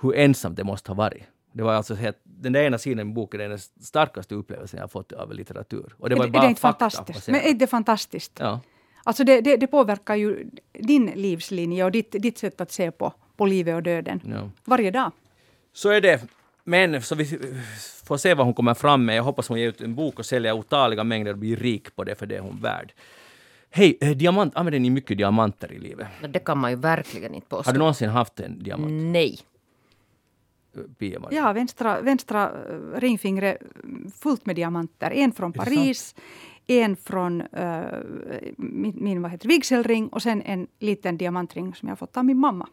hur 0.00 0.16
ensamt 0.16 0.56
det 0.56 0.64
måste 0.64 0.90
ha 0.90 0.94
varit. 0.96 1.22
Det 1.52 1.62
var 1.62 1.74
alltså 1.74 1.94
helt, 1.94 2.18
den 2.24 2.52
där 2.52 2.62
ena 2.62 2.78
sidan 2.78 3.10
i 3.10 3.12
boken 3.12 3.40
är 3.40 3.48
den 3.48 3.58
starkaste 3.58 4.34
upplevelsen 4.34 4.76
jag 4.76 4.84
har 4.84 4.88
fått 4.88 5.12
av 5.12 5.34
litteratur. 5.34 5.94
Och 5.98 6.08
det 6.08 6.14
var 6.14 6.26
är, 6.26 6.30
bara 6.30 6.38
är 6.38 6.42
det 6.42 6.48
inte 6.48 6.60
fakta. 6.60 6.90
fantastiskt? 6.90 7.28
Men 7.28 7.40
är 7.40 7.54
det 7.54 7.66
fantastiskt? 7.66 8.32
Ja. 8.38 8.60
Alltså 9.04 9.24
det, 9.24 9.40
det, 9.40 9.56
det, 9.56 9.66
påverkar 9.66 10.14
ju 10.14 10.50
din 10.72 11.06
livslinje 11.06 11.84
och 11.84 11.92
ditt, 11.92 12.12
ditt 12.12 12.38
sätt 12.38 12.60
att 12.60 12.72
se 12.72 12.90
på, 12.90 13.12
på 13.36 13.46
livet 13.46 13.74
och 13.74 13.82
döden. 13.82 14.20
Ja. 14.26 14.50
Varje 14.64 14.90
dag. 14.90 15.12
Så 15.72 15.90
är 15.90 16.00
det. 16.00 16.22
Men 16.64 17.02
så 17.02 17.14
vi 17.14 17.38
får 18.04 18.16
se 18.16 18.34
vad 18.34 18.46
hon 18.46 18.54
kommer 18.54 18.74
fram 18.74 19.04
med. 19.04 19.16
Jag 19.16 19.22
hoppas 19.22 19.48
hon 19.48 19.60
ger 19.60 19.68
ut 19.68 19.80
en 19.80 19.94
bok 19.94 20.18
och 20.18 20.26
säljer 20.26 20.52
otaliga 20.52 21.04
mängder 21.04 21.32
och 21.32 21.38
blir 21.38 21.56
rik 21.56 21.96
på 21.96 22.04
det, 22.04 22.14
för 22.14 22.26
det 22.26 22.36
är 22.36 22.40
hon 22.40 22.58
värd. 22.62 22.92
Hej, 23.70 23.98
eh, 24.00 24.10
diamant, 24.10 24.56
använder 24.56 24.80
ni 24.80 24.90
mycket 24.90 25.18
diamanter 25.18 25.72
i 25.72 25.78
livet? 25.78 26.06
Det 26.28 26.38
kan 26.38 26.58
man 26.58 26.70
ju 26.70 26.76
verkligen 26.76 27.34
inte 27.34 27.46
påstå. 27.46 27.68
Har 27.68 27.72
du 27.72 27.78
någonsin 27.78 28.08
haft 28.08 28.40
en 28.40 28.62
diamant? 28.62 28.92
Nej. 28.92 29.38
Pia? 30.98 31.20
Ja, 31.30 31.52
vänstra, 31.52 32.00
vänstra 32.00 32.52
eh, 32.68 33.00
ringfingret 33.00 33.58
fullt 34.14 34.46
med 34.46 34.56
diamanter. 34.56 35.10
En 35.10 35.32
från 35.32 35.52
Paris, 35.52 36.14
en 36.66 36.96
från 36.96 37.40
uh, 37.40 37.84
min, 38.56 38.94
min 38.96 39.22
vad 39.22 39.30
heter, 39.30 39.48
vigselring 39.48 40.08
och 40.08 40.22
sen 40.22 40.42
en 40.42 40.66
liten 40.78 41.16
diamantring 41.16 41.74
som 41.74 41.88
jag 41.88 41.98
fått 41.98 42.16
av 42.16 42.24
min 42.24 42.38
mamma. 42.38 42.68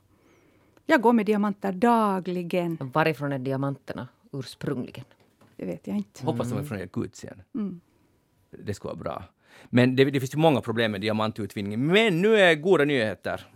Jag 0.86 1.02
går 1.02 1.14
med 1.14 1.26
diamanter 1.26 1.72
dagligen. 1.72 2.78
Varifrån 2.94 3.32
är 3.32 3.40
diamanterna 3.40 4.08
ursprungligen? 4.32 5.06
Det 5.56 5.66
vet 5.66 5.88
jag 5.88 5.98
inte. 5.98 6.22
Mm. 6.22 6.34
Hoppas 6.34 6.50
de 6.50 6.60
är 6.60 6.64
från 6.64 6.80
Jakutien. 6.80 7.42
Mm. 7.56 7.82
Det 8.50 8.74
skulle 8.74 8.94
vara 8.94 9.04
bra. 9.04 9.24
Men 9.66 9.96
det, 9.96 10.06
det 10.06 10.20
finns 10.20 10.34
ju 10.34 10.38
många 10.38 10.62
problem 10.62 10.92
med 10.92 11.02
diamantutvinning. 11.02 11.88
Men 11.88 12.22
nu 12.22 12.36
är 12.36 12.56
goda 12.56 12.86
nyheter. 12.86 13.48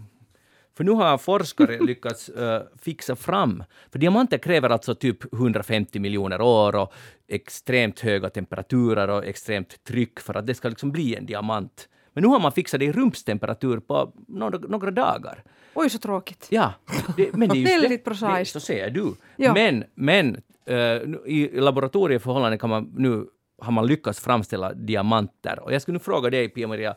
För 0.77 0.83
nu 0.83 0.91
har 0.91 1.17
forskare 1.17 1.79
lyckats 1.81 2.29
uh, 2.29 2.59
fixa 2.81 3.15
fram, 3.15 3.63
för 3.91 3.99
diamanter 3.99 4.37
kräver 4.37 4.69
alltså 4.69 4.95
typ 4.95 5.33
150 5.33 5.99
miljoner 5.99 6.41
år 6.41 6.75
och 6.75 6.93
extremt 7.27 7.99
höga 7.99 8.29
temperaturer 8.29 9.07
och 9.07 9.25
extremt 9.25 9.83
tryck 9.83 10.19
för 10.19 10.37
att 10.37 10.47
det 10.47 10.53
ska 10.53 10.69
liksom 10.69 10.91
bli 10.91 11.15
en 11.15 11.25
diamant. 11.25 11.89
Men 12.13 12.21
nu 12.21 12.27
har 12.27 12.39
man 12.39 12.51
fixat 12.51 12.79
det 12.79 12.85
i 12.85 12.91
rumstemperatur 12.91 13.79
på 13.79 14.13
några, 14.27 14.57
några 14.57 14.91
dagar. 14.91 15.43
Oj, 15.73 15.89
så 15.89 15.97
tråkigt. 15.97 16.47
Ja, 16.49 16.73
det, 17.17 17.33
men 17.33 17.49
det 17.49 17.57
är 17.57 17.61
just 17.61 17.73
Väldigt 17.83 18.03
prosaiskt. 18.03 18.53
Så 18.53 18.59
säger 18.59 18.89
du. 18.89 19.13
Ja. 19.35 19.53
Men, 19.53 19.83
men 19.95 20.41
nu- 20.65 21.21
i 21.25 21.59
laboratorieförhållanden 21.59 22.59
kan 22.59 22.69
man 22.69 22.93
nu 22.97 23.25
har 23.61 23.71
man 23.71 23.87
lyckats 23.87 24.19
framställa 24.19 24.73
diamanter. 24.73 25.59
Och 25.59 25.73
jag 25.73 25.81
skulle 25.81 25.93
nu 25.93 25.99
fråga 25.99 26.29
dig, 26.29 26.49
Pia-Maria, 26.49 26.95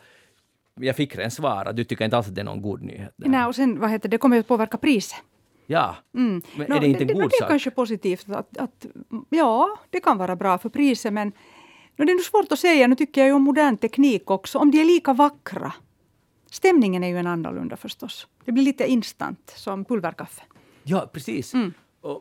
jag 0.80 0.96
fick 0.96 1.16
redan 1.16 1.30
svar 1.30 1.64
att 1.64 1.76
du 1.76 1.84
tycker 1.84 2.04
inte 2.04 2.16
alls 2.16 2.28
att 2.28 2.34
det 2.34 2.40
är 2.40 2.44
någon 2.44 2.62
god 2.62 2.82
nyhet. 2.82 3.14
Nej, 3.16 3.46
och 3.46 3.54
sen, 3.54 3.80
vad 3.80 3.90
heter 3.90 4.08
det, 4.08 4.18
kommer 4.18 4.36
ju 4.36 4.40
att 4.40 4.48
påverka 4.48 4.76
priset. 4.76 5.18
Ja, 5.66 5.96
men 6.12 6.42
Nå, 6.56 6.76
är 6.76 6.80
det 6.80 6.86
inte 6.86 7.02
en 7.02 7.06
det, 7.06 7.14
god 7.14 7.22
det 7.22 7.36
är 7.36 7.40
sak? 7.40 7.48
kanske 7.48 7.70
positivt. 7.70 8.28
Att, 8.28 8.58
att, 8.58 8.86
ja, 9.28 9.78
det 9.90 10.00
kan 10.00 10.18
vara 10.18 10.36
bra 10.36 10.58
för 10.58 10.68
priset, 10.68 11.12
men 11.12 11.32
nå, 11.96 12.04
det 12.04 12.12
är 12.12 12.14
nog 12.14 12.24
svårt 12.24 12.52
att 12.52 12.58
säga. 12.58 12.86
Nu 12.86 12.94
tycker 12.94 13.20
jag 13.20 13.28
ju 13.28 13.34
om 13.34 13.42
modern 13.42 13.76
teknik 13.76 14.30
också. 14.30 14.58
Om 14.58 14.70
de 14.70 14.80
är 14.80 14.84
lika 14.84 15.12
vackra. 15.12 15.72
Stämningen 16.50 17.04
är 17.04 17.08
ju 17.08 17.18
en 17.18 17.26
annorlunda 17.26 17.76
förstås. 17.76 18.26
Det 18.44 18.52
blir 18.52 18.64
lite 18.64 18.86
instant, 18.86 19.52
som 19.56 19.84
pulverkaffe. 19.84 20.42
Ja, 20.82 21.10
precis. 21.12 21.54
Mm. 21.54 21.72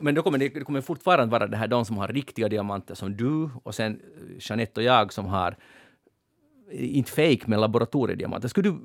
Men 0.01 0.15
då 0.15 0.21
kommer 0.21 0.37
det, 0.37 0.49
det 0.49 0.61
kommer 0.63 0.81
fortfarande 0.81 1.31
vara 1.31 1.47
det 1.47 1.57
här 1.57 1.67
de 1.67 1.85
som 1.85 1.97
har 1.97 2.07
riktiga 2.07 2.49
diamanter 2.49 2.95
som 2.95 3.17
du 3.17 3.49
och 3.63 3.75
sen 3.75 3.99
Jeanette 4.39 4.79
och 4.79 4.83
jag 4.83 5.13
som 5.13 5.25
har 5.25 5.55
inte 6.71 7.11
fake 7.11 7.41
men 7.45 7.61
laboratoriediamanter. 7.61 8.47
Skulle 8.47 8.69
du 8.69 8.79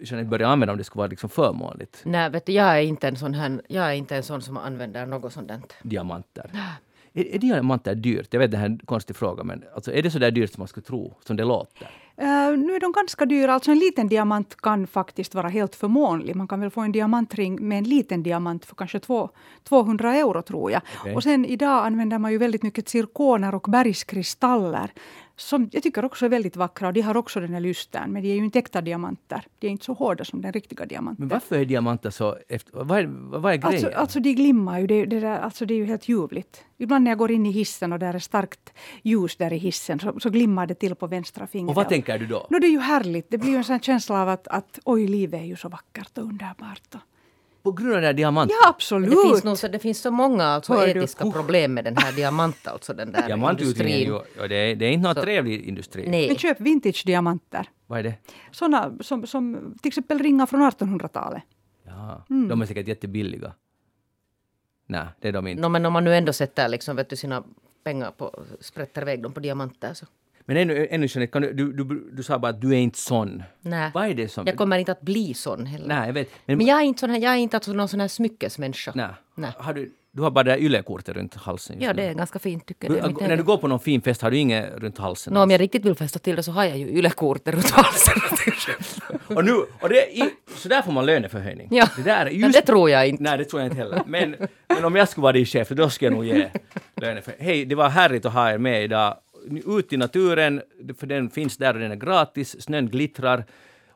Jeanette 0.00 0.28
börja 0.28 0.48
använda 0.48 0.72
om 0.72 0.78
det 0.78 0.84
skulle 0.84 0.98
vara 0.98 1.08
liksom 1.08 1.30
förmånligt? 1.30 2.02
Nej, 2.04 2.30
vet 2.30 2.46
du, 2.46 2.52
jag 2.52 2.78
är 2.78 2.82
inte 2.82 3.08
en 3.08 3.16
sån 3.16 3.34
här, 3.34 3.62
jag 3.68 3.84
är 3.84 3.92
inte 3.92 4.16
en 4.16 4.22
sån 4.22 4.42
som 4.42 4.56
använder 4.56 5.06
något 5.06 5.32
sånt. 5.32 5.48
där. 5.48 5.60
diamanter. 5.82 6.50
Är, 7.12 7.34
är 7.34 7.38
diamanter 7.38 7.94
dyrt? 7.94 8.28
Jag 8.30 8.40
vet 8.40 8.50
det 8.50 8.56
här 8.56 8.64
är 8.64 8.70
en 8.70 8.78
konstig 8.78 9.16
fråga 9.16 9.44
men 9.44 9.64
alltså, 9.74 9.92
är 9.92 10.02
det 10.02 10.10
så 10.10 10.18
där 10.18 10.30
dyrt 10.30 10.52
som 10.52 10.60
man 10.60 10.68
skulle 10.68 10.84
tro, 10.84 11.14
som 11.24 11.36
det 11.36 11.44
låter? 11.44 11.90
Eh, 12.16 12.58
nu 12.58 12.74
är 12.74 12.80
de 12.80 12.92
ganska 12.92 13.26
dyra. 13.26 13.54
Alltså 13.54 13.70
en 13.70 13.78
liten 13.78 14.08
diamant 14.08 14.56
kan 14.56 14.86
faktiskt 14.86 15.34
vara 15.34 15.48
helt 15.48 15.74
förmånlig. 15.74 16.36
Man 16.36 16.48
kan 16.48 16.60
väl 16.60 16.70
få 16.70 16.80
en 16.80 16.92
diamantring 16.92 17.68
med 17.68 17.78
en 17.78 17.84
liten 17.84 18.22
diamant 18.22 18.64
för 18.64 18.74
kanske 18.74 19.00
två, 19.00 19.30
200 19.64 20.14
euro 20.16 20.42
tror 20.42 20.70
jag. 20.70 20.82
Okej. 21.00 21.16
Och 21.16 21.22
sen 21.22 21.44
idag 21.44 21.86
använder 21.86 22.18
man 22.18 22.32
ju 22.32 22.38
väldigt 22.38 22.62
mycket 22.62 22.88
zirkoner 22.88 23.54
och 23.54 23.66
bergskristaller. 23.70 24.92
Som 25.36 25.68
jag 25.72 25.82
tycker 25.82 26.04
också 26.04 26.24
är 26.24 26.28
väldigt 26.28 26.56
vackra 26.56 26.88
och 26.88 26.94
de 26.94 27.00
har 27.00 27.16
också 27.16 27.40
den 27.40 27.52
här 27.52 27.60
lysten. 27.60 28.12
Men 28.12 28.22
de 28.22 28.30
är 28.30 28.34
ju 28.34 28.44
inte 28.44 28.58
äkta 28.58 28.80
diamanter. 28.80 29.44
De 29.58 29.66
är 29.66 29.70
inte 29.70 29.84
så 29.84 29.92
hårda 29.92 30.24
som 30.24 30.40
den 30.40 30.52
riktiga 30.52 30.86
diamanten. 30.86 31.26
Men 31.26 31.28
varför 31.28 31.58
är 31.58 31.64
diamanter 31.64 32.10
så... 32.10 32.36
Efter, 32.48 32.84
vad, 32.84 32.98
är, 32.98 33.06
vad 33.38 33.52
är 33.52 33.56
grejen? 33.56 33.84
Alltså, 33.84 34.00
alltså 34.00 34.20
de 34.20 34.34
glimmar 34.34 34.78
ju. 34.78 34.86
Det, 34.86 35.04
det, 35.06 35.20
där, 35.20 35.38
alltså 35.38 35.66
det 35.66 35.74
är 35.74 35.76
ju 35.76 35.84
helt 35.84 36.08
ljuvligt. 36.08 36.64
Ibland 36.78 37.04
när 37.04 37.10
jag 37.10 37.18
går 37.18 37.30
in 37.30 37.46
i 37.46 37.50
hissen 37.50 37.92
och 37.92 37.98
där 37.98 38.14
är 38.14 38.18
starkt 38.18 38.72
ljus 39.02 39.36
där 39.36 39.52
i 39.52 39.56
hissen 39.56 40.00
så, 40.00 40.20
så 40.20 40.30
glimmar 40.30 40.66
det 40.66 40.74
till 40.74 40.94
på 40.94 41.06
vänstra 41.06 41.46
fingret. 41.46 41.70
och 41.70 41.74
vad 41.76 41.88
tänker 41.88 42.18
du 42.18 42.26
då? 42.26 42.46
No, 42.50 42.58
det 42.58 42.66
är 42.66 42.70
ju 42.70 42.80
härligt. 42.80 43.30
Det 43.30 43.38
blir 43.38 43.50
ju 43.50 43.56
en 43.56 43.64
sån 43.64 43.80
känsla 43.80 44.22
av 44.22 44.28
att, 44.28 44.48
att 44.48 44.78
oj, 44.84 45.06
livet 45.06 45.40
är 45.40 45.44
ju 45.44 45.56
så 45.56 45.68
vackert 45.68 46.18
och 46.18 46.24
underbart. 46.24 46.94
På 47.62 47.72
grund 47.72 47.88
av 47.90 47.94
den 47.96 48.04
här 48.04 48.12
diamanten? 48.12 48.56
ja, 48.60 48.66
Men 48.66 48.74
absolut. 48.74 49.10
det, 49.10 49.16
finns 49.28 49.44
nog, 49.44 49.58
så, 49.58 49.68
det 49.68 49.78
finns 49.78 50.00
så 50.00 50.10
många 50.10 50.44
alltså, 50.44 50.86
etiska 50.86 51.30
problem 51.30 51.74
med 51.74 51.84
den 51.84 51.96
här 51.96 52.12
diamant, 52.12 52.66
alltså 52.66 52.92
den 52.94 53.12
där 53.12 53.50
industrin. 53.50 54.20
ja, 54.38 54.48
det, 54.48 54.54
är, 54.56 54.76
det 54.76 54.86
är 54.86 54.90
inte 54.92 55.02
någon 55.08 55.14
Så- 55.14 55.22
trevlig 55.22 55.62
industri. 55.62 56.02
Men 56.02 56.10
Nej. 56.10 56.38
köp 56.38 56.60
vintage-diamanter. 56.60 57.66
Vad 57.86 57.98
är 57.98 58.02
det? 58.02 58.14
Såna 58.50 58.92
som, 59.00 59.26
som 59.26 59.74
till 59.82 59.88
exempel 59.88 60.18
ringar 60.18 60.46
från 60.46 60.62
1800-talet. 60.70 61.42
Ja, 61.86 62.24
Mm. 62.30 62.48
De 62.48 62.62
är 62.62 62.66
säkert 62.66 62.88
jättebilliga. 62.88 63.52
Nej, 64.86 65.06
det 65.20 65.28
är 65.28 65.32
de 65.32 65.46
inte. 65.46 65.62
No, 65.62 65.68
men 65.68 65.86
om 65.86 65.92
man 65.92 66.04
nu 66.04 66.16
ändå 66.16 66.32
sätter 66.32 66.68
liksom, 66.68 66.96
vet 66.96 67.10
du, 67.10 67.16
sina 67.16 67.42
pengar 67.84 68.10
på, 68.10 68.44
sprätter 68.60 69.02
iväg 69.02 69.22
dem 69.22 69.32
på 69.32 69.40
diamanter 69.40 69.94
så. 69.94 70.06
Men 70.44 70.56
ännu, 70.56 70.86
ännu 70.90 71.06
Jeanette, 71.10 71.32
kan 71.32 71.42
du, 71.42 71.52
du, 71.52 71.72
du, 71.72 72.10
du 72.12 72.22
sa 72.22 72.38
bara 72.38 72.48
att 72.48 72.60
du 72.60 72.70
är 72.70 72.78
inte 72.78 72.98
sån. 72.98 73.42
Nej. 73.60 73.90
Vad 73.94 74.08
är 74.08 74.14
det 74.14 74.28
som... 74.28 74.46
Jag 74.46 74.56
kommer 74.56 74.78
inte 74.78 74.92
att 74.92 75.00
bli 75.00 75.34
sån 75.34 75.66
heller. 75.66 75.86
Nej, 75.88 76.06
jag 76.06 76.12
vet. 76.14 76.28
Men, 76.46 76.58
Men 76.58 76.66
jag 76.66 76.80
är 76.80 76.84
inte, 76.84 77.00
sån 77.00 77.10
här, 77.10 77.18
jag 77.18 77.32
är 77.32 77.36
inte 77.36 77.56
alltså 77.56 77.72
någon 77.72 77.88
sån 77.88 78.00
här 78.00 78.08
smyckesmänniska. 78.08 78.92
nej. 78.94 79.08
Nej. 79.34 79.50
Har 79.58 79.74
du, 79.74 79.92
du 80.14 80.22
har 80.22 80.30
bara 80.30 80.44
det 80.44 80.50
här 80.50 80.58
yllekortet 80.58 81.16
runt 81.16 81.34
halsen 81.34 81.76
just 81.76 81.86
Ja, 81.86 81.92
det 81.92 82.02
är 82.02 82.14
ganska 82.14 82.38
fint 82.38 82.66
tycker 82.66 82.96
jag. 82.96 83.14
Du, 83.14 83.26
när 83.26 83.36
du 83.36 83.42
går 83.42 83.56
på 83.56 83.68
någon 83.68 83.80
fin 83.80 84.02
fest 84.02 84.22
har 84.22 84.30
du 84.30 84.38
inget 84.38 84.74
runt 84.78 84.98
halsen? 84.98 85.34
Nå, 85.34 85.42
om 85.42 85.50
jag 85.50 85.60
riktigt 85.60 85.84
vill 85.84 85.94
fästa 85.94 86.18
till 86.18 86.36
det 86.36 86.42
så 86.42 86.52
har 86.52 86.64
jag 86.64 86.78
ju 86.78 86.86
ylekortet 86.88 87.54
runt 87.54 87.70
halsen. 87.70 88.14
och 89.36 89.44
nu, 89.44 89.52
och 89.80 89.88
det 89.88 90.20
är, 90.20 90.28
så 90.56 90.68
där 90.68 90.82
får 90.82 90.92
man 90.92 91.06
löneförhöjning. 91.06 91.68
Ja. 91.70 91.88
Det 91.96 92.02
där 92.02 92.20
är 92.20 92.24
Men 92.24 92.40
just 92.40 92.60
det 92.60 92.66
tror 92.66 92.90
jag 92.90 93.08
inte. 93.08 93.22
Nej, 93.22 93.38
det 93.38 93.44
tror 93.44 93.62
jag 93.62 93.66
inte 93.66 93.76
heller. 93.78 94.02
Men, 94.06 94.36
men 94.68 94.84
om 94.84 94.96
jag 94.96 95.08
skulle 95.08 95.22
vara 95.22 95.32
din 95.32 95.46
chef, 95.46 95.68
då 95.68 95.90
skulle 95.90 96.10
jag 96.10 96.14
nog 96.14 96.24
ge 96.24 96.50
löneförhöjning. 96.96 97.46
Hej, 97.46 97.64
det 97.64 97.74
var 97.74 97.88
härligt 97.88 98.26
att 98.26 98.32
ha 98.32 98.50
er 98.50 98.58
med 98.58 98.84
idag. 98.84 99.16
Ut 99.66 99.92
i 99.92 99.96
naturen, 99.96 100.62
för 100.98 101.06
den 101.06 101.30
finns 101.30 101.56
där 101.56 101.74
och 101.74 101.80
den 101.80 101.92
är 101.92 101.96
gratis. 101.96 102.62
Snön 102.62 102.88
glittrar. 102.88 103.44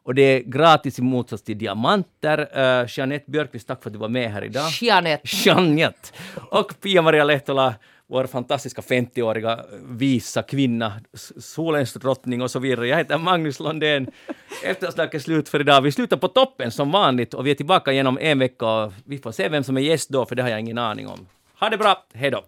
Och 0.07 0.15
det 0.15 0.23
är 0.23 0.41
gratis 0.41 0.99
i 0.99 1.03
motsats 1.03 1.43
till 1.43 1.59
diamanter. 1.59 2.39
Uh, 2.39 2.87
Jeanette 2.89 3.31
Björkqvist, 3.31 3.69
tack 3.69 3.83
för 3.83 3.91
att 3.91 3.93
du 3.93 3.99
var 3.99 4.09
med 4.09 4.31
här 4.31 4.45
idag. 4.45 4.71
Jeanette. 4.81 5.23
Jeanette. 5.25 6.09
Och 6.51 6.81
Pia-Maria 6.81 7.25
Lehtola, 7.25 7.75
vår 8.07 8.27
fantastiska 8.27 8.83
50-åriga 8.83 9.65
visa 9.89 10.43
kvinna, 10.43 10.93
solens 11.41 11.93
drottning 11.95 12.43
och 12.43 12.51
så 12.51 12.59
vidare. 12.59 12.89
Jag 12.89 12.97
heter 12.97 13.19
Magnus 13.19 13.61
Lundén. 13.61 14.11
Eftersnack 14.65 15.15
är 15.15 15.19
slut 15.19 15.49
för 15.49 15.61
idag. 15.61 15.83
Vi 15.83 15.93
slutar 15.93 16.17
på 16.17 16.29
toppen 16.29 16.71
som 16.71 16.91
vanligt 16.91 17.35
och 17.35 17.47
vi 17.47 17.51
är 17.51 17.55
tillbaka 17.55 17.93
igen 17.93 18.07
om 18.07 18.19
en 18.21 18.39
vecka. 18.39 18.93
Vi 19.05 19.19
får 19.19 19.33
se 19.33 19.49
vem 19.49 19.65
som 19.65 19.77
är 19.77 19.81
gäst 19.81 20.09
då, 20.09 20.27
för 20.27 20.35
det 20.35 20.43
har 20.43 20.51
jag 20.51 20.61
ingen 20.61 20.79
aning 20.79 21.09
om. 21.09 21.27
Ha 21.61 21.69
det 21.69 21.79
bra, 21.79 22.07
hej 22.15 22.31
då! 22.31 22.45